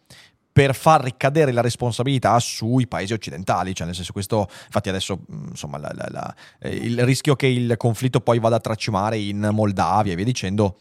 per 0.51 0.75
far 0.75 1.03
ricadere 1.03 1.51
la 1.51 1.61
responsabilità 1.61 2.37
sui 2.39 2.87
paesi 2.87 3.13
occidentali, 3.13 3.73
cioè 3.73 3.85
nel 3.85 3.95
senso 3.95 4.11
questo, 4.11 4.47
infatti 4.65 4.89
adesso 4.89 5.21
insomma 5.49 5.77
la, 5.77 5.91
la, 5.93 6.07
la, 6.09 6.35
eh, 6.59 6.75
il 6.75 7.05
rischio 7.05 7.35
che 7.35 7.47
il 7.47 7.77
conflitto 7.77 8.19
poi 8.19 8.39
vada 8.39 8.57
a 8.57 8.59
tracimare 8.59 9.17
in 9.17 9.49
Moldavia 9.53 10.11
e 10.11 10.15
via 10.15 10.25
dicendo, 10.25 10.77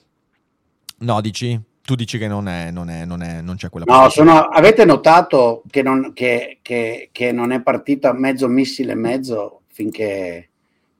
no 0.98 1.20
dici? 1.20 1.62
tu 1.88 1.94
dici 1.94 2.18
che 2.18 2.28
non, 2.28 2.48
è, 2.48 2.70
non, 2.70 2.90
è, 2.90 3.06
non, 3.06 3.22
è, 3.22 3.40
non 3.40 3.56
c'è 3.56 3.70
quella 3.70 3.86
No, 3.88 4.10
sono, 4.10 4.40
avete 4.48 4.84
notato 4.84 5.62
che 5.70 5.80
non, 5.80 6.12
che, 6.12 6.58
che, 6.60 7.08
che 7.10 7.32
non 7.32 7.50
è 7.50 7.62
partita 7.62 8.12
mezzo 8.12 8.46
missile 8.46 8.92
e 8.92 8.94
mezzo 8.94 9.62
finché, 9.68 10.50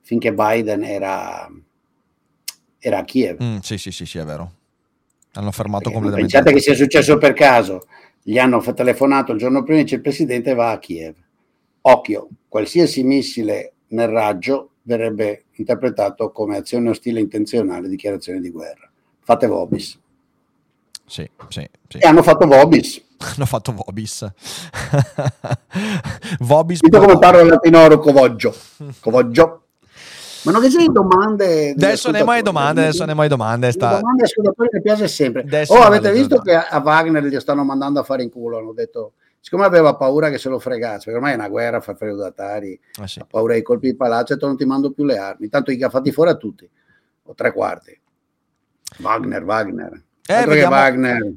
finché 0.01 0.33
Biden 0.33 0.83
era, 0.83 1.47
era 2.79 2.99
a 2.99 3.03
Kiev? 3.03 3.43
Mm, 3.43 3.57
sì, 3.57 3.77
sì, 3.77 3.91
sì, 3.91 4.05
sì, 4.05 4.17
è 4.17 4.23
vero. 4.23 4.51
Hanno 5.33 5.51
fermato 5.51 5.83
Perché 5.83 5.95
completamente. 5.95 6.33
Pensate 6.33 6.55
che 6.55 6.61
sia 6.61 6.75
successo 6.75 7.17
per 7.17 7.33
caso. 7.33 7.87
Gli 8.21 8.37
hanno 8.37 8.61
telefonato 8.61 9.31
il 9.31 9.37
giorno 9.37 9.63
prima 9.63 9.79
e 9.79 9.83
dice 9.83 9.95
il 9.95 10.01
presidente 10.01 10.53
va 10.53 10.71
a 10.71 10.79
Kiev. 10.79 11.15
Occhio, 11.81 12.29
qualsiasi 12.47 13.03
missile 13.03 13.73
nel 13.87 14.07
raggio 14.07 14.71
verrebbe 14.83 15.45
interpretato 15.53 16.31
come 16.31 16.57
azione 16.57 16.89
ostile 16.89 17.19
intenzionale, 17.19 17.87
dichiarazione 17.87 18.39
di 18.39 18.49
guerra. 18.49 18.89
Fate 19.21 19.47
Vobis. 19.47 19.99
Sì, 21.05 21.29
sì, 21.49 21.67
sì. 21.87 21.97
E 21.97 22.07
hanno 22.07 22.23
fatto 22.23 22.45
Vobis. 22.45 23.03
hanno 23.17 23.45
fatto 23.45 23.73
Vobis. 23.73 24.25
Vobis. 26.39 26.79
Dito 26.81 26.99
come 26.99 27.17
parlo 27.17 27.43
latino 27.43 27.97
Covoggio. 27.99 28.55
Covoggio. 28.99 29.63
Ma 30.43 30.51
non 30.51 30.61
che 30.61 30.69
c'è 30.69 30.85
domande. 30.85 31.71
Adesso 31.71 32.11
ne 32.11 32.23
mai 32.23 32.41
domande, 32.41 32.81
adesso 32.81 33.05
ne 33.05 33.13
mai 33.13 33.27
domande. 33.27 33.71
Sta... 33.71 33.97
Domande 33.97 34.23
ascoltatori 34.23 34.69
mi 34.71 34.81
piace 34.81 35.07
sempre. 35.07 35.41
Adesso 35.41 35.73
oh, 35.73 35.81
avete 35.81 36.11
visto 36.11 36.39
che 36.39 36.55
a 36.55 36.81
Wagner 36.83 37.23
gli 37.25 37.39
stanno 37.39 37.63
mandando 37.63 37.99
a 37.99 38.03
fare 38.03 38.23
in 38.23 38.29
culo? 38.29 38.57
Hanno 38.57 38.73
detto, 38.73 39.13
siccome 39.39 39.65
aveva 39.65 39.95
paura 39.95 40.29
che 40.29 40.37
se 40.37 40.49
lo 40.49 40.59
fregasse, 40.59 41.05
perché 41.05 41.15
ormai 41.15 41.33
è 41.33 41.35
una 41.35 41.49
guerra 41.49 41.81
fra 41.81 41.95
feudatari, 41.95 42.79
ah, 42.99 43.07
sì. 43.07 43.19
ha 43.19 43.25
paura 43.29 43.53
dei 43.53 43.63
colpi 43.63 43.89
di 43.89 43.95
palazzo, 43.95 44.33
e 44.33 44.37
non 44.41 44.57
ti 44.57 44.65
mando 44.65 44.91
più 44.91 45.03
le 45.03 45.17
armi. 45.17 45.49
Tanto 45.49 45.71
gli 45.71 45.83
ha 45.83 45.89
fatti 45.89 46.11
fuori 46.11 46.29
a 46.29 46.35
tutti, 46.35 46.69
o 47.23 47.33
tre 47.33 47.51
quarti. 47.51 47.99
Wagner, 48.99 49.43
Wagner. 49.43 50.03
Eh, 50.31 50.45
vediamo, 50.45 50.75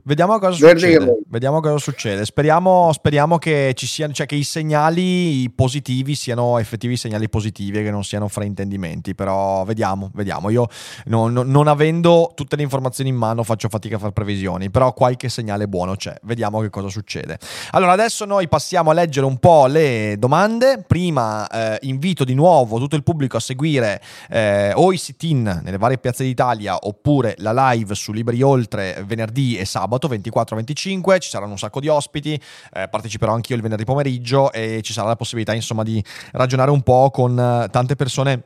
vediamo, 0.04 0.38
cosa 0.38 0.52
succede. 0.52 1.20
vediamo 1.28 1.60
cosa 1.60 1.78
succede. 1.78 2.26
Speriamo, 2.26 2.92
speriamo 2.92 3.38
che, 3.38 3.72
ci 3.74 3.86
siano, 3.86 4.12
cioè 4.12 4.26
che 4.26 4.34
i 4.34 4.44
segnali 4.44 5.50
positivi 5.50 6.14
siano 6.14 6.58
effettivi 6.58 6.98
segnali 6.98 7.30
positivi 7.30 7.78
e 7.78 7.84
che 7.84 7.90
non 7.90 8.04
siano 8.04 8.28
fraintendimenti. 8.28 9.14
Però 9.14 9.64
vediamo, 9.64 10.10
vediamo. 10.12 10.50
Io 10.50 10.68
non, 11.06 11.32
non, 11.32 11.50
non, 11.50 11.68
avendo 11.68 12.32
tutte 12.34 12.54
le 12.56 12.64
informazioni 12.64 13.08
in 13.08 13.16
mano 13.16 13.42
faccio 13.44 13.70
fatica 13.70 13.96
a 13.96 13.98
fare 13.98 14.12
previsioni, 14.12 14.68
però 14.68 14.92
qualche 14.92 15.30
segnale 15.30 15.68
buono 15.68 15.96
c'è. 15.96 16.14
Vediamo 16.24 16.60
che 16.60 16.68
cosa 16.68 16.88
succede. 16.88 17.38
Allora, 17.70 17.92
adesso 17.92 18.26
noi 18.26 18.46
passiamo 18.46 18.90
a 18.90 18.92
leggere 18.92 19.24
un 19.24 19.38
po' 19.38 19.64
le 19.68 20.16
domande. 20.18 20.84
Prima 20.86 21.48
eh, 21.48 21.78
invito 21.86 22.24
di 22.24 22.34
nuovo 22.34 22.76
tutto 22.76 22.96
il 22.96 23.04
pubblico 23.04 23.38
a 23.38 23.40
seguire 23.40 24.02
eh, 24.28 24.72
o 24.74 24.92
i 24.92 24.98
sit-in 24.98 25.62
nelle 25.64 25.78
varie 25.78 25.96
piazze 25.96 26.24
d'Italia 26.24 26.76
oppure 26.82 27.36
la 27.38 27.70
live 27.70 27.94
su 27.94 28.12
Libri 28.12 28.42
Oltre 28.42 28.80
sempre 28.82 29.04
venerdì 29.04 29.56
e 29.56 29.64
sabato 29.64 30.08
24-25, 30.08 31.20
ci 31.20 31.30
saranno 31.30 31.52
un 31.52 31.58
sacco 31.58 31.80
di 31.80 31.88
ospiti, 31.88 32.40
eh, 32.72 32.88
parteciperò 32.88 33.32
anch'io 33.32 33.56
il 33.56 33.62
venerdì 33.62 33.84
pomeriggio 33.84 34.52
e 34.52 34.80
ci 34.82 34.92
sarà 34.92 35.08
la 35.08 35.16
possibilità 35.16 35.54
insomma 35.54 35.82
di 35.82 36.02
ragionare 36.32 36.70
un 36.70 36.82
po' 36.82 37.10
con 37.10 37.38
eh, 37.38 37.68
tante 37.70 37.96
persone 37.96 38.44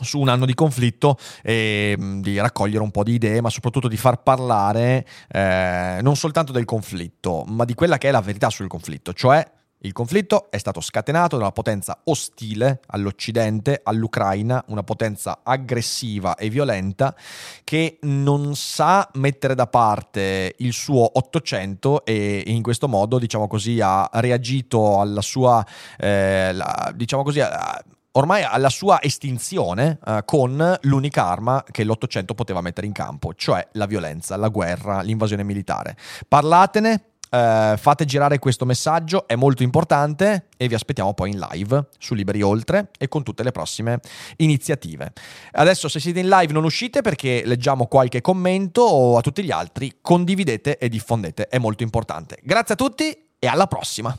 su 0.00 0.18
un 0.18 0.28
anno 0.28 0.46
di 0.46 0.54
conflitto 0.54 1.16
e 1.42 1.94
mh, 1.96 2.20
di 2.20 2.38
raccogliere 2.38 2.82
un 2.82 2.90
po' 2.90 3.02
di 3.02 3.14
idee, 3.14 3.40
ma 3.40 3.50
soprattutto 3.50 3.88
di 3.88 3.96
far 3.96 4.22
parlare 4.22 5.06
eh, 5.28 5.98
non 6.02 6.16
soltanto 6.16 6.52
del 6.52 6.64
conflitto, 6.64 7.44
ma 7.46 7.64
di 7.64 7.74
quella 7.74 7.98
che 7.98 8.08
è 8.08 8.10
la 8.10 8.20
verità 8.20 8.50
sul 8.50 8.68
conflitto, 8.68 9.12
cioè 9.12 9.44
il 9.84 9.92
conflitto 9.92 10.50
è 10.50 10.58
stato 10.58 10.80
scatenato 10.80 11.36
da 11.36 11.42
una 11.42 11.52
potenza 11.52 12.00
ostile 12.04 12.80
all'Occidente, 12.86 13.80
all'Ucraina, 13.82 14.62
una 14.68 14.82
potenza 14.82 15.40
aggressiva 15.42 16.36
e 16.36 16.48
violenta 16.50 17.14
che 17.64 17.98
non 18.02 18.54
sa 18.54 19.08
mettere 19.14 19.54
da 19.54 19.66
parte 19.66 20.54
il 20.58 20.72
suo 20.72 21.10
Ottocento 21.18 22.04
e 22.04 22.44
in 22.46 22.62
questo 22.62 22.86
modo, 22.86 23.18
diciamo 23.18 23.48
così, 23.48 23.80
ha 23.80 24.08
reagito 24.12 25.00
alla 25.00 25.20
sua, 25.20 25.66
eh, 25.98 26.52
la, 26.52 26.92
diciamo 26.94 27.24
così, 27.24 27.40
ormai 28.12 28.42
alla 28.44 28.70
sua 28.70 29.02
estinzione 29.02 29.98
eh, 30.04 30.22
con 30.24 30.78
l'unica 30.82 31.26
arma 31.26 31.64
che 31.68 31.82
l'Ottocento 31.82 32.34
poteva 32.34 32.60
mettere 32.60 32.86
in 32.86 32.92
campo, 32.92 33.34
cioè 33.34 33.66
la 33.72 33.86
violenza, 33.86 34.36
la 34.36 34.48
guerra, 34.48 35.00
l'invasione 35.00 35.42
militare. 35.42 35.96
Parlatene, 36.28 37.11
Uh, 37.32 37.78
fate 37.78 38.04
girare 38.04 38.38
questo 38.38 38.66
messaggio, 38.66 39.26
è 39.26 39.36
molto 39.36 39.62
importante 39.62 40.48
e 40.54 40.68
vi 40.68 40.74
aspettiamo 40.74 41.14
poi 41.14 41.30
in 41.30 41.38
live 41.38 41.86
su 41.98 42.12
Liberi 42.12 42.42
Oltre 42.42 42.90
e 42.98 43.08
con 43.08 43.22
tutte 43.22 43.42
le 43.42 43.52
prossime 43.52 44.00
iniziative. 44.36 45.14
Adesso 45.52 45.88
se 45.88 45.98
siete 45.98 46.20
in 46.20 46.28
live 46.28 46.52
non 46.52 46.64
uscite 46.64 47.00
perché 47.00 47.42
leggiamo 47.46 47.86
qualche 47.86 48.20
commento 48.20 48.82
o 48.82 49.16
a 49.16 49.22
tutti 49.22 49.42
gli 49.42 49.50
altri 49.50 49.96
condividete 50.02 50.76
e 50.76 50.90
diffondete, 50.90 51.48
è 51.48 51.56
molto 51.56 51.82
importante. 51.82 52.36
Grazie 52.42 52.74
a 52.74 52.76
tutti 52.76 53.28
e 53.38 53.46
alla 53.46 53.66
prossima. 53.66 54.14